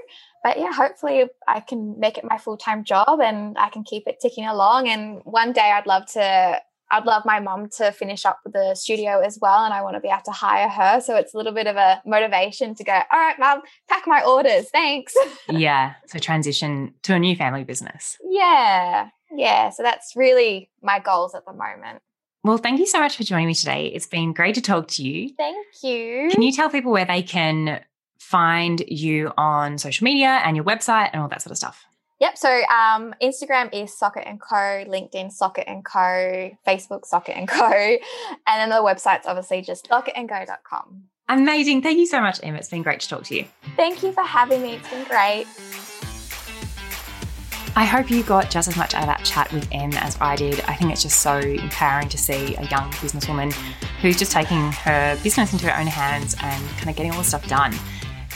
But 0.43 0.59
yeah, 0.59 0.73
hopefully 0.73 1.25
I 1.47 1.61
can 1.61 1.99
make 2.01 2.19
it 2.19 2.25
my 2.29 2.39
full 2.39 2.57
time 2.57 2.85
job 2.85 3.21
and 3.21 3.57
I 3.59 3.69
can 3.69 3.85
keep 3.85 4.05
it 4.07 4.19
ticking 4.21 4.47
along. 4.47 4.89
And 4.89 5.21
one 5.25 5.53
day 5.53 5.71
I'd 5.73 5.87
love 5.87 6.07
to 6.13 6.61
I'd 6.93 7.07
love 7.07 7.25
my 7.25 7.41
mom 7.41 7.71
to 7.79 7.91
finish 7.91 8.27
up 8.27 8.41
the 8.45 8.75
studio 8.75 9.21
as 9.21 9.39
well. 9.41 9.65
And 9.65 9.73
I 9.73 9.81
want 9.81 9.97
to 9.97 10.01
be 10.01 10.09
able 10.09 10.21
to 10.27 10.31
hire 10.31 10.69
her. 10.69 11.01
So 11.01 11.17
it's 11.17 11.33
a 11.33 11.39
little 11.39 11.55
bit 11.55 11.67
of 11.67 11.77
a 11.77 12.03
motivation 12.05 12.75
to 12.75 12.85
go, 12.85 12.93
all 12.93 13.19
right, 13.19 13.39
mom, 13.39 13.63
pack 13.89 14.07
my 14.07 14.23
orders. 14.23 14.69
Thanks. 14.71 15.15
yeah. 15.49 15.95
So 16.07 16.19
transition 16.19 16.93
to 17.05 17.15
a 17.15 17.19
new 17.19 17.35
family 17.35 17.65
business. 17.65 18.19
Yeah. 18.29 19.09
Yeah. 19.35 19.71
So 19.71 19.83
that's 19.83 20.13
really 20.17 20.71
my 20.83 20.99
goals 20.99 21.35
at 21.35 21.47
the 21.47 21.55
moment. 21.55 22.03
Well, 22.45 22.59
thank 22.59 22.81
you 22.81 22.87
so 22.87 22.99
much 22.99 23.17
for 23.17 23.23
joining 23.23 23.47
me 23.47 23.55
today. 23.55 23.87
It's 23.87 24.07
been 24.07 24.33
great 24.33 24.57
to 24.57 24.61
talk 24.61 24.89
to 24.89 25.03
you. 25.03 25.31
Thank 25.37 25.67
you. 25.83 26.29
Can 26.31 26.43
you 26.43 26.51
tell 26.51 26.69
people 26.69 26.91
where 26.91 27.05
they 27.05 27.23
can 27.23 27.81
find 28.19 28.83
you 28.89 29.33
on 29.37 29.79
social 29.79 30.05
media 30.05 30.41
and 30.45 30.57
your 30.57 30.65
website 30.65 31.11
and 31.13 31.23
all 31.23 31.29
that 31.29 31.43
sort 31.43 31.53
of 31.53 31.57
stuff? 31.59 31.87
Yep. 32.19 32.39
So 32.39 32.49
um, 32.49 33.15
Instagram 33.23 33.73
is 33.73 33.97
Socket 33.97 34.25
and 34.27 34.41
Co, 34.41 34.57
LinkedIn 34.57 35.31
Socket 35.33 35.65
and 35.67 35.85
Co, 35.85 36.51
Facebook 36.67 37.05
Socket 37.05 37.37
and 37.37 37.49
Co, 37.49 37.65
and 37.67 37.99
then 38.47 38.71
the 38.71 38.77
website's 38.77 39.27
obviously 39.27 39.61
just 39.63 39.89
socketandco.com. 39.89 41.05
Amazing. 41.29 41.83
Thank 41.83 41.99
you 41.99 42.07
so 42.07 42.21
much, 42.21 42.41
Emma. 42.43 42.59
It's 42.59 42.69
been 42.69 42.83
great 42.83 43.01
to 43.01 43.09
talk 43.09 43.25
to 43.25 43.37
you. 43.37 43.45
Thank 43.77 44.03
you 44.03 44.13
for 44.13 44.23
having 44.23 44.63
me. 44.63 44.75
It's 44.75 44.91
been 44.91 45.05
great. 45.05 45.47
I 47.75 47.85
hope 47.85 48.11
you 48.11 48.23
got 48.23 48.51
just 48.51 48.69
as 48.69 48.77
much 48.77 48.95
out 48.95 49.03
of 49.03 49.07
that 49.07 49.25
chat 49.25 49.51
with 49.53 49.67
Em 49.73 49.93
as 49.95 50.19
I 50.21 50.37
did. 50.37 50.61
I 50.63 50.75
think 50.75 50.93
it's 50.93 51.03
just 51.03 51.21
so 51.21 51.39
empowering 51.39 52.09
to 52.11 52.19
see 52.19 52.55
a 52.57 52.65
young 52.65 52.91
businesswoman 52.93 53.53
who's 54.03 54.19
just 54.19 54.33
taking 54.33 54.71
her 54.73 55.19
business 55.23 55.53
into 55.55 55.67
her 55.67 55.81
own 55.81 55.87
hands 55.87 56.37
and 56.43 56.69
kind 56.77 56.91
of 56.91 56.97
getting 56.97 57.13
all 57.13 57.19
the 57.19 57.25
stuff 57.25 57.47
done. 57.49 57.75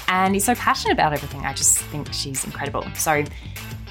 And 0.09 0.35
is 0.35 0.45
so 0.45 0.55
passionate 0.55 0.95
about 0.95 1.13
everything. 1.13 1.45
I 1.45 1.53
just 1.53 1.79
think 1.79 2.13
she's 2.13 2.45
incredible. 2.45 2.87
So 2.95 3.25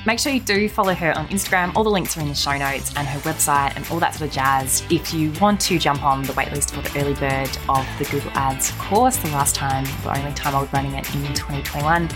Make 0.05 0.19
sure 0.19 0.31
you 0.31 0.39
do 0.39 0.69
follow 0.69 0.93
her 0.93 1.17
on 1.17 1.27
Instagram. 1.29 1.75
All 1.75 1.83
the 1.83 1.89
links 1.89 2.15
are 2.15 2.21
in 2.21 2.27
the 2.27 2.35
show 2.35 2.55
notes 2.55 2.93
and 2.95 3.07
her 3.07 3.19
website 3.21 3.75
and 3.75 3.83
all 3.89 3.99
that 3.99 4.13
sort 4.13 4.29
of 4.29 4.35
jazz. 4.35 4.83
If 4.91 5.11
you 5.11 5.31
want 5.41 5.59
to 5.61 5.79
jump 5.79 6.03
on 6.03 6.21
the 6.21 6.33
waitlist 6.33 6.75
for 6.75 6.87
the 6.87 6.99
early 7.01 7.15
bird 7.15 7.49
of 7.67 7.87
the 7.97 8.05
Google 8.11 8.29
Ads 8.35 8.69
course, 8.73 9.17
the 9.17 9.29
last 9.29 9.55
time, 9.55 9.83
the 10.03 10.15
only 10.15 10.31
time 10.33 10.53
I 10.53 10.61
was 10.61 10.71
running 10.71 10.93
it 10.93 11.11
in 11.15 11.23
2021, 11.33 12.07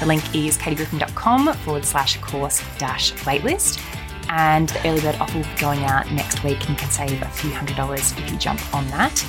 the 0.00 0.06
link 0.06 0.22
is 0.34 0.56
katiegriffin.com 0.58 1.52
forward 1.54 1.84
slash 1.84 2.16
course 2.18 2.62
dash 2.78 3.12
waitlist. 3.24 3.82
And 4.30 4.68
the 4.68 4.88
early 4.88 5.00
bird 5.00 5.16
offer 5.16 5.38
will 5.38 5.44
be 5.44 5.60
going 5.60 5.84
out 5.84 6.10
next 6.12 6.44
week 6.44 6.60
and 6.60 6.70
you 6.70 6.76
can 6.76 6.90
save 6.90 7.22
a 7.22 7.28
few 7.28 7.50
hundred 7.50 7.76
dollars 7.76 8.12
if 8.12 8.30
you 8.30 8.36
jump 8.36 8.60
on 8.74 8.86
that. 8.88 9.24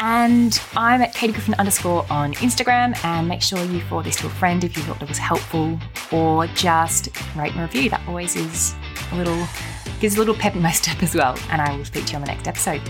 And 0.00 0.60
I'm 0.76 1.00
at 1.00 1.14
Katie 1.14 1.32
Griffin 1.32 1.54
underscore 1.54 2.04
on 2.10 2.34
Instagram. 2.34 3.02
And 3.04 3.26
make 3.26 3.42
sure 3.42 3.62
you 3.64 3.80
forward 3.82 4.06
this 4.06 4.16
to 4.16 4.26
a 4.26 4.30
friend 4.30 4.62
if 4.62 4.76
you 4.76 4.82
thought 4.82 5.02
it 5.02 5.08
was 5.08 5.18
helpful, 5.18 5.78
or 6.12 6.46
just 6.48 7.08
rate 7.34 7.52
and 7.52 7.62
review. 7.62 7.90
That 7.90 8.06
always 8.06 8.36
is 8.36 8.74
a 9.12 9.16
little 9.16 9.46
gives 10.00 10.16
a 10.16 10.18
little 10.18 10.34
pep 10.34 10.54
in 10.54 10.62
my 10.62 10.72
step 10.72 11.02
as 11.02 11.14
well. 11.14 11.38
And 11.50 11.60
I 11.62 11.74
will 11.76 11.84
speak 11.84 12.06
to 12.06 12.12
you 12.12 12.16
on 12.16 12.22
the 12.22 12.28
next 12.28 12.46
episode. 12.46 12.82